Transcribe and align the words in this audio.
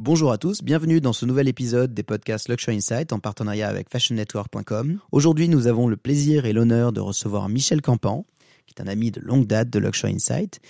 Bonjour 0.00 0.30
à 0.30 0.38
tous, 0.38 0.62
bienvenue 0.62 1.00
dans 1.00 1.12
ce 1.12 1.26
nouvel 1.26 1.48
épisode 1.48 1.92
des 1.92 2.04
podcasts 2.04 2.48
Luxury 2.48 2.76
Insight 2.76 3.12
en 3.12 3.18
partenariat 3.18 3.68
avec 3.68 3.90
fashionnetwork.com. 3.90 5.00
Aujourd'hui, 5.10 5.48
nous 5.48 5.66
avons 5.66 5.88
le 5.88 5.96
plaisir 5.96 6.46
et 6.46 6.52
l'honneur 6.52 6.92
de 6.92 7.00
recevoir 7.00 7.48
Michel 7.48 7.82
Campan, 7.82 8.24
qui 8.68 8.76
est 8.78 8.80
un 8.80 8.86
ami 8.86 9.10
de 9.10 9.20
longue 9.20 9.48
date 9.48 9.70
de 9.70 9.80
Luxury 9.80 10.12
Insight 10.14 10.60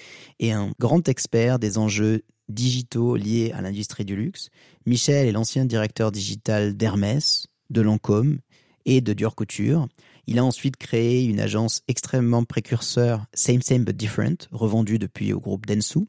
et 0.40 0.52
un 0.52 0.70
grand 0.80 1.06
expert 1.10 1.58
des 1.58 1.76
enjeux 1.76 2.22
digitaux 2.48 3.16
liés 3.16 3.52
à 3.54 3.60
l'industrie 3.60 4.06
du 4.06 4.16
luxe. 4.16 4.48
Michel 4.86 5.28
est 5.28 5.32
l'ancien 5.32 5.66
directeur 5.66 6.10
digital 6.10 6.74
d'Hermès, 6.74 7.48
de 7.68 7.82
Lancôme 7.82 8.38
et 8.86 9.02
de 9.02 9.12
Dior 9.12 9.34
Couture. 9.34 9.88
Il 10.30 10.38
a 10.38 10.44
ensuite 10.44 10.76
créé 10.76 11.24
une 11.24 11.40
agence 11.40 11.80
extrêmement 11.88 12.44
précurseur 12.44 13.24
Same 13.32 13.62
Same 13.62 13.84
But 13.84 13.96
Different, 13.96 14.36
revendue 14.52 14.98
depuis 14.98 15.32
au 15.32 15.40
groupe 15.40 15.64
Densu. 15.64 16.00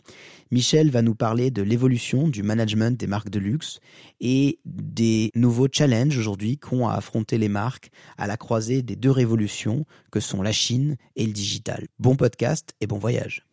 Michel 0.52 0.92
va 0.92 1.02
nous 1.02 1.16
parler 1.16 1.52
de 1.52 1.62
l'évolution 1.62 2.28
du 2.28 2.44
management 2.44 3.00
des 3.00 3.08
marques 3.08 3.30
de 3.30 3.40
luxe 3.40 3.80
et 4.20 4.60
des 4.66 5.32
nouveaux 5.36 5.70
challenges 5.72 6.18
aujourd'hui 6.18 6.58
qu'ont 6.58 6.90
à 6.90 6.96
affronter 6.96 7.38
les 7.38 7.48
marques 7.48 7.92
à 8.18 8.28
la 8.28 8.36
croisée 8.36 8.82
des 8.82 8.98
deux 8.98 9.10
révolutions 9.10 9.86
que 10.12 10.20
sont 10.20 10.42
la 10.42 10.52
Chine 10.52 10.98
et 11.16 11.26
le 11.26 11.32
digital. 11.32 11.88
Bon 11.98 12.18
podcast 12.18 12.74
et 12.82 12.88
bon 12.88 12.98
voyage. 12.98 13.46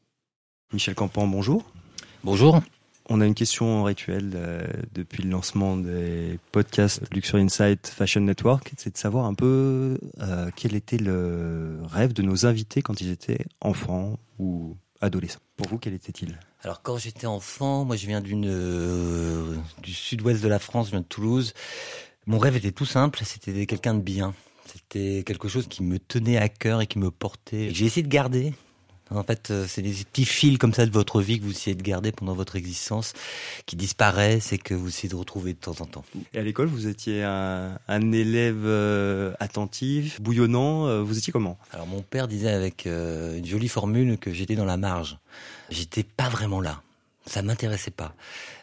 Michel 0.72 0.96
Campan, 0.96 1.28
bonjour. 1.28 1.62
Bonjour. 2.24 2.60
On 3.08 3.20
a 3.20 3.26
une 3.26 3.34
question 3.34 3.84
rituelle 3.84 4.32
euh, 4.34 4.66
depuis 4.92 5.22
le 5.22 5.30
lancement 5.30 5.76
des 5.76 6.40
podcasts 6.50 7.02
Luxury 7.14 7.42
Insight 7.42 7.86
Fashion 7.86 8.20
Network, 8.22 8.72
c'est 8.76 8.92
de 8.92 8.98
savoir 8.98 9.26
un 9.26 9.34
peu 9.34 9.98
euh, 10.20 10.50
quel 10.56 10.74
était 10.74 10.96
le 10.96 11.78
rêve 11.84 12.12
de 12.12 12.22
nos 12.22 12.46
invités 12.46 12.82
quand 12.82 13.00
ils 13.00 13.10
étaient 13.10 13.44
enfants 13.60 14.18
ou 14.40 14.76
adolescents. 15.00 15.38
Pour 15.56 15.68
vous, 15.68 15.78
quel 15.78 15.94
était-il? 15.94 16.40
Alors 16.62 16.82
quand 16.82 16.98
j'étais 16.98 17.28
enfant, 17.28 17.84
moi 17.84 17.94
je 17.94 18.08
viens 18.08 18.20
d'une 18.20 18.48
euh, 18.48 19.54
du 19.84 19.92
sud-ouest 19.92 20.42
de 20.42 20.48
la 20.48 20.58
France, 20.58 20.86
je 20.86 20.90
viens 20.90 21.00
de 21.00 21.06
Toulouse. 21.06 21.54
Mon 22.26 22.38
rêve 22.38 22.56
était 22.56 22.72
tout 22.72 22.86
simple, 22.86 23.20
c'était 23.24 23.66
quelqu'un 23.66 23.94
de 23.94 24.02
bien. 24.02 24.34
C'était 24.66 25.22
quelque 25.24 25.46
chose 25.46 25.68
qui 25.68 25.84
me 25.84 26.00
tenait 26.00 26.38
à 26.38 26.48
cœur 26.48 26.80
et 26.80 26.88
qui 26.88 26.98
me 26.98 27.12
portait. 27.12 27.70
J'ai 27.72 27.84
essayé 27.84 28.02
de 28.02 28.08
garder 28.08 28.52
en 29.14 29.22
fait, 29.22 29.50
euh, 29.50 29.66
c'est 29.68 29.82
des 29.82 29.92
petits 29.92 30.24
fils 30.24 30.58
comme 30.58 30.74
ça 30.74 30.84
de 30.84 30.90
votre 30.90 31.20
vie 31.20 31.38
que 31.38 31.44
vous 31.44 31.52
essayez 31.52 31.76
de 31.76 31.82
garder 31.82 32.10
pendant 32.10 32.34
votre 32.34 32.56
existence, 32.56 33.12
qui 33.64 33.76
disparaissent 33.76 34.52
et 34.52 34.58
que 34.58 34.74
vous 34.74 34.88
essayez 34.88 35.08
de 35.08 35.14
retrouver 35.14 35.52
de 35.52 35.58
temps 35.58 35.80
en 35.80 35.86
temps. 35.86 36.04
Et 36.34 36.38
à 36.38 36.42
l'école, 36.42 36.66
vous 36.66 36.88
étiez 36.88 37.22
un, 37.22 37.78
élève 38.12 38.64
euh, 38.64 39.32
attentif, 39.38 40.20
bouillonnant. 40.20 40.86
Euh, 40.86 41.02
vous 41.02 41.18
étiez 41.18 41.32
comment? 41.32 41.56
Alors 41.72 41.86
mon 41.86 42.02
père 42.02 42.26
disait 42.26 42.50
avec 42.50 42.86
une 42.86 43.46
jolie 43.46 43.68
formule 43.68 44.18
que 44.18 44.32
j'étais 44.32 44.56
dans 44.56 44.64
la 44.64 44.76
marge. 44.76 45.18
J'étais 45.70 46.02
pas 46.02 46.28
vraiment 46.28 46.60
là. 46.60 46.82
Ça 47.26 47.42
m'intéressait 47.42 47.90
pas. 47.90 48.14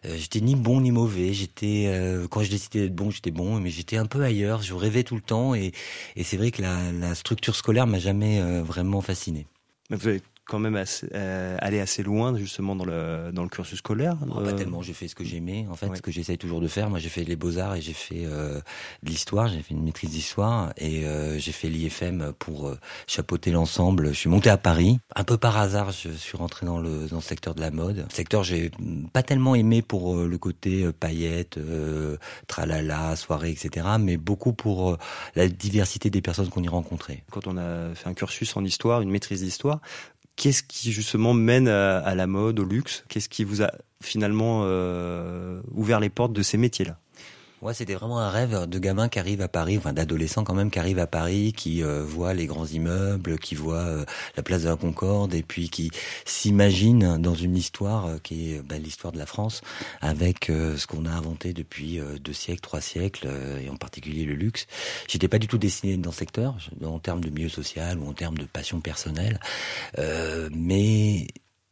j'étais 0.05 0.39
ni 0.39 0.55
bon 0.55 0.79
ni 0.79 0.91
mauvais. 0.91 1.33
J'étais 1.33 1.91
quand 2.29 2.43
je 2.43 2.49
décidais 2.49 2.81
d'être 2.81 2.95
bon, 2.95 3.11
j'étais 3.11 3.31
bon, 3.31 3.59
mais 3.59 3.69
j'étais 3.69 3.97
un 3.97 4.05
peu 4.05 4.23
ailleurs. 4.23 4.61
Je 4.61 4.73
rêvais 4.73 5.03
tout 5.03 5.15
le 5.15 5.21
temps 5.21 5.53
et, 5.53 5.73
c'est 6.21 6.37
vrai 6.37 6.51
que 6.51 6.61
la, 6.61 6.91
la 6.93 7.13
structure 7.13 7.55
scolaire 7.57 7.87
m'a 7.87 7.99
jamais 7.99 8.41
vraiment 8.61 9.01
fasciné. 9.01 9.47
Mais 9.89 9.97
vous 9.97 10.07
avez 10.07 10.21
quand 10.45 10.59
même 10.59 10.75
assez, 10.75 11.07
euh, 11.13 11.57
aller 11.59 11.79
assez 11.79 12.03
loin 12.03 12.37
justement 12.37 12.75
dans 12.75 12.85
le 12.85 13.31
dans 13.31 13.43
le 13.43 13.49
cursus 13.49 13.79
scolaire 13.79 14.17
Pas 14.17 14.41
euh, 14.41 14.51
tellement. 14.53 14.81
J'ai 14.81 14.93
fait 14.93 15.07
ce 15.07 15.15
que 15.15 15.23
j'aimais. 15.23 15.65
En 15.69 15.75
fait, 15.75 15.95
ce 15.95 16.01
que 16.01 16.11
j'essaye 16.11 16.37
toujours 16.37 16.59
de 16.59 16.67
faire. 16.67 16.89
Moi, 16.89 16.99
j'ai 16.99 17.09
fait 17.09 17.23
les 17.23 17.35
beaux 17.35 17.57
arts 17.57 17.75
et 17.75 17.81
j'ai 17.81 17.93
fait 17.93 18.25
euh, 18.25 18.59
de 19.03 19.09
l'histoire. 19.09 19.47
J'ai 19.47 19.61
fait 19.61 19.73
une 19.73 19.83
maîtrise 19.83 20.09
d'histoire 20.09 20.73
et 20.77 21.05
euh, 21.05 21.37
j'ai 21.39 21.51
fait 21.51 21.69
l'IFM 21.69 22.33
pour 22.39 22.67
euh, 22.67 22.77
chapeauter 23.07 23.51
l'ensemble. 23.51 24.09
Je 24.09 24.19
suis 24.19 24.29
monté 24.29 24.49
à 24.49 24.57
Paris. 24.57 24.99
Un 25.15 25.23
peu 25.23 25.37
par 25.37 25.57
hasard, 25.57 25.91
je 25.91 26.09
suis 26.09 26.37
rentré 26.37 26.65
dans 26.65 26.79
le 26.79 27.07
dans 27.07 27.17
le 27.17 27.21
secteur 27.21 27.55
de 27.55 27.61
la 27.61 27.71
mode. 27.71 28.05
Secteur 28.11 28.43
j'ai 28.43 28.71
pas 29.13 29.23
tellement 29.23 29.55
aimé 29.55 29.81
pour 29.81 30.15
le 30.17 30.37
côté 30.37 30.91
paillettes, 30.91 31.59
tralala, 32.47 33.15
soirée, 33.15 33.51
etc. 33.51 33.87
Mais 33.99 34.17
beaucoup 34.17 34.53
pour 34.53 34.97
la 35.35 35.47
diversité 35.47 36.09
des 36.09 36.21
personnes 36.21 36.49
qu'on 36.49 36.63
y 36.63 36.67
rencontrait. 36.67 37.23
Quand 37.31 37.47
on 37.47 37.57
a 37.57 37.93
fait 37.95 38.09
un 38.09 38.13
cursus 38.13 38.55
en 38.57 38.63
histoire, 38.63 39.01
une 39.01 39.11
maîtrise 39.11 39.41
d'histoire, 39.41 39.79
Qu'est-ce 40.35 40.63
qui 40.63 40.91
justement 40.91 41.33
mène 41.33 41.67
à, 41.67 42.15
la 42.15 42.27
mode, 42.27 42.59
au 42.59 42.65
luxe? 42.65 43.05
Qu'est-ce 43.07 43.29
qui 43.29 43.43
vous 43.43 43.61
a 43.61 43.71
finalement 44.01 44.63
euh, 44.65 45.61
ouvert 45.71 45.99
les 45.99 46.09
portes 46.09 46.33
de 46.33 46.41
ces 46.41 46.57
métiers-là? 46.57 46.99
Ouais, 47.63 47.73
c'était 47.73 47.93
vraiment 47.93 48.19
un 48.19 48.29
rêve 48.29 48.67
de 48.67 48.77
gamin 48.77 49.07
qui 49.07 49.19
arrive 49.19 49.39
à 49.39 49.47
Paris, 49.47 49.77
enfin 49.77 49.93
d'adolescent 49.93 50.43
quand 50.43 50.53
même, 50.53 50.69
qui 50.69 50.79
arrive 50.79 50.99
à 50.99 51.07
Paris, 51.07 51.53
qui 51.55 51.81
euh, 51.81 52.03
voit 52.03 52.33
les 52.33 52.45
grands 52.45 52.65
immeubles, 52.65 53.39
qui 53.39 53.55
voit 53.55 53.77
euh, 53.77 54.05
la 54.35 54.43
place 54.43 54.63
de 54.63 54.67
la 54.67 54.75
Concorde, 54.75 55.33
et 55.33 55.43
puis 55.43 55.69
qui 55.69 55.89
s'imagine 56.25 57.17
dans 57.19 57.35
une 57.35 57.55
histoire 57.55 58.07
euh, 58.07 58.17
qui 58.21 58.51
est 58.51 58.61
bah, 58.61 58.77
l'histoire 58.77 59.13
de 59.13 59.17
la 59.17 59.25
France, 59.25 59.61
avec 60.01 60.47
ce 60.47 60.85
qu'on 60.85 61.05
a 61.05 61.11
inventé 61.11 61.53
depuis 61.53 62.01
deux 62.19 62.33
siècles, 62.33 62.59
trois 62.59 62.81
siècles, 62.81 63.29
et 63.61 63.69
en 63.69 63.77
particulier 63.77 64.25
le 64.25 64.33
luxe. 64.33 64.67
J'étais 65.07 65.29
pas 65.29 65.39
du 65.39 65.47
tout 65.47 65.57
destiné 65.57 65.95
dans 65.95 66.11
ce 66.11 66.17
secteur, 66.17 66.57
en 66.83 66.99
termes 66.99 67.23
de 67.23 67.29
milieu 67.29 67.47
social 67.47 67.97
ou 67.97 68.09
en 68.09 68.13
termes 68.13 68.37
de 68.37 68.45
passion 68.45 68.81
personnelle, 68.81 69.39
mais 70.51 71.27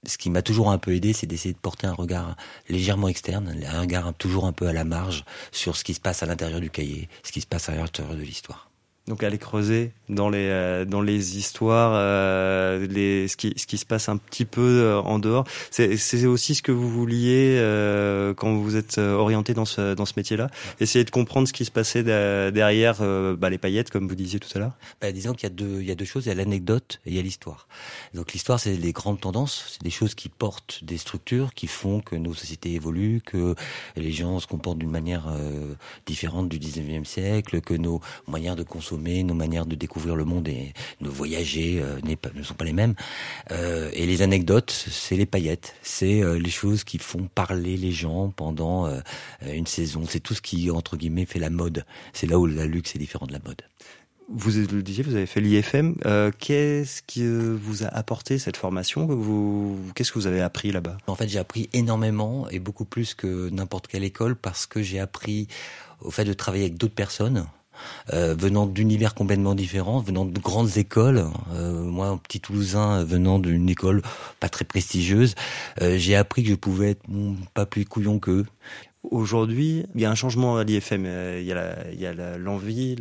ce 0.06 0.18
qui 0.18 0.30
m'a 0.30 0.42
toujours 0.42 0.72
un 0.72 0.78
peu 0.78 0.96
aidé, 0.96 1.14
c'est 1.14 1.28
d'essayer 1.28 1.54
de 1.54 1.60
porter 1.60 1.88
un 1.88 1.94
regard 1.94 2.36
légèrement 2.70 3.08
externe, 3.08 3.56
un 3.66 3.82
regard 3.82 4.14
toujours 4.16 4.46
un 4.46 4.54
peu 4.54 4.68
à 4.68 4.74
la 4.74 4.84
marge 4.84 5.26
sur 5.52 5.76
ce 5.76 5.84
qui 5.84 5.94
se 5.94 6.00
passe 6.00 6.24
à 6.24 6.26
l'intérieur 6.26 6.60
du 6.60 6.70
cahier, 6.70 7.08
ce 7.24 7.32
qui 7.32 7.42
se 7.42 7.48
passe 7.48 7.70
à 7.70 7.76
l'intérieur 7.76 8.16
de 8.16 8.22
l'histoire. 8.22 8.71
Donc 9.08 9.24
aller 9.24 9.40
creuser 9.40 9.94
dans 10.10 10.30
les 10.30 10.48
euh, 10.50 10.86
dans 10.86 11.02
les 11.02 11.38
histoires, 11.38 11.94
euh, 11.96 12.88
ce 13.28 13.36
qui 13.36 13.54
ce 13.58 13.66
qui 13.66 13.80
se 13.80 13.86
passe 13.86 14.10
un 14.10 14.18
petit 14.18 14.46
peu 14.46 14.62
euh, 14.62 15.02
en 15.02 15.18
dehors. 15.18 15.46
C'est 15.72 16.26
aussi 16.28 16.54
ce 16.54 16.62
que 16.62 16.72
vous 16.72 16.90
vouliez 16.90 17.58
quand 18.38 18.54
vous 18.56 18.76
êtes 18.76 19.00
orienté 19.00 19.54
dans 19.54 19.66
ce 19.66 19.96
dans 19.96 20.06
ce 20.06 20.14
métier-là. 20.18 20.50
Essayer 20.80 21.04
de 21.04 21.10
comprendre 21.10 21.48
ce 21.48 21.54
qui 21.54 21.66
se 21.66 21.72
passait 21.72 22.04
derrière 22.04 23.02
bah, 23.38 23.50
les 23.50 23.58
paillettes, 23.58 23.90
comme 23.90 24.08
vous 24.08 24.16
disiez 24.16 24.40
tout 24.40 24.50
à 24.54 24.60
l'heure. 24.60 24.74
Bah, 25.02 25.12
disons 25.12 25.34
qu'il 25.34 25.44
y 25.44 25.52
a 25.52 25.56
deux 25.56 25.82
il 25.82 25.88
y 25.88 25.92
a 25.92 25.96
deux 25.96 26.06
choses. 26.06 26.26
Il 26.26 26.30
y 26.30 26.32
a 26.32 26.36
l'anecdote 26.36 27.00
et 27.06 27.10
il 27.10 27.16
y 27.16 27.20
a 27.20 27.24
l'histoire. 27.24 27.68
Donc 28.14 28.34
l'histoire, 28.34 28.60
c'est 28.60 28.76
les 28.76 28.92
grandes 28.92 29.20
tendances, 29.20 29.66
c'est 29.74 29.84
des 29.84 29.90
choses 29.90 30.14
qui 30.14 30.30
portent 30.30 30.84
des 30.84 30.98
structures, 30.98 31.54
qui 31.54 31.68
font 31.68 32.02
que 32.02 32.16
nos 32.16 32.34
sociétés 32.34 32.74
évoluent, 32.74 33.22
que 33.26 33.56
les 33.96 34.12
gens 34.12 34.40
se 34.40 34.48
comportent 34.48 34.78
d'une 34.80 34.92
manière 34.92 35.34
différente 36.06 36.50
du 36.50 36.60
19e 36.60 37.06
siècle, 37.06 37.62
que 37.62 37.74
nos 37.74 38.02
moyens 38.28 38.56
de 38.56 38.64
consommer 38.92 39.24
nos 39.24 39.34
manières 39.34 39.66
de 39.66 39.76
découvrir 39.76 40.16
le 40.16 40.26
monde 40.26 40.48
et 40.48 40.74
de 41.00 41.10
voyager 41.10 41.82
euh, 41.82 42.00
ne 42.36 42.44
sont 42.44 42.54
pas 42.54 42.66
les 42.66 42.74
mêmes. 42.74 42.96
Euh, 43.52 43.90
et 43.94 44.06
les 44.06 44.22
anecdotes, 44.22 44.72
c'est 44.72 45.16
les 45.16 45.26
paillettes, 45.26 45.76
c'est 45.82 46.22
euh, 46.22 46.38
les 46.38 46.50
choses 46.50 46.84
qui 46.84 46.98
font 46.98 47.30
parler 47.34 47.78
les 47.78 47.92
gens 47.92 48.30
pendant 48.30 48.90
une 49.46 49.68
saison. 49.68 50.04
C'est 50.08 50.20
tout 50.20 50.34
ce 50.34 50.42
qui, 50.42 50.70
entre 50.72 50.98
guillemets, 50.98 51.26
fait 51.26 51.40
la 51.40 51.50
mode. 51.50 51.86
C'est 52.14 52.28
là 52.28 52.38
où 52.38 52.46
la 52.46 52.66
luxe 52.66 52.96
est 52.96 53.00
différent 53.00 53.26
de 53.26 53.34
la 53.34 53.40
mode. 53.46 53.62
Vous 54.30 54.52
le 54.52 54.82
disiez, 54.82 55.04
vous 55.04 55.16
avez 55.16 55.26
fait 55.26 55.42
l'IFM. 55.42 55.96
qu'est-ce 56.40 57.02
qui 57.02 57.26
vous 57.26 57.84
a 57.84 57.88
apporté 57.88 58.40
cette 58.40 58.58
formation? 58.58 59.06
Vous, 59.06 59.78
Qu'est-ce 59.94 60.12
que 60.12 60.20
vous 60.20 60.28
avez 60.28 60.42
appris 60.42 60.72
là-bas? 60.72 60.98
En 61.08 61.16
fait, 61.16 61.28
j'ai 61.28 61.40
appris 61.40 61.70
énormément 61.74 62.50
et 62.50 62.60
beaucoup 62.60 62.86
plus 62.86 63.14
que 63.14 63.50
n'importe 63.50 63.88
quelle 63.88 64.04
école 64.04 64.36
parce 64.36 64.66
que 64.66 64.82
j'ai 64.82 65.00
appris 65.00 65.48
au 66.02 66.12
fait 66.12 66.26
de 66.26 66.34
travailler 66.34 66.66
avec 66.66 66.78
d'autres 66.78 66.96
personnes 66.96 67.46
euh, 68.14 68.36
venant 68.38 68.66
d'univers 68.66 69.14
complètement 69.14 69.56
différents, 69.56 70.00
venant 70.00 70.26
de 70.26 70.40
grandes 70.40 70.78
écoles. 70.78 71.26
Euh, 71.54 71.84
moi, 71.84 72.08
un 72.08 72.18
petit 72.18 72.40
Toulousain, 72.40 73.04
venant 73.04 73.40
d'une 73.40 73.70
école 73.70 74.02
pas 74.40 74.50
très 74.50 74.66
prestigieuse, 74.66 75.36
euh, 75.82 75.98
j'ai 75.98 76.16
appris 76.16 76.44
que 76.44 76.50
je 76.50 76.56
pouvais 76.56 76.92
être 76.92 77.04
pas 77.54 77.66
plus 77.66 77.86
couillon 77.86 78.20
qu'eux. 78.20 78.46
Aujourd'hui, 79.12 79.84
il 79.94 80.00
y 80.00 80.06
a 80.06 80.10
un 80.10 80.16
changement 80.16 80.56
à 80.56 80.64
l'IFM. 80.64 81.04
Euh, 81.06 81.40
il 81.42 82.00
y 82.00 82.06
a 82.06 82.38
l'envie 82.38 82.96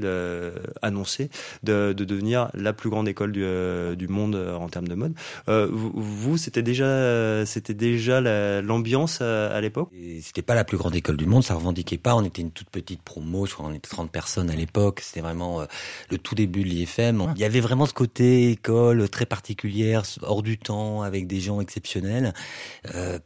annoncée 0.83 1.31
de, 1.63 1.93
de, 1.93 2.05
devenir 2.05 2.51
la 2.53 2.73
plus 2.73 2.91
grande 2.91 3.07
école 3.07 3.31
du, 3.31 3.45
euh, 3.45 3.95
du 3.95 4.09
monde 4.09 4.35
euh, 4.35 4.57
en 4.57 4.69
termes 4.69 4.89
de 4.89 4.97
mode. 4.97 5.15
vous, 5.47 6.37
c'était 6.37 6.63
déjà, 6.63 7.47
c'était 7.47 7.75
déjà 7.75 8.21
l'ambiance 8.61 9.21
à, 9.21 9.61
l'époque? 9.61 9.91
C'était 10.21 10.43
pas 10.43 10.57
la 10.57 10.65
plus 10.65 10.77
grande 10.77 10.97
école 10.97 11.17
du 11.17 11.27
monde, 11.27 11.45
ça 11.45 11.55
revendiquait 11.55 11.99
pas. 11.99 12.17
On 12.17 12.25
était 12.25 12.43
une 12.43 12.51
toute 12.51 12.71
petite 12.71 13.03
promo, 13.03 13.47
je 13.47 13.55
crois 13.55 13.67
on 13.67 13.73
était 13.73 13.89
30 13.89 14.11
personnes 14.11 14.51
à 14.51 14.57
l'époque. 14.57 15.01
C'était 15.01 15.21
vraiment 15.21 15.65
le 16.11 16.19
tout 16.19 16.35
début 16.35 16.65
de 16.65 16.69
l'IFM. 16.69 17.33
Il 17.37 17.41
y 17.41 17.45
avait 17.45 17.61
vraiment 17.61 17.87
ce 17.87 17.95
côté 17.95 18.51
école 18.51 19.09
très 19.09 19.27
particulière, 19.27 20.03
hors 20.23 20.43
du 20.43 20.59
temps, 20.59 21.03
avec 21.03 21.29
des 21.29 21.39
gens 21.39 21.61
exceptionnels. 21.61 22.35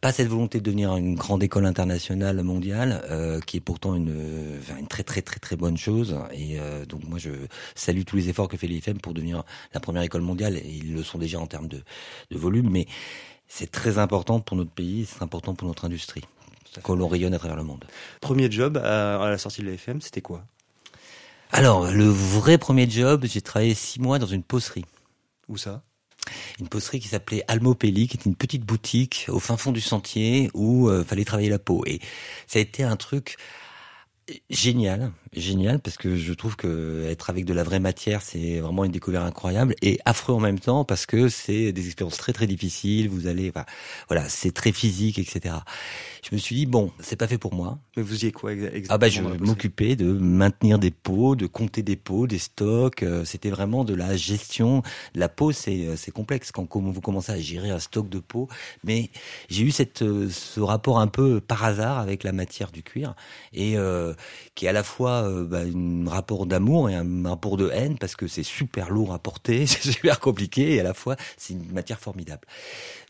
pas 0.03 0.13
cette 0.13 0.29
volonté 0.29 0.59
de 0.59 0.65
devenir 0.65 0.95
une 0.97 1.15
grande 1.15 1.43
école 1.43 1.65
internationale 1.65 2.43
mondiale 2.43 2.74
euh, 2.83 3.41
qui 3.41 3.57
est 3.59 3.61
pourtant 3.61 3.95
une, 3.95 4.61
une 4.79 4.87
très 4.87 5.03
très 5.03 5.23
très 5.23 5.39
très 5.39 5.57
bonne 5.57 5.77
chose. 5.77 6.17
Et 6.33 6.59
euh, 6.61 6.85
donc 6.87 7.05
moi 7.05 7.19
je 7.19 7.31
salue 7.75 8.03
tous 8.05 8.17
les 8.17 8.29
efforts 8.29 8.49
que 8.49 8.57
fait 8.57 8.67
l'IFM 8.67 8.99
pour 8.99 9.15
devenir 9.15 9.45
la 9.73 9.81
première 9.81 10.03
école 10.03 10.23
mondiale. 10.23 10.57
Et 10.57 10.69
ils 10.69 10.95
le 10.95 11.03
sont 11.03 11.19
déjà 11.19 11.39
en 11.39 11.47
termes 11.47 11.69
de, 11.69 11.83
de 12.31 12.39
volume, 12.39 12.71
mais 12.71 12.87
c'est 13.47 13.71
très 13.71 13.99
important 13.99 14.41
pour 14.41 14.57
notre 14.57 14.71
pays, 14.73 15.07
c'est 15.07 15.23
important 15.23 15.55
pour 15.55 15.69
notre 15.69 15.85
industrie, 15.85 16.25
que 16.83 16.93
l'on 16.93 17.09
rayonne 17.09 17.35
à 17.35 17.39
travers 17.39 17.57
le 17.57 17.65
monde. 17.65 17.85
Premier 18.21 18.51
job 18.51 18.77
à, 18.79 19.23
à 19.23 19.31
la 19.31 19.39
sortie 19.39 19.63
de 19.63 19.71
l'IFM, 19.71 20.01
c'était 20.01 20.23
quoi? 20.23 20.45
Alors 21.53 21.91
le 21.91 22.07
vrai 22.07 22.59
premier 22.59 22.89
job, 22.91 23.27
j'ai 23.27 23.41
travaillé 23.41 23.75
six 23.75 24.01
mois 24.01 24.19
dans 24.19 24.27
une 24.27 24.43
pocerie. 24.43 24.85
Où 25.47 25.57
ça? 25.57 25.83
Une 26.61 26.69
posterie 26.69 27.01
qui 27.01 27.09
s'appelait 27.09 27.45
Almopelli, 27.49 28.09
qui 28.09 28.17
était 28.17 28.29
une 28.29 28.37
petite 28.37 28.65
boutique 28.65 29.27
au 29.29 29.39
fin 29.39 29.57
fond 29.57 29.73
du 29.73 29.81
sentier 29.81 30.51
où 30.55 30.89
euh, 30.89 31.05
fallait 31.05 31.25
travailler 31.25 31.51
la 31.51 31.59
peau. 31.59 31.83
Et 31.87 32.01
ça 32.47 32.59
a 32.59 32.63
été 32.63 32.83
un 32.83 32.97
truc 32.97 33.37
génial, 34.51 35.13
génial 35.37 35.81
parce 35.81 35.97
que 35.97 36.17
je 36.17 36.33
trouve 36.33 36.57
que 36.57 37.07
être 37.09 37.31
avec 37.31 37.45
de 37.45 37.53
la 37.53 37.63
vraie 37.63 37.81
matière, 37.81 38.23
c'est 38.23 38.61
vraiment 38.61 38.85
une 38.85 38.93
découverte 38.93 39.27
incroyable 39.27 39.75
et 39.83 39.99
affreux 40.05 40.35
en 40.35 40.41
même 40.41 40.59
temps 40.59 40.85
parce 40.85 41.07
que 41.07 41.29
c'est 41.29 41.73
des 41.73 41.87
expériences 41.87 42.17
très 42.17 42.33
très 42.33 42.47
difficiles. 42.47 43.09
Vous 43.09 43.27
allez, 43.27 43.53
voilà, 44.09 44.29
c'est 44.29 44.53
très 44.53 44.73
physique, 44.73 45.19
etc. 45.19 45.55
Je 46.23 46.35
me 46.35 46.39
suis 46.39 46.57
dit 46.57 46.67
bon, 46.67 46.91
c'est 47.01 47.17
pas 47.17 47.27
fait 47.27 47.39
pour 47.39 47.55
moi. 47.55 47.79
Mais 47.97 48.03
vous 48.03 48.25
y 48.25 48.29
êtes 48.29 48.35
quoi 48.35 48.53
exactement 48.53 48.87
Ah 48.89 48.99
bah 48.99 49.09
je 49.09 49.21
m'occupais 49.21 49.95
de 49.95 50.13
maintenir 50.13 50.79
des 50.79 50.91
pots, 50.91 51.37
de 51.37 51.47
compter 51.47 51.83
des 51.83 51.97
pots, 51.97 52.27
des 52.27 52.39
stocks. 52.39 53.03
Euh, 53.03 53.25
c'était 53.25 53.51
vraiment 53.51 53.85
de 53.85 53.95
la 53.95 54.17
gestion. 54.17 54.83
La 55.15 55.29
peau, 55.29 55.53
c'est 55.53 55.87
euh, 55.87 55.97
c'est 55.97 56.11
complexe 56.11 56.51
quand 56.51 56.67
vous 56.75 57.01
commencez 57.01 57.33
à 57.33 57.39
gérer 57.39 57.71
un 57.71 57.79
stock 57.79 58.09
de 58.09 58.19
peau. 58.19 58.49
Mais 58.85 59.11
j'ai 59.49 59.65
eu 59.65 59.71
cette 59.71 60.03
euh, 60.03 60.29
ce 60.31 60.61
rapport 60.61 60.99
un 60.99 61.09
peu 61.09 61.41
par 61.41 61.65
hasard 61.65 61.99
avec 61.99 62.25
la 62.25 62.33
matière 62.33 62.73
du 62.73 62.83
cuir 62.83 63.15
et 63.53 63.77
qui 64.55 64.67
est 64.67 64.69
à 64.69 64.73
la 64.73 64.83
fois 64.83 65.24
euh, 65.25 65.45
bah, 65.45 65.61
un 65.63 66.09
rapport 66.09 66.47
d'amour 66.47 66.91
et 66.91 66.95
un 66.95 67.29
rapport 67.29 67.57
de 67.57 67.71
haine 67.71 67.99
parce 67.99 68.17
que 68.17 68.27
c'est 68.27 68.43
super 68.43 68.91
lourd 68.91 69.13
à 69.13 69.19
porter, 69.19 69.67
c'est 69.67 69.91
super 69.91 70.21
compliqué 70.21 70.75
et 70.75 70.81
à 70.81 70.83
la 70.83 70.95
fois 70.95 71.17
c'est 71.37 71.55
une 71.55 71.73
matière 71.73 71.99
formidable. 71.99 72.47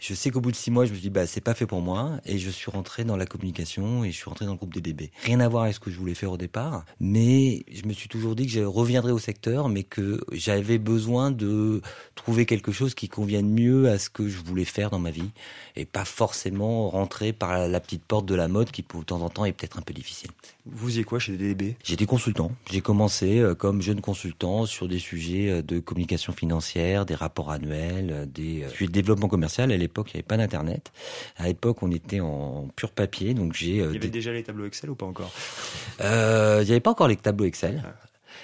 Je 0.00 0.14
sais 0.14 0.30
qu'au 0.30 0.40
bout 0.40 0.50
de 0.50 0.56
six 0.56 0.70
mois, 0.70 0.84
je 0.84 0.90
me 0.90 0.94
suis 0.96 1.02
dit 1.02 1.10
bah 1.10 1.26
c'est 1.26 1.40
pas 1.40 1.54
fait 1.54 1.66
pour 1.66 1.80
moi 1.80 2.12
et 2.26 2.38
je 2.38 2.50
suis 2.50 2.70
rentré 2.70 3.04
dans 3.04 3.16
la 3.16 3.26
communication 3.26 4.04
et 4.04 4.10
je 4.10 4.16
suis 4.16 4.28
rentré 4.28 4.44
dans 4.44 4.52
le 4.52 4.58
groupe 4.58 4.74
DDB. 4.74 5.10
Rien 5.22 5.40
à 5.40 5.48
voir 5.48 5.64
avec 5.64 5.74
ce 5.74 5.80
que 5.80 5.90
je 5.90 5.98
voulais 5.98 6.14
faire 6.14 6.32
au 6.32 6.36
départ, 6.36 6.84
mais 7.00 7.64
je 7.72 7.86
me 7.86 7.92
suis 7.92 8.08
toujours 8.08 8.34
dit 8.34 8.46
que 8.46 8.52
je 8.52 8.60
reviendrais 8.60 9.12
au 9.12 9.18
secteur, 9.18 9.68
mais 9.68 9.82
que 9.82 10.20
j'avais 10.32 10.78
besoin 10.78 11.30
de 11.30 11.80
trouver 12.14 12.46
quelque 12.46 12.72
chose 12.72 12.94
qui 12.94 13.08
convienne 13.08 13.48
mieux 13.48 13.88
à 13.88 13.98
ce 13.98 14.10
que 14.10 14.28
je 14.28 14.38
voulais 14.38 14.64
faire 14.64 14.90
dans 14.90 14.98
ma 14.98 15.10
vie 15.10 15.30
et 15.76 15.84
pas 15.84 16.04
forcément 16.04 16.90
rentrer 16.90 17.32
par 17.32 17.68
la 17.68 17.80
petite 17.80 18.04
porte 18.04 18.26
de 18.26 18.34
la 18.34 18.48
mode 18.48 18.70
qui, 18.70 18.82
de 18.82 19.04
temps 19.04 19.22
en 19.22 19.30
temps, 19.30 19.44
est 19.44 19.52
peut-être 19.52 19.78
un 19.78 19.82
peu 19.82 19.92
difficile. 19.94 20.30
Vous 20.66 20.86
faisiez 20.86 21.04
quoi 21.04 21.18
chez 21.18 21.32
DDB 21.36 21.76
J'étais 21.84 22.06
consultant. 22.06 22.50
J'ai 22.70 22.80
commencé 22.80 23.38
euh, 23.38 23.54
comme 23.54 23.82
jeune 23.82 24.00
consultant 24.00 24.64
sur 24.64 24.88
des 24.88 24.98
sujets 24.98 25.50
euh, 25.50 25.62
de 25.62 25.78
communication 25.78 26.32
financière, 26.32 27.04
des 27.04 27.14
rapports 27.14 27.50
annuels, 27.50 28.10
euh, 28.10 28.26
des 28.26 28.64
sujets 28.70 28.86
de 28.86 28.92
développement 28.92 29.28
commercial. 29.28 29.70
À 29.70 29.76
l'époque, 29.76 30.08
il 30.12 30.16
n'y 30.16 30.20
avait 30.20 30.26
pas 30.26 30.38
d'internet. 30.38 30.90
À 31.36 31.48
l'époque, 31.48 31.82
on 31.82 31.90
était 31.90 32.20
en 32.20 32.68
pur 32.76 32.92
papier, 32.92 33.34
donc 33.34 33.52
j'ai. 33.52 33.76
Il 33.76 33.92
y 33.92 33.96
avait 33.96 34.08
déjà 34.08 34.32
les 34.32 34.42
tableaux 34.42 34.64
Excel 34.64 34.88
ou 34.88 34.94
pas 34.94 35.04
encore? 35.04 35.32
Euh, 36.00 36.60
Il 36.62 36.64
n'y 36.64 36.70
avait 36.70 36.80
pas 36.80 36.92
encore 36.92 37.08
les 37.08 37.16
tableaux 37.16 37.44
Excel. 37.44 37.82
Ah. 37.84 37.94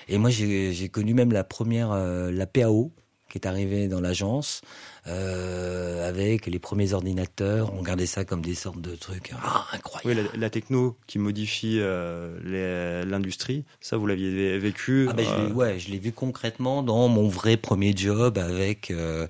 Et 0.08 0.19
moi, 0.19 0.28
j'ai 0.28 0.88
connu 0.90 1.14
même 1.14 1.32
la 1.32 1.44
première, 1.44 1.94
la 1.94 2.46
PAO, 2.46 2.93
qui 3.31 3.38
est 3.38 3.46
arrivée 3.46 3.88
dans 3.88 4.00
l'agence 4.00 4.61
euh, 5.06 6.08
avec 6.08 6.47
les 6.47 6.58
premiers 6.58 6.93
ordinateurs. 6.93 7.73
On 7.75 7.79
regardait 7.79 8.06
ça 8.06 8.25
comme 8.25 8.43
des 8.43 8.55
sortes 8.55 8.81
de 8.81 8.94
trucs 8.94 9.32
ah, 9.43 9.67
incroyables. 9.73 10.29
Oui, 10.32 10.38
la, 10.38 10.50
techno 10.50 10.97
qui 11.06 11.19
modifie 11.19 11.79
euh, 11.81 13.05
l'industrie, 13.05 13.64
ça 13.81 13.97
vous 13.97 14.06
l'aviez 14.06 14.58
vécu 14.58 15.06
ah 15.08 15.12
ben, 15.12 15.25
je 15.25 15.31
euh, 15.31 15.52
Ouais, 15.52 15.79
je 15.79 15.91
l'ai 15.91 15.99
vu 15.99 16.12
concrètement 16.12 16.82
dans 16.82 17.08
mon 17.08 17.29
vrai 17.29 17.56
premier 17.56 17.94
job 17.97 18.38
avec 18.38 18.91
euh, 18.91 19.26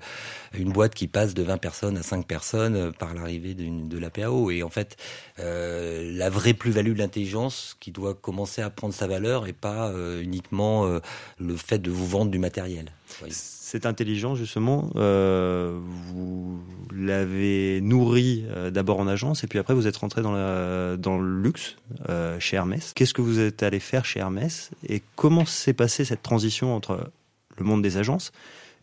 une 0.57 0.71
boîte 0.71 0.93
qui 0.93 1.07
passe 1.07 1.33
de 1.33 1.43
20 1.43 1.57
personnes 1.57 1.97
à 1.97 2.03
5 2.03 2.25
personnes 2.25 2.75
euh, 2.75 2.91
par 2.91 3.13
l'arrivée 3.13 3.53
de 3.53 3.97
la 3.97 4.09
PAO. 4.09 4.51
Et 4.51 4.63
en 4.63 4.69
fait, 4.69 4.97
euh, 5.39 6.11
la 6.13 6.29
vraie 6.29 6.53
plus-value 6.53 6.93
de 6.93 6.99
l'intelligence 6.99 7.77
qui 7.79 7.91
doit 7.91 8.13
commencer 8.13 8.61
à 8.61 8.69
prendre 8.69 8.93
sa 8.93 9.07
valeur 9.07 9.47
et 9.47 9.53
pas 9.53 9.91
uniquement 10.21 10.99
le 11.39 11.55
fait 11.55 11.79
de 11.79 11.89
vous 11.89 12.05
vendre 12.05 12.31
du 12.31 12.39
matériel. 12.39 12.91
Cette 13.29 13.85
intelligence, 13.85 14.37
justement, 14.37 14.89
euh, 14.97 15.79
vous 16.07 16.59
l'avez 16.93 17.79
nourrie 17.81 18.43
euh, 18.49 18.69
d'abord 18.69 18.99
en 18.99 19.07
agence 19.07 19.43
et 19.43 19.47
puis 19.47 19.59
après 19.59 19.73
vous 19.73 19.87
êtes 19.87 19.95
rentré 19.95 20.21
dans, 20.21 20.33
la, 20.33 20.97
dans 20.97 21.17
le 21.17 21.41
luxe 21.41 21.77
euh, 22.09 22.39
chez 22.39 22.57
Hermès. 22.57 22.91
Qu'est-ce 22.95 23.13
que 23.13 23.21
vous 23.21 23.39
êtes 23.39 23.63
allé 23.63 23.79
faire 23.79 24.03
chez 24.03 24.19
Hermès 24.19 24.71
et 24.87 25.01
comment 25.15 25.45
s'est 25.45 25.73
passée 25.73 26.03
cette 26.03 26.21
transition 26.21 26.75
entre 26.75 27.11
le 27.57 27.65
monde 27.65 27.81
des 27.81 27.97
agences 27.97 28.31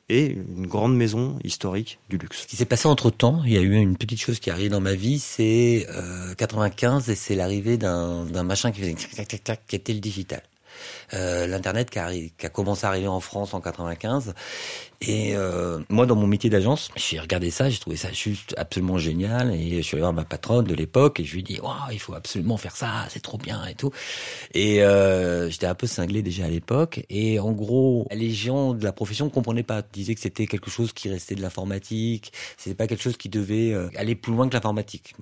et 0.09 0.27
une 0.27 0.67
grande 0.67 0.97
maison 0.97 1.39
historique 1.45 1.99
du 2.09 2.17
luxe? 2.17 2.43
Ce 2.43 2.47
qui 2.47 2.57
s'est 2.57 2.65
passé 2.65 2.89
entre 2.89 3.11
temps, 3.11 3.43
il 3.45 3.53
y 3.53 3.59
a 3.59 3.61
eu 3.61 3.75
une 3.75 3.97
petite 3.97 4.21
chose 4.21 4.41
qui 4.41 4.49
est 4.49 4.53
arrivée 4.53 4.71
dans 4.71 4.81
ma 4.81 4.95
vie, 4.95 5.19
c'est 5.19 5.87
euh, 5.91 6.35
95 6.35 7.11
et 7.11 7.15
c'est 7.15 7.35
l'arrivée 7.35 7.77
d'un 7.77 8.25
machin 8.43 8.73
qui 8.73 8.81
faisait 8.81 8.95
tac 8.95 9.29
tac 9.29 9.45
tac 9.45 9.61
qui 9.67 9.77
était 9.77 9.93
le 9.93 10.01
digital. 10.01 10.43
Euh, 11.15 11.47
l'internet 11.47 11.91
qui, 11.91 11.99
qui, 12.37 12.47
a 12.47 12.49
commencé 12.49 12.85
à 12.85 12.91
arriver 12.91 13.09
en 13.09 13.21
France 13.21 13.55
en 13.55 13.61
95 13.61 14.35
et 15.01 15.37
euh, 15.37 15.79
moi, 15.89 16.07
dans 16.07 16.17
mon 16.17 16.27
métier 16.27 16.51
d'agence, 16.51 16.91
j'ai 16.97 17.21
regardé 17.21 17.51
ça, 17.51 17.71
j'ai 17.71 17.79
trouvé 17.79 17.97
ça 17.97 18.13
juste 18.13 18.55
absolument 18.59 18.99
génial. 18.99 19.55
Et 19.55 19.77
je 19.77 19.83
suis 19.83 19.95
allé 19.95 20.03
voir 20.03 20.13
ma 20.13 20.25
patronne 20.25 20.65
de 20.65 20.75
l'époque 20.75 21.21
et 21.21 21.25
je 21.25 21.35
lui 21.35 21.41
ai 21.41 21.43
dit, 21.43 21.61
il 21.93 22.01
faut 22.01 22.15
absolument 22.15 22.57
faire 22.57 22.75
ça, 22.75 23.07
c'est 23.09 23.23
trop 23.23 23.39
bien 23.39 23.65
et 23.67 23.75
tout. 23.75 23.93
Et 24.55 24.83
euh, 24.83 25.49
j'étais 25.51 25.67
un 25.67 25.77
peu 25.77 25.87
cinglé 25.87 26.23
déjà 26.23 26.47
à 26.47 26.49
l'époque. 26.49 27.05
Et 27.11 27.39
en 27.39 27.53
gros, 27.53 28.09
les 28.11 28.31
gens 28.31 28.75
de 28.75 28.83
la 28.83 28.93
profession 28.93 29.31
comprenaient 29.31 29.63
pas, 29.63 29.83
disaient 29.83 30.17
que 30.17 30.21
c'était 30.21 30.47
quelque 30.47 30.71
chose 30.71 30.93
qui 30.93 31.09
restait 31.09 31.37
de 31.37 31.43
l'informatique, 31.43 32.33
c'était 32.57 32.75
pas 32.75 32.89
quelque 32.89 33.03
chose 33.03 33.17
qui 33.17 33.29
devait 33.29 33.75
aller 33.97 34.17
plus 34.17 34.33
loin 34.33 34.49
que 34.49 34.55
l'informatique. 34.55 35.15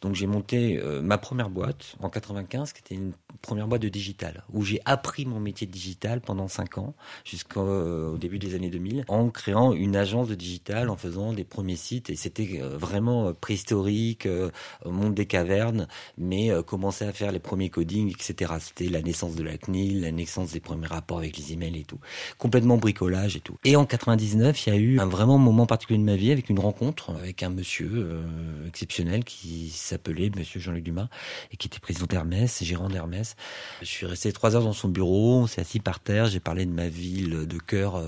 Donc 0.00 0.16
j'ai 0.16 0.26
monté 0.26 0.80
ma 1.02 1.18
première 1.18 1.50
boîte 1.50 1.94
en 2.00 2.10
95, 2.10 2.72
qui 2.72 2.80
était 2.80 2.94
une 2.96 3.12
première 3.42 3.68
boîte 3.68 3.82
de 3.82 3.88
digital, 3.88 4.44
où 4.52 4.64
j'ai 4.64 4.80
appris 4.84 5.24
mon 5.30 5.40
métier 5.40 5.66
de 5.66 5.72
digital 5.72 6.20
pendant 6.20 6.48
cinq 6.48 6.78
ans 6.78 6.94
jusqu'au 7.24 8.16
début 8.18 8.38
des 8.38 8.54
années 8.54 8.70
2000 8.70 9.04
en 9.08 9.30
créant 9.30 9.72
une 9.72 9.96
agence 9.96 10.28
de 10.28 10.34
digital, 10.34 10.90
en 10.90 10.96
faisant 10.96 11.32
des 11.32 11.44
premiers 11.44 11.76
sites. 11.76 12.10
Et 12.10 12.16
c'était 12.16 12.60
euh, 12.60 12.76
vraiment 12.76 13.28
euh, 13.28 13.32
préhistorique, 13.32 14.26
euh, 14.26 14.50
monde 14.84 15.14
des 15.14 15.26
cavernes, 15.26 15.88
mais 16.18 16.50
commencer 16.66 17.04
à 17.04 17.12
faire 17.12 17.32
les 17.32 17.38
premiers 17.38 17.70
codings, 17.70 18.10
etc. 18.10 18.54
C'était 18.60 18.88
la 18.88 19.02
naissance 19.02 19.34
de 19.34 19.42
la 19.42 19.56
CNIL, 19.56 20.02
la 20.02 20.12
naissance 20.12 20.52
des 20.52 20.60
premiers 20.60 20.86
rapports 20.86 21.18
avec 21.18 21.36
les 21.36 21.52
emails 21.52 21.78
et 21.78 21.84
tout. 21.84 21.98
Complètement 22.38 22.76
bricolage 22.76 23.36
et 23.36 23.40
tout. 23.40 23.56
Et 23.64 23.76
en 23.76 23.84
99, 23.84 24.66
il 24.66 24.70
y 24.70 24.76
a 24.76 24.78
eu 24.78 25.00
un 25.00 25.06
vraiment 25.06 25.38
moment 25.38 25.66
particulier 25.66 25.98
de 25.98 26.04
ma 26.04 26.16
vie 26.16 26.32
avec 26.32 26.48
une 26.48 26.58
rencontre 26.58 27.10
avec 27.10 27.42
un 27.42 27.50
monsieur 27.50 28.22
exceptionnel 28.66 29.24
qui 29.24 29.70
s'appelait 29.70 30.30
Monsieur 30.36 30.60
Jean-Luc 30.60 30.84
Dumas 30.84 31.08
et 31.52 31.56
qui 31.56 31.68
était 31.68 31.78
président 31.78 32.06
d'Hermès, 32.06 32.62
gérant 32.62 32.88
d'Hermès. 32.88 33.36
Je 33.80 33.86
suis 33.86 34.06
resté 34.06 34.32
trois 34.32 34.56
heures 34.56 34.64
dans 34.64 34.72
son 34.72 34.88
bureau, 34.88 35.19
on 35.20 35.46
s'est 35.46 35.60
assis 35.60 35.80
par 35.80 36.00
terre, 36.00 36.26
j'ai 36.26 36.40
parlé 36.40 36.66
de 36.66 36.70
ma 36.70 36.88
ville 36.88 37.46
de 37.46 37.58
cœur, 37.58 38.02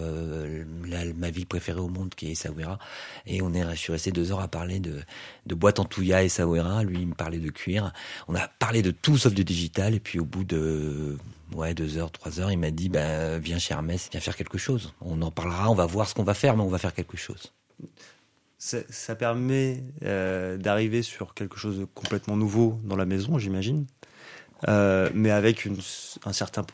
ma 1.17 1.31
ville 1.31 1.47
préférée 1.47 1.81
au 1.81 1.89
monde 1.89 2.15
qui 2.15 2.29
est 2.29 2.33
Essaouira. 2.33 2.79
Et 3.27 3.43
on 3.43 3.53
est, 3.55 3.63
je 3.71 3.77
suis 3.77 3.93
resté 3.93 4.13
deux 4.13 4.33
heures 4.33 4.41
à 4.41 4.49
parler 4.49 4.81
de, 4.81 5.03
boîte 5.55 5.79
en 5.79 5.85
touya 5.85 6.23
Essaouira. 6.23 6.83
Lui, 6.83 6.99
il 7.01 7.09
me 7.09 7.15
parlait 7.15 7.39
de 7.39 7.51
cuir. 7.51 7.93
On 8.29 8.35
a 8.35 8.49
parlé 8.49 8.83
de 8.83 8.91
tout 8.91 9.19
sauf 9.19 9.35
de 9.35 9.43
digital. 9.43 9.95
Et 9.95 10.01
puis 10.01 10.19
au 10.19 10.25
bout 10.25 10.45
de 10.45 11.17
ouais, 11.55 11.75
deux 11.75 11.99
heures, 11.99 12.11
trois 12.11 12.41
heures, 12.41 12.51
il 12.51 12.59
m'a 12.59 12.71
dit, 12.71 12.89
bah, 12.89 13.39
viens 13.39 13.59
chez 13.59 13.75
Hermès, 13.75 14.09
viens 14.11 14.21
faire 14.21 14.37
quelque 14.37 14.59
chose. 14.59 14.95
On 15.01 15.21
en 15.23 15.31
parlera, 15.31 15.71
on 15.71 15.75
va 15.75 15.87
voir 15.87 16.09
ce 16.09 16.15
qu'on 16.15 16.25
va 16.25 16.35
faire, 16.35 16.57
mais 16.57 16.63
on 16.63 16.69
va 16.69 16.79
faire 16.79 16.95
quelque 16.95 17.17
chose. 17.17 17.53
Ça, 18.59 19.17
permet 19.17 19.83
euh, 20.05 20.57
d'arriver 20.57 21.03
sur 21.03 21.35
quelque 21.35 21.59
chose 21.59 21.81
de 21.81 21.85
complètement 21.85 22.37
nouveau 22.37 22.79
dans 22.85 22.95
la 22.95 23.07
maison, 23.07 23.37
j'imagine? 23.37 23.87
Euh, 24.69 25.11
mais 25.15 25.31
avec 25.31 25.65
une, 25.65 25.79
un 26.25 26.33
certain 26.33 26.65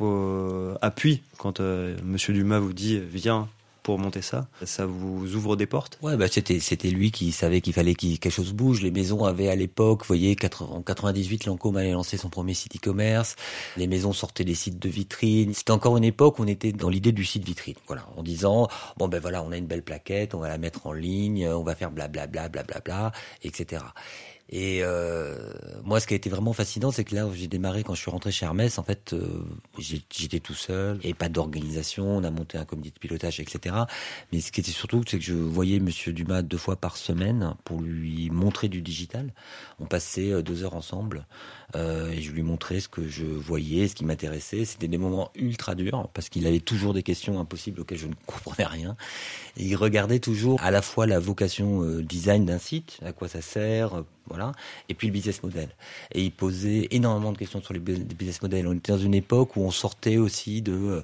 appui 0.83 1.23
quand 1.39 1.61
euh, 1.61 1.97
Monsieur 2.05 2.35
Dumas 2.35 2.59
vous 2.59 2.73
dit 2.73 3.01
viens 3.01 3.49
pour 3.89 3.99
monter 3.99 4.21
ça 4.21 4.49
Ça 4.65 4.85
vous 4.85 5.35
ouvre 5.35 5.57
des 5.57 5.65
portes? 5.65 5.99
Ouais, 6.03 6.15
bah 6.19 6.27
c'était 6.31 6.61
c'était 6.61 6.91
lui 6.91 7.11
qui 7.11 7.33
savait 7.33 7.63
qu'il 7.63 7.73
fallait 7.73 7.95
que 7.95 8.19
quelque 8.19 8.29
chose 8.29 8.53
bouge. 8.53 8.83
Les 8.83 8.91
maisons 8.91 9.25
avaient 9.25 9.49
à 9.49 9.55
l'époque, 9.55 10.03
vous 10.03 10.09
voyez, 10.09 10.37
en 10.61 10.83
98, 10.83 11.47
Lancôme 11.47 11.79
allait 11.79 11.93
lancer 11.93 12.19
son 12.19 12.29
premier 12.29 12.53
site 12.53 12.77
e-commerce. 12.77 13.35
Les 13.79 13.87
maisons 13.87 14.13
sortaient 14.13 14.45
des 14.45 14.55
sites 14.55 14.79
de 14.79 14.91
vitrine. 14.91 15.55
C'était 15.55 15.71
encore 15.71 15.97
une 15.97 16.05
époque 16.05 16.39
où 16.39 16.43
on 16.43 16.47
était 16.47 16.73
dans 16.73 16.91
l'idée 16.91 17.13
du 17.13 17.25
site 17.25 17.47
vitrine. 17.47 17.77
Voilà, 17.87 18.05
en 18.19 18.23
disant 18.23 18.69
bon 18.99 19.09
ben 19.09 19.21
voilà, 19.21 19.43
on 19.43 19.53
a 19.53 19.57
une 19.57 19.67
belle 19.67 19.83
plaquette, 19.83 20.35
on 20.35 20.41
va 20.41 20.49
la 20.49 20.59
mettre 20.59 20.87
en 20.87 20.93
ligne, 20.93 21.49
on 21.49 21.63
va 21.63 21.75
faire 21.75 21.91
blablabla, 21.91 22.51
blablabla, 22.51 22.81
bla, 22.83 23.11
bla, 23.11 23.13
etc. 23.43 23.85
Et 24.51 24.81
euh, 24.83 25.37
moi, 25.85 26.01
ce 26.01 26.07
qui 26.07 26.15
a 26.15 26.17
été 26.17 26.31
vraiment 26.31 26.55
fascinant, 26.55 26.91
c'est 26.91 27.05
que 27.05 27.15
là 27.15 27.29
j'ai 27.35 27.49
démarré 27.49 27.85
quand 27.85 27.95
je 27.95 28.01
suis 28.01 28.11
rentré 28.11 28.33
chez 28.33 28.47
Hermès, 28.47 28.79
en 28.79 28.83
fait, 28.83 29.13
euh, 29.13 29.45
j'étais 29.79 30.41
tout 30.41 30.55
seul, 30.55 30.99
et 31.03 31.13
pas 31.13 31.29
d'organisation, 31.29 32.17
on 32.17 32.25
a 32.25 32.31
monté 32.31 32.57
un 32.57 32.65
comité 32.65 32.91
de 32.91 32.99
pilotage, 32.99 33.41
etc. 33.41 33.77
Mais 34.33 34.41
ce 34.41 34.51
qui 34.51 34.61
était 34.61 34.71
surtout, 34.71 35.03
c'est 35.07 35.19
que 35.19 35.25
je 35.25 35.35
voyais 35.35 35.81
Monsieur 35.81 36.15
Dumas 36.15 36.41
deux 36.43 36.57
fois 36.57 36.77
par 36.77 36.97
semaine 36.97 37.55
pour 37.65 37.83
lui 37.83 38.31
montrer 38.31 38.69
du 38.69 38.81
digital. 38.81 39.35
On 39.81 39.87
passait 39.87 40.33
euh, 40.33 40.43
deux 40.43 40.65
heures 40.65 40.75
ensemble, 40.75 41.27
euh, 41.77 42.11
et 42.11 42.23
je 42.23 42.33
lui 42.33 42.43
montrais 42.43 42.81
ce 42.81 42.89
que 42.89 43.07
je 43.07 43.25
voyais, 43.25 43.89
ce 43.89 43.95
qui 43.95 44.05
m'intéressait. 44.05 44.65
C'était 44.65 44.89
des 44.89 44.99
moments 44.99 45.31
ultra 45.35 45.75
durs, 45.75 46.09
parce 46.15 46.29
qu'il 46.29 46.47
avait 46.47 46.61
toujours 46.61 46.95
des 46.95 47.03
questions 47.03 47.39
impossibles 47.41 47.81
auxquelles 47.81 47.99
je 47.99 48.07
ne 48.07 48.15
comprenais 48.27 48.67
rien. 48.67 48.97
Et 49.57 49.65
il 49.65 49.77
regardait 49.77 50.21
toujours 50.21 50.61
à 50.63 50.71
la 50.71 50.83
fois 50.83 51.07
la 51.07 51.19
vocation 51.19 51.83
euh, 51.83 52.03
design 52.03 52.45
d'un 52.45 52.59
site, 52.59 52.99
à 53.05 53.13
quoi 53.13 53.29
ça 53.29 53.43
sert, 53.43 54.05
voilà. 54.29 54.53
Et 54.89 54.95
puis 54.95 55.07
le 55.07 55.13
business 55.13 55.43
model. 55.43 55.69
Et 56.13 56.23
il 56.23 56.33
posait 56.33 56.89
énormément 56.91 57.33
de 57.33 57.39
questions 57.39 57.63
sur 57.63 57.73
les 57.73 57.81
business 57.81 58.43
models. 58.43 58.67
On 58.67 58.75
était 58.75 58.93
dans 58.93 58.99
une 58.99 59.15
époque 59.15 59.57
où 59.57 59.63
on 59.63 59.71
sortait 59.71 60.19
aussi 60.19 60.63
de 60.63 60.73
euh, 60.73 61.03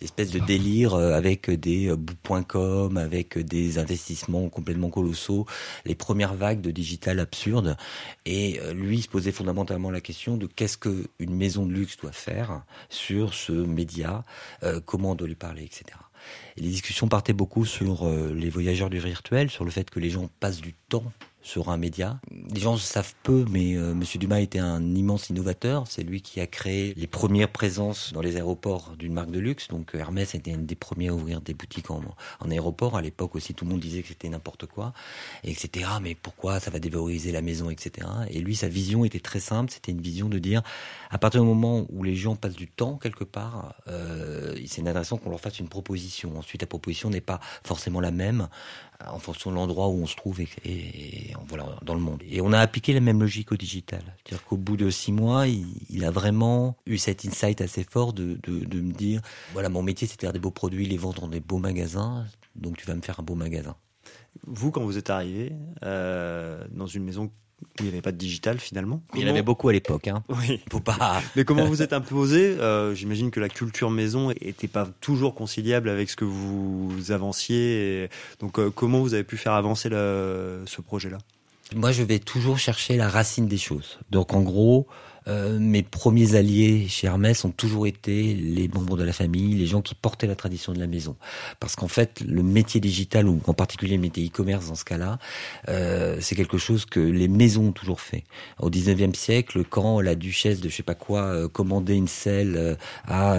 espèce 0.00 0.30
de 0.30 0.38
délire 0.38 0.94
euh, 0.94 1.12
avec 1.12 1.50
des 1.50 1.88
euh, 1.88 1.96
bouts.com, 1.96 2.96
avec 2.96 3.38
des 3.38 3.78
investissements 3.78 4.48
complètement 4.48 4.90
colossaux, 4.90 5.46
les 5.84 5.94
premières 5.94 6.34
vagues 6.34 6.60
de 6.60 6.70
digital 6.70 7.20
absurde. 7.20 7.76
Et 8.24 8.60
euh, 8.60 8.72
lui 8.72 9.02
se 9.02 9.08
posait 9.08 9.32
fondamentalement 9.32 9.90
la 9.90 10.00
question 10.00 10.36
de 10.36 10.46
qu'est-ce 10.46 10.78
que 10.78 11.04
une 11.18 11.34
maison 11.34 11.66
de 11.66 11.72
luxe 11.72 11.96
doit 11.96 12.12
faire 12.12 12.62
sur 12.88 13.34
ce 13.34 13.52
média, 13.52 14.24
comment 14.84 15.12
on 15.12 15.14
doit 15.14 15.28
lui 15.28 15.34
parler, 15.34 15.64
etc. 15.64 15.84
Et 16.56 16.60
les 16.60 16.68
discussions 16.68 17.08
partaient 17.08 17.32
beaucoup 17.32 17.64
sur 17.64 18.08
les 18.08 18.50
voyageurs 18.50 18.90
du 18.90 18.98
virtuel, 18.98 19.50
sur 19.50 19.64
le 19.64 19.70
fait 19.70 19.88
que 19.90 20.00
les 20.00 20.10
gens 20.10 20.28
passent 20.40 20.60
du 20.60 20.74
temps 20.88 21.12
sur 21.46 21.68
un 21.68 21.76
média. 21.76 22.18
Les 22.52 22.60
gens 22.60 22.76
savent 22.76 23.14
peu, 23.22 23.44
mais 23.48 23.76
euh, 23.76 23.94
Monsieur 23.94 24.18
Dumas 24.18 24.40
était 24.40 24.58
un 24.58 24.82
immense 24.96 25.30
innovateur. 25.30 25.84
C'est 25.86 26.02
lui 26.02 26.20
qui 26.20 26.40
a 26.40 26.48
créé 26.48 26.92
les 26.96 27.06
premières 27.06 27.50
présences 27.52 28.12
dans 28.12 28.20
les 28.20 28.34
aéroports 28.34 28.94
d'une 28.98 29.12
marque 29.12 29.30
de 29.30 29.38
luxe. 29.38 29.68
Donc 29.68 29.94
euh, 29.94 29.98
Hermès 29.98 30.34
était 30.34 30.52
un 30.54 30.58
des 30.58 30.74
premiers 30.74 31.08
à 31.08 31.14
ouvrir 31.14 31.40
des 31.40 31.54
boutiques 31.54 31.92
en, 31.92 32.02
en 32.40 32.50
aéroport. 32.50 32.96
À 32.96 33.00
l'époque 33.00 33.36
aussi, 33.36 33.54
tout 33.54 33.64
le 33.64 33.70
monde 33.70 33.80
disait 33.80 34.02
que 34.02 34.08
c'était 34.08 34.28
n'importe 34.28 34.66
quoi, 34.66 34.92
et 35.44 35.52
etc. 35.52 35.88
Mais 36.02 36.16
pourquoi 36.16 36.58
ça 36.58 36.72
va 36.72 36.80
dévaloriser 36.80 37.30
la 37.30 37.42
maison, 37.42 37.70
etc. 37.70 38.08
Et 38.28 38.40
lui, 38.40 38.56
sa 38.56 38.66
vision 38.66 39.04
était 39.04 39.20
très 39.20 39.40
simple. 39.40 39.70
C'était 39.70 39.92
une 39.92 40.00
vision 40.00 40.28
de 40.28 40.40
dire, 40.40 40.62
à 41.10 41.18
partir 41.18 41.42
du 41.42 41.46
moment 41.46 41.86
où 41.90 42.02
les 42.02 42.16
gens 42.16 42.34
passent 42.34 42.56
du 42.56 42.66
temps 42.66 42.96
quelque 42.96 43.22
part, 43.22 43.76
euh, 43.86 44.56
c'est 44.66 44.80
intéressant 44.80 45.16
qu'on 45.16 45.30
leur 45.30 45.40
fasse 45.40 45.60
une 45.60 45.68
proposition. 45.68 46.36
Ensuite, 46.36 46.62
la 46.62 46.66
proposition 46.66 47.08
n'est 47.08 47.20
pas 47.20 47.38
forcément 47.62 48.00
la 48.00 48.10
même 48.10 48.48
en 49.04 49.18
fonction 49.18 49.50
de 49.50 49.56
l'endroit 49.56 49.88
où 49.88 50.02
on 50.02 50.06
se 50.06 50.16
trouve 50.16 50.40
et, 50.40 50.46
voilà 51.48 51.66
dans 51.82 51.94
le 51.94 52.00
monde. 52.00 52.22
Et 52.28 52.40
on 52.40 52.52
a 52.52 52.58
appliqué 52.58 52.92
la 52.92 53.00
même 53.00 53.20
logique 53.20 53.52
au 53.52 53.56
digital. 53.56 54.02
C'est-à-dire 54.24 54.44
qu'au 54.46 54.56
bout 54.56 54.76
de 54.76 54.90
six 54.90 55.12
mois, 55.12 55.46
il, 55.46 56.04
a 56.04 56.10
vraiment 56.10 56.76
eu 56.86 56.98
cet 56.98 57.24
insight 57.24 57.60
assez 57.60 57.84
fort 57.84 58.12
de, 58.12 58.38
de, 58.42 58.64
de 58.64 58.80
me 58.80 58.92
dire 58.92 59.20
voilà 59.52 59.68
mon 59.68 59.82
métier 59.82 60.06
c'est 60.06 60.16
de 60.16 60.20
faire 60.20 60.32
des 60.32 60.38
beaux 60.38 60.50
produits, 60.50 60.86
les 60.86 60.96
vendre 60.96 61.22
dans 61.22 61.28
des 61.28 61.40
beaux 61.40 61.58
magasins, 61.58 62.26
donc 62.54 62.76
tu 62.76 62.86
vas 62.86 62.94
me 62.94 63.02
faire 63.02 63.20
un 63.20 63.22
beau 63.22 63.34
magasin. 63.34 63.76
Vous, 64.46 64.70
quand 64.70 64.82
vous 64.82 64.98
êtes 64.98 65.10
arrivé 65.10 65.52
euh, 65.82 66.64
dans 66.70 66.86
une 66.86 67.04
maison 67.04 67.30
il 67.78 67.84
n'y 67.84 67.88
avait 67.90 68.02
pas 68.02 68.12
de 68.12 68.16
digital 68.16 68.58
finalement. 68.58 69.02
Il 69.14 69.22
y 69.22 69.24
en 69.24 69.28
avait 69.28 69.42
beaucoup 69.42 69.68
à 69.68 69.72
l'époque. 69.72 70.08
Hein. 70.08 70.22
Oui. 70.28 70.60
Faut 70.70 70.80
pas. 70.80 71.22
Mais 71.36 71.44
comment 71.44 71.64
vous 71.64 71.82
êtes 71.82 71.92
imposé 71.92 72.56
euh, 72.58 72.94
J'imagine 72.94 73.30
que 73.30 73.40
la 73.40 73.48
culture 73.48 73.90
maison 73.90 74.28
n'était 74.28 74.68
pas 74.68 74.88
toujours 75.00 75.34
conciliable 75.34 75.88
avec 75.88 76.10
ce 76.10 76.16
que 76.16 76.24
vous 76.24 77.10
avanciez. 77.10 78.08
Donc 78.40 78.58
euh, 78.58 78.70
comment 78.70 79.00
vous 79.00 79.14
avez 79.14 79.24
pu 79.24 79.36
faire 79.36 79.52
avancer 79.52 79.88
ce 79.90 80.80
projet-là? 80.80 81.18
Moi, 81.74 81.92
je 81.92 82.02
vais 82.02 82.20
toujours 82.20 82.58
chercher 82.58 82.96
la 82.96 83.08
racine 83.08 83.48
des 83.48 83.58
choses. 83.58 83.98
Donc 84.10 84.34
en 84.34 84.42
gros, 84.42 84.86
euh, 85.28 85.58
mes 85.58 85.82
premiers 85.82 86.34
alliés 86.36 86.86
chez 86.88 87.06
Hermès 87.06 87.44
ont 87.44 87.50
toujours 87.50 87.86
été 87.86 88.34
les 88.34 88.68
membres 88.68 88.96
de 88.96 89.02
la 89.02 89.12
famille, 89.12 89.54
les 89.54 89.66
gens 89.66 89.82
qui 89.82 89.94
portaient 89.94 90.26
la 90.26 90.36
tradition 90.36 90.72
de 90.72 90.78
la 90.78 90.86
maison. 90.86 91.16
Parce 91.60 91.76
qu'en 91.76 91.88
fait, 91.88 92.20
le 92.26 92.42
métier 92.42 92.80
digital, 92.80 93.28
ou 93.28 93.40
en 93.46 93.54
particulier 93.54 93.96
le 93.96 94.02
métier 94.02 94.26
e-commerce 94.26 94.68
dans 94.68 94.74
ce 94.74 94.84
cas-là, 94.84 95.18
euh, 95.68 96.18
c'est 96.20 96.36
quelque 96.36 96.58
chose 96.58 96.84
que 96.86 97.00
les 97.00 97.28
maisons 97.28 97.68
ont 97.68 97.72
toujours 97.72 98.00
fait. 98.00 98.24
Au 98.60 98.70
19e 98.70 99.14
siècle, 99.14 99.64
quand 99.64 100.00
la 100.00 100.14
duchesse 100.14 100.60
de 100.60 100.68
je 100.68 100.76
sais 100.76 100.82
pas 100.82 100.94
quoi 100.94 101.22
euh, 101.22 101.48
commandait 101.48 101.96
une 101.96 102.08
selle 102.08 102.76
à 103.06 103.36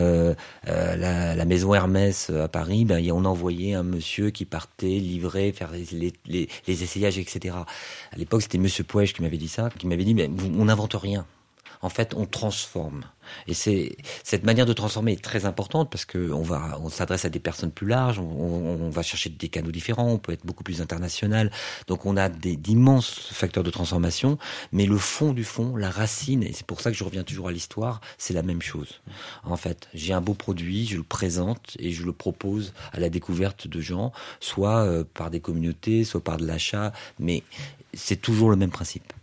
la, 0.65 1.35
la, 1.35 1.45
maison 1.45 1.73
Hermès 1.73 2.29
à 2.29 2.47
Paris, 2.47 2.85
ben, 2.85 3.03
on 3.11 3.25
envoyait 3.25 3.73
un 3.73 3.83
monsieur 3.83 4.29
qui 4.29 4.45
partait 4.45 4.87
livrer, 4.87 5.51
faire 5.51 5.71
les, 5.71 6.13
les, 6.25 6.49
les 6.67 6.83
essayages, 6.83 7.17
etc. 7.17 7.55
À 8.11 8.17
l'époque, 8.17 8.41
c'était 8.41 8.57
Monsieur 8.57 8.83
Poège 8.83 9.13
qui 9.13 9.21
m'avait 9.21 9.37
dit 9.37 9.47
ça, 9.47 9.69
qui 9.77 9.87
m'avait 9.87 10.03
dit, 10.03 10.13
mais 10.13 10.29
on 10.57 10.65
n'invente 10.65 10.93
rien 10.93 11.25
en 11.81 11.89
fait, 11.89 12.13
on 12.15 12.25
transforme. 12.25 13.03
Et 13.47 13.53
c'est 13.53 13.95
cette 14.23 14.43
manière 14.43 14.65
de 14.65 14.73
transformer 14.73 15.13
est 15.13 15.23
très 15.23 15.45
importante 15.45 15.89
parce 15.89 16.05
que 16.05 16.31
on 16.31 16.41
va, 16.41 16.79
on 16.81 16.89
s'adresse 16.89 17.25
à 17.25 17.29
des 17.29 17.39
personnes 17.39 17.71
plus 17.71 17.87
larges, 17.87 18.19
on, 18.19 18.89
va 18.89 19.03
chercher 19.03 19.29
des 19.29 19.49
canaux 19.49 19.71
différents, 19.71 20.07
on 20.09 20.17
peut 20.17 20.31
être 20.31 20.45
beaucoup 20.45 20.63
plus 20.63 20.81
international. 20.81 21.51
Donc 21.87 22.05
on 22.05 22.15
a 22.17 22.29
des 22.29 22.55
d'immenses 22.55 23.29
facteurs 23.31 23.63
de 23.63 23.69
transformation, 23.69 24.37
mais 24.71 24.85
le 24.85 24.97
fond 24.97 25.33
du 25.33 25.43
fond, 25.43 25.75
la 25.75 25.89
racine, 25.89 26.43
et 26.43 26.53
c'est 26.53 26.65
pour 26.65 26.81
ça 26.81 26.91
que 26.91 26.97
je 26.97 27.03
reviens 27.03 27.23
toujours 27.23 27.49
à 27.49 27.51
l'histoire, 27.51 28.01
c'est 28.17 28.33
la 28.33 28.43
même 28.43 28.61
chose. 28.61 29.01
En 29.43 29.57
fait, 29.57 29.89
j'ai 29.93 30.13
un 30.13 30.21
beau 30.21 30.33
produit, 30.33 30.85
je 30.85 30.97
le 30.97 31.03
présente 31.03 31.75
et 31.79 31.91
je 31.91 32.03
le 32.03 32.13
propose 32.13 32.73
à 32.93 32.99
la 32.99 33.09
découverte 33.09 33.67
de 33.67 33.81
gens, 33.81 34.11
soit 34.39 34.85
euh, 34.85 35.03
par 35.03 35.29
des 35.29 35.39
communautés, 35.39 36.03
soit 36.03 36.23
par 36.23 36.37
de 36.37 36.45
l'achat, 36.45 36.93
mais 37.19 37.43
c'est 37.93 38.21
toujours 38.21 38.49
le 38.49 38.55
même 38.55 38.71
principe 38.71 39.13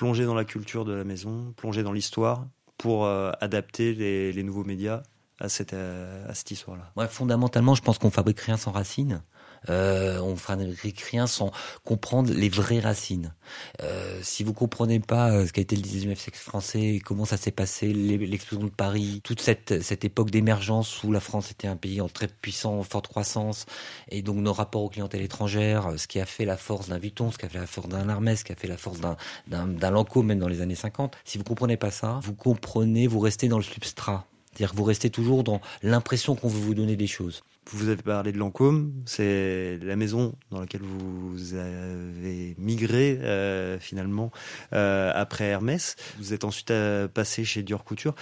plonger 0.00 0.24
dans 0.24 0.34
la 0.34 0.46
culture 0.46 0.86
de 0.86 0.94
la 0.94 1.04
maison, 1.04 1.52
plonger 1.58 1.82
dans 1.82 1.92
l'histoire 1.92 2.46
pour 2.78 3.04
euh, 3.04 3.32
adapter 3.42 3.92
les, 3.92 4.42
nouveaux 4.42 4.64
médias 4.64 5.02
à 5.38 5.50
cette, 5.50 5.74
euh, 5.74 6.26
histoire-là. 6.50 7.06
Fondamentalement, 7.08 7.74
je 7.74 7.82
pense 7.82 7.98
qu'on 7.98 8.10
fabrique 8.10 8.40
rien 8.40 8.56
sans 8.56 8.72
racines. 8.72 9.22
Euh, 9.68 10.18
on 10.20 10.36
fabrique 10.36 11.00
rien 11.00 11.26
sans 11.26 11.50
comprendre 11.84 12.32
les 12.32 12.48
vraies 12.48 12.80
racines. 12.80 13.34
Euh, 13.82 14.18
si 14.22 14.44
vous 14.44 14.52
comprenez 14.52 15.00
pas 15.00 15.30
euh, 15.30 15.46
ce 15.46 15.52
qu'a 15.52 15.60
été 15.60 15.76
le 15.76 15.82
19e 15.82 16.14
siècle 16.14 16.38
français, 16.38 17.00
comment 17.04 17.24
ça 17.24 17.36
s'est 17.36 17.50
passé, 17.50 17.92
l'explosion 17.92 18.64
de 18.66 18.70
Paris, 18.70 19.20
toute 19.22 19.40
cette, 19.40 19.82
cette 19.82 20.04
époque 20.04 20.30
d'émergence 20.30 21.02
où 21.04 21.12
la 21.12 21.20
France 21.20 21.50
était 21.50 21.68
un 21.68 21.76
pays 21.76 22.00
en 22.00 22.08
très 22.08 22.28
puissant, 22.28 22.82
forte 22.82 23.08
croissance, 23.08 23.66
et 24.08 24.22
donc 24.22 24.36
nos 24.36 24.52
rapports 24.52 24.84
aux 24.84 24.88
clientèles 24.88 25.22
étrangères, 25.22 25.92
ce 25.96 26.06
qui 26.06 26.20
a 26.20 26.26
fait 26.26 26.44
la 26.44 26.56
force 26.56 26.88
d'un 26.88 26.98
Vuitton, 26.98 27.30
ce 27.30 27.38
qui 27.38 27.46
a 27.46 27.48
fait 27.48 27.58
la 27.58 27.66
force 27.66 27.88
d'un 27.88 28.08
Hermès, 28.08 28.40
ce 28.40 28.44
qui 28.44 28.52
a 28.52 28.56
fait 28.56 28.68
la 28.68 28.76
force 28.76 29.00
d'un, 29.00 29.16
d'un, 29.46 29.90
Lancôme, 29.90 30.26
même 30.26 30.38
dans 30.38 30.48
les 30.48 30.60
années 30.60 30.74
50. 30.74 31.16
Si 31.24 31.36
vous 31.36 31.44
comprenez 31.44 31.76
pas 31.76 31.90
ça, 31.90 32.20
vous 32.22 32.34
comprenez, 32.34 33.06
vous 33.06 33.18
restez 33.18 33.48
dans 33.48 33.58
le 33.58 33.64
substrat. 33.64 34.24
C'est-à-dire 34.52 34.72
que 34.72 34.76
vous 34.76 34.84
restez 34.84 35.10
toujours 35.10 35.44
dans 35.44 35.60
l'impression 35.82 36.34
qu'on 36.34 36.48
veut 36.48 36.60
vous 36.60 36.74
donner 36.74 36.96
des 36.96 37.06
choses. 37.06 37.42
Vous 37.66 37.88
avez 37.88 38.02
parlé 38.02 38.32
de 38.32 38.38
Lancôme, 38.38 38.92
c'est 39.06 39.78
la 39.82 39.94
maison 39.94 40.34
dans 40.50 40.60
laquelle 40.60 40.82
vous 40.82 41.54
avez 41.54 42.54
migré 42.58 43.18
euh, 43.20 43.78
finalement 43.78 44.32
euh, 44.72 45.12
après 45.14 45.44
Hermès. 45.44 45.94
Vous 46.18 46.32
êtes 46.32 46.44
ensuite 46.44 46.70
euh, 46.70 47.06
passé 47.06 47.44
chez 47.44 47.62
Dior 47.62 47.84
Couture 47.84 48.14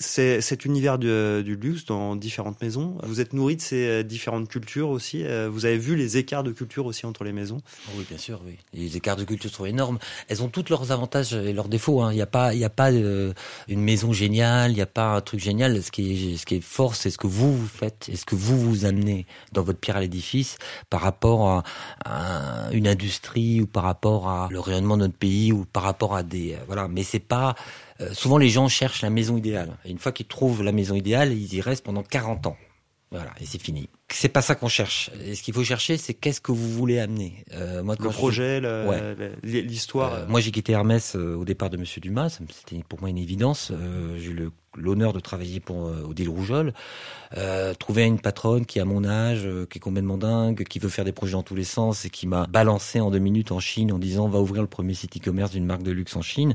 c'est 0.00 0.40
cet 0.40 0.64
univers 0.64 0.98
du, 0.98 1.42
du, 1.44 1.56
luxe 1.56 1.84
dans 1.84 2.16
différentes 2.16 2.60
maisons. 2.62 2.96
Vous 3.02 3.20
êtes 3.20 3.34
nourri 3.34 3.56
de 3.56 3.60
ces 3.60 3.86
euh, 3.86 4.02
différentes 4.02 4.48
cultures 4.48 4.88
aussi. 4.88 5.24
Euh, 5.24 5.50
vous 5.52 5.66
avez 5.66 5.76
vu 5.76 5.94
les 5.94 6.16
écarts 6.16 6.42
de 6.42 6.52
culture 6.52 6.86
aussi 6.86 7.04
entre 7.04 7.22
les 7.22 7.32
maisons? 7.32 7.58
Oh 7.86 7.92
oui, 7.98 8.06
bien 8.08 8.16
sûr, 8.16 8.40
oui. 8.46 8.56
Les 8.72 8.96
écarts 8.96 9.16
de 9.16 9.24
culture 9.24 9.50
sont 9.50 9.66
énormes. 9.66 9.98
Elles 10.28 10.42
ont 10.42 10.48
toutes 10.48 10.70
leurs 10.70 10.90
avantages 10.90 11.34
et 11.34 11.52
leurs 11.52 11.68
défauts. 11.68 12.00
Hein. 12.00 12.12
Il 12.12 12.16
n'y 12.16 12.22
a 12.22 12.26
pas, 12.26 12.54
il 12.54 12.58
n'y 12.58 12.64
a 12.64 12.70
pas 12.70 12.90
euh, 12.90 13.34
une 13.68 13.82
maison 13.82 14.14
géniale. 14.14 14.70
Il 14.70 14.76
n'y 14.76 14.80
a 14.80 14.86
pas 14.86 15.16
un 15.16 15.20
truc 15.20 15.38
génial. 15.38 15.82
Ce 15.82 15.90
qui 15.90 16.32
est, 16.32 16.36
ce 16.38 16.46
qui 16.46 16.56
est 16.56 16.64
fort, 16.64 16.94
c'est 16.94 17.10
ce 17.10 17.18
que 17.18 17.26
vous 17.26 17.54
vous 17.54 17.68
faites 17.68 18.08
et 18.10 18.16
ce 18.16 18.24
que 18.24 18.34
vous 18.34 18.58
vous 18.58 18.86
amenez 18.86 19.26
dans 19.52 19.62
votre 19.62 19.80
pierre 19.80 19.98
à 19.98 20.00
l'édifice 20.00 20.56
par 20.88 21.02
rapport 21.02 21.46
à, 21.46 21.62
à, 22.06 22.70
une 22.72 22.88
industrie 22.88 23.60
ou 23.60 23.66
par 23.66 23.82
rapport 23.82 24.30
à 24.30 24.48
le 24.50 24.60
rayonnement 24.60 24.96
de 24.96 25.02
notre 25.02 25.18
pays 25.18 25.52
ou 25.52 25.66
par 25.70 25.82
rapport 25.82 26.16
à 26.16 26.22
des, 26.22 26.56
voilà. 26.66 26.88
Mais 26.88 27.02
c'est 27.02 27.18
pas 27.18 27.54
euh, 28.00 28.12
souvent 28.12 28.38
les 28.38 28.48
gens 28.48 28.68
cherchent 28.68 29.02
la 29.02 29.10
maison 29.10 29.36
idéale. 29.36 29.76
Et 29.84 29.90
une 29.90 29.98
fois 29.98 30.12
qu'ils 30.12 30.26
trouvent 30.26 30.62
la 30.62 30.72
maison 30.72 30.94
idéale, 30.94 31.32
ils 31.32 31.54
y 31.54 31.60
restent 31.60 31.84
pendant 31.84 32.02
40 32.02 32.46
ans. 32.46 32.56
Voilà, 33.12 33.32
et 33.40 33.44
c'est 33.44 33.60
fini. 33.60 33.88
C'est 34.08 34.28
pas 34.28 34.40
ça 34.40 34.54
qu'on 34.54 34.68
cherche. 34.68 35.10
Et 35.24 35.34
ce 35.34 35.42
qu'il 35.42 35.52
faut 35.52 35.64
chercher, 35.64 35.96
c'est 35.96 36.14
qu'est-ce 36.14 36.40
que 36.40 36.52
vous 36.52 36.70
voulez 36.70 37.00
amener. 37.00 37.44
Euh, 37.52 37.82
moi, 37.82 37.96
le 37.98 38.08
projet, 38.08 38.60
l'histoire. 39.42 40.14
Euh, 40.14 40.26
moi, 40.28 40.38
j'ai 40.40 40.52
quitté 40.52 40.72
Hermès 40.72 41.16
au 41.16 41.44
départ 41.44 41.70
de 41.70 41.76
Monsieur 41.76 42.00
Dumas. 42.00 42.38
C'était 42.50 42.84
pour 42.88 43.00
moi 43.00 43.10
une 43.10 43.18
évidence. 43.18 43.72
j'ai 44.16 44.30
eu 44.30 44.50
l'honneur 44.76 45.12
de 45.12 45.20
travailler 45.20 45.60
pour 45.60 45.90
Odile 46.08 46.28
Rougeol. 46.28 46.72
trouver 47.78 48.04
une 48.04 48.20
patronne 48.20 48.66
qui 48.66 48.80
a 48.80 48.84
mon 48.84 49.04
âge, 49.04 49.48
qui 49.68 49.78
est 49.78 49.80
complètement 49.80 50.18
dingue, 50.18 50.64
qui 50.64 50.78
veut 50.78 50.88
faire 50.88 51.04
des 51.04 51.12
projets 51.12 51.32
dans 51.32 51.42
tous 51.42 51.56
les 51.56 51.64
sens 51.64 52.04
et 52.04 52.10
qui 52.10 52.26
m'a 52.26 52.46
balancé 52.46 53.00
en 53.00 53.10
deux 53.10 53.18
minutes 53.18 53.52
en 53.52 53.60
Chine 53.60 53.92
en 53.92 53.98
disant 53.98 54.28
va 54.28 54.38
ouvrir 54.40 54.62
le 54.62 54.68
premier 54.68 54.94
site 54.94 55.16
e-commerce 55.16 55.50
d'une 55.50 55.66
marque 55.66 55.82
de 55.82 55.90
luxe 55.90 56.14
en 56.16 56.22
Chine. 56.22 56.54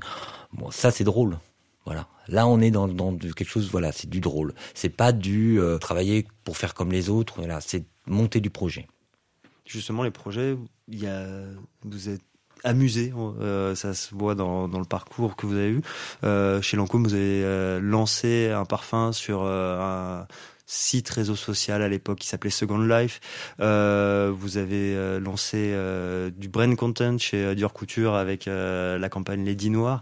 Bon, 0.54 0.72
ça 0.72 0.92
c'est 0.92 1.04
drôle. 1.04 1.38
Voilà. 1.86 2.08
Là, 2.28 2.48
on 2.48 2.60
est 2.60 2.72
dans, 2.72 3.16
quelque 3.18 3.46
chose. 3.46 3.70
Voilà, 3.72 3.92
c'est 3.92 4.10
du 4.10 4.20
drôle. 4.20 4.54
C'est 4.74 4.90
pas 4.90 5.12
du 5.12 5.60
euh, 5.60 5.78
travailler 5.78 6.28
pour 6.44 6.58
faire 6.58 6.74
comme 6.74 6.92
les 6.92 7.10
autres. 7.10 7.36
Voilà, 7.38 7.62
c'est 7.62 7.86
monter 8.08 8.42
du 8.42 8.50
projet. 8.50 8.88
Justement, 9.66 10.04
les 10.04 10.12
projets, 10.12 10.58
il 10.88 11.00
y 11.00 11.08
a, 11.08 11.28
vous 11.84 12.10
êtes 12.10 12.22
amusé, 12.66 13.14
euh, 13.42 13.76
ça 13.76 13.94
se 13.94 14.14
voit 14.14 14.36
dans, 14.36 14.68
dans, 14.68 14.80
le 14.80 14.86
parcours 14.86 15.36
que 15.36 15.46
vous 15.46 15.56
avez 15.56 15.70
eu. 15.70 15.82
Euh, 16.24 16.62
chez 16.62 16.76
Lancôme, 16.76 17.04
vous 17.04 17.14
avez 17.14 17.80
lancé 17.82 18.50
un 18.50 18.66
parfum 18.66 19.12
sur 19.12 19.44
un 19.44 20.28
site 20.66 21.10
réseau 21.10 21.36
social 21.36 21.82
à 21.82 21.88
l'époque 21.88 22.20
qui 22.20 22.28
s'appelait 22.28 22.50
Second 22.50 22.80
Life. 22.80 23.20
Euh, 23.60 24.32
vous 24.36 24.58
avez 24.58 24.96
euh, 24.96 25.20
lancé 25.20 25.58
euh, 25.74 26.32
du 26.36 26.50
brand 26.50 26.76
content 26.76 27.18
chez 27.18 27.56
Dior 27.56 27.74
Couture 27.74 28.16
avec 28.16 28.46
la 28.46 29.10
campagne 29.10 29.46
Lady 29.46 29.70
Noire. 29.70 30.02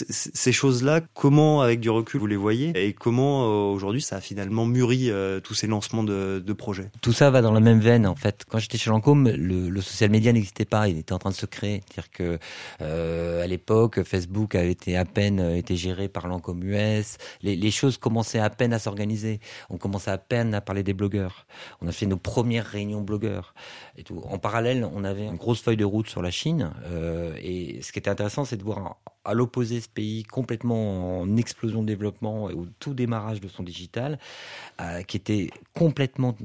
ces 0.00 0.52
choses-là, 0.52 1.00
comment 1.14 1.62
avec 1.62 1.80
du 1.80 1.90
recul 1.90 2.20
vous 2.20 2.26
les 2.26 2.36
voyez 2.36 2.72
et 2.74 2.92
comment 2.92 3.72
aujourd'hui 3.72 4.00
ça 4.00 4.16
a 4.16 4.20
finalement 4.20 4.66
mûri 4.66 5.10
tous 5.42 5.54
ces 5.54 5.66
lancements 5.66 6.02
de, 6.02 6.42
de, 6.44 6.52
projets? 6.52 6.90
Tout 7.02 7.12
ça 7.12 7.30
va 7.30 7.42
dans 7.42 7.52
la 7.52 7.60
même 7.60 7.80
veine 7.80 8.06
en 8.06 8.14
fait. 8.14 8.44
Quand 8.48 8.58
j'étais 8.58 8.78
chez 8.78 8.90
Lancôme, 8.90 9.28
le, 9.28 9.68
le 9.68 9.80
social 9.80 10.10
media 10.10 10.32
n'existait 10.32 10.64
pas, 10.64 10.88
il 10.88 10.98
était 10.98 11.12
en 11.12 11.18
train 11.18 11.30
de 11.30 11.34
se 11.34 11.46
créer. 11.46 11.82
C'est-à-dire 11.86 12.10
que 12.10 13.42
à 13.42 13.46
l'époque, 13.46 14.02
Facebook 14.02 14.54
avait 14.54 14.72
été 14.72 14.96
à 14.96 15.04
peine 15.04 15.40
été 15.40 15.76
géré 15.76 16.08
par 16.08 16.28
Lancôme 16.28 16.62
US. 16.64 17.16
Les, 17.42 17.56
les 17.56 17.70
choses 17.70 17.98
commençaient 17.98 18.40
à 18.40 18.50
peine 18.50 18.72
à 18.72 18.78
s'organiser 18.78 19.40
on 19.70 19.78
commençait 19.78 20.10
à 20.10 20.18
peine 20.18 20.54
à 20.54 20.60
parler 20.60 20.82
des 20.82 20.94
blogueurs. 20.94 21.46
On 21.80 21.88
a 21.88 21.92
fait 21.92 22.06
nos 22.06 22.16
premières 22.16 22.66
réunions 22.66 23.02
blogueurs 23.02 23.54
et. 23.96 24.04
En 24.24 24.38
parallèle, 24.38 24.88
on 24.94 25.04
avait 25.04 25.26
une 25.26 25.36
grosse 25.36 25.60
feuille 25.60 25.76
de 25.76 25.84
route 25.84 26.08
sur 26.08 26.22
la 26.22 26.30
Chine. 26.30 26.72
Euh, 26.84 27.36
et 27.42 27.82
ce 27.82 27.92
qui 27.92 27.98
était 27.98 28.10
intéressant, 28.10 28.44
c'est 28.44 28.56
de 28.56 28.62
voir 28.62 28.98
à 29.24 29.34
l'opposé 29.34 29.80
ce 29.80 29.88
pays 29.88 30.22
complètement 30.22 31.20
en 31.20 31.36
explosion 31.36 31.82
de 31.82 31.86
développement 31.86 32.48
et 32.48 32.54
au 32.54 32.66
tout 32.78 32.94
démarrage 32.94 33.40
de 33.40 33.48
son 33.48 33.62
digital, 33.62 34.18
euh, 34.80 35.02
qui 35.02 35.16
était 35.16 35.50
complètement 35.74 36.36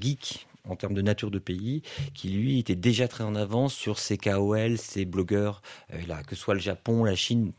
geek 0.00 0.46
en 0.68 0.76
termes 0.76 0.94
de 0.94 1.02
nature 1.02 1.30
de 1.30 1.38
pays, 1.38 1.82
qui 2.14 2.30
lui 2.30 2.58
était 2.58 2.74
déjà 2.74 3.08
très 3.08 3.24
en 3.24 3.34
avance 3.34 3.74
sur 3.74 3.98
ses 3.98 4.16
KOL, 4.16 4.78
ses 4.78 5.04
blogueurs, 5.04 5.62
euh, 5.92 5.98
là, 6.06 6.22
que 6.22 6.34
ce 6.34 6.42
soit 6.42 6.54
le 6.54 6.60
Japon, 6.60 7.04
la 7.04 7.14
Chine. 7.14 7.52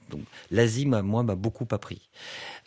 L'Asie, 0.52 0.86
moi, 0.86 1.02
m'a 1.02 1.36
beaucoup 1.36 1.68
appris. 1.72 2.10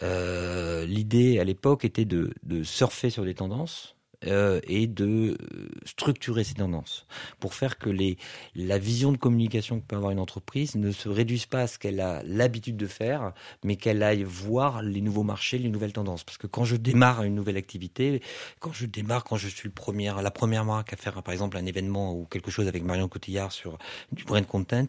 Euh, 0.03 0.87
L'idée 0.87 1.39
à 1.39 1.45
l'époque 1.45 1.85
était 1.85 2.05
de 2.05 2.33
surfer 2.63 3.11
sur 3.11 3.25
des 3.25 3.35
tendances, 3.35 3.98
euh, 4.27 4.61
et 4.65 4.89
de 4.89 5.37
euh, 5.41 5.69
structurer 5.85 6.43
ces 6.43 6.55
tendances 6.55 7.07
pour 7.39 7.55
faire 7.55 7.79
que 7.79 7.89
les, 7.89 8.19
la 8.57 8.77
vision 8.77 9.13
de 9.13 9.17
communication 9.17 9.79
que 9.79 9.87
peut 9.87 9.95
avoir 9.95 10.11
une 10.11 10.19
entreprise 10.19 10.75
ne 10.75 10.91
se 10.91 11.09
réduise 11.09 11.47
pas 11.47 11.61
à 11.63 11.67
ce 11.69 11.79
qu'elle 11.79 12.01
a 12.01 12.23
l'habitude 12.25 12.77
de 12.77 12.89
faire, 12.89 13.33
mais 13.63 13.77
qu'elle 13.77 14.03
aille 14.03 14.25
voir 14.25 14.83
les 14.83 15.03
nouveaux 15.03 15.23
marchés, 15.23 15.59
les 15.59 15.69
nouvelles 15.69 15.93
tendances. 15.93 16.25
Parce 16.25 16.37
que 16.37 16.49
quand 16.49 16.65
je 16.65 16.75
démarre 16.75 17.23
une 17.23 17.37
nouvelle 17.37 17.57
activité, 17.57 18.21
quand 18.59 18.73
je 18.73 18.87
démarre, 18.87 19.23
quand 19.23 19.37
je 19.37 19.47
suis 19.47 19.69
le 19.69 19.75
premier, 19.75 20.13
la 20.21 20.33
première 20.33 20.65
marque 20.65 20.93
à 20.93 20.97
faire 20.97 21.23
par 21.23 21.33
exemple 21.33 21.57
un 21.57 21.67
événement 21.67 22.13
ou 22.13 22.25
quelque 22.25 22.51
chose 22.51 22.67
avec 22.67 22.83
Marion 22.83 23.07
Cotillard 23.07 23.53
sur 23.53 23.79
du 24.11 24.25
brand 24.25 24.45
content, 24.45 24.87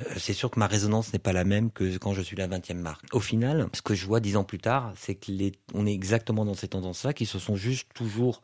euh, 0.00 0.04
c'est 0.16 0.32
sûr 0.32 0.50
que 0.50 0.58
ma 0.58 0.66
résonance 0.66 1.12
n'est 1.12 1.18
pas 1.18 1.34
la 1.34 1.44
même 1.44 1.70
que 1.70 1.98
quand 1.98 2.14
je 2.14 2.22
suis 2.22 2.36
la 2.36 2.48
20e 2.48 2.74
marque. 2.74 3.04
Au 3.14 3.20
final, 3.20 3.68
ce 3.74 3.82
que 3.82 3.94
je 3.94 4.06
vois 4.06 4.20
dix 4.20 4.36
ans 4.36 4.44
plus 4.44 4.58
tard, 4.60 4.94
c'est 4.96 5.16
que 5.16 5.30
les, 5.30 5.52
on 5.74 5.86
est 5.86 5.92
exactement 5.92 6.46
dans 6.46 6.54
ces 6.54 6.68
tendances-là 6.68 7.12
qui 7.12 7.26
se 7.26 7.38
sont 7.38 7.56
juste 7.56 7.88
toujours 7.94 8.42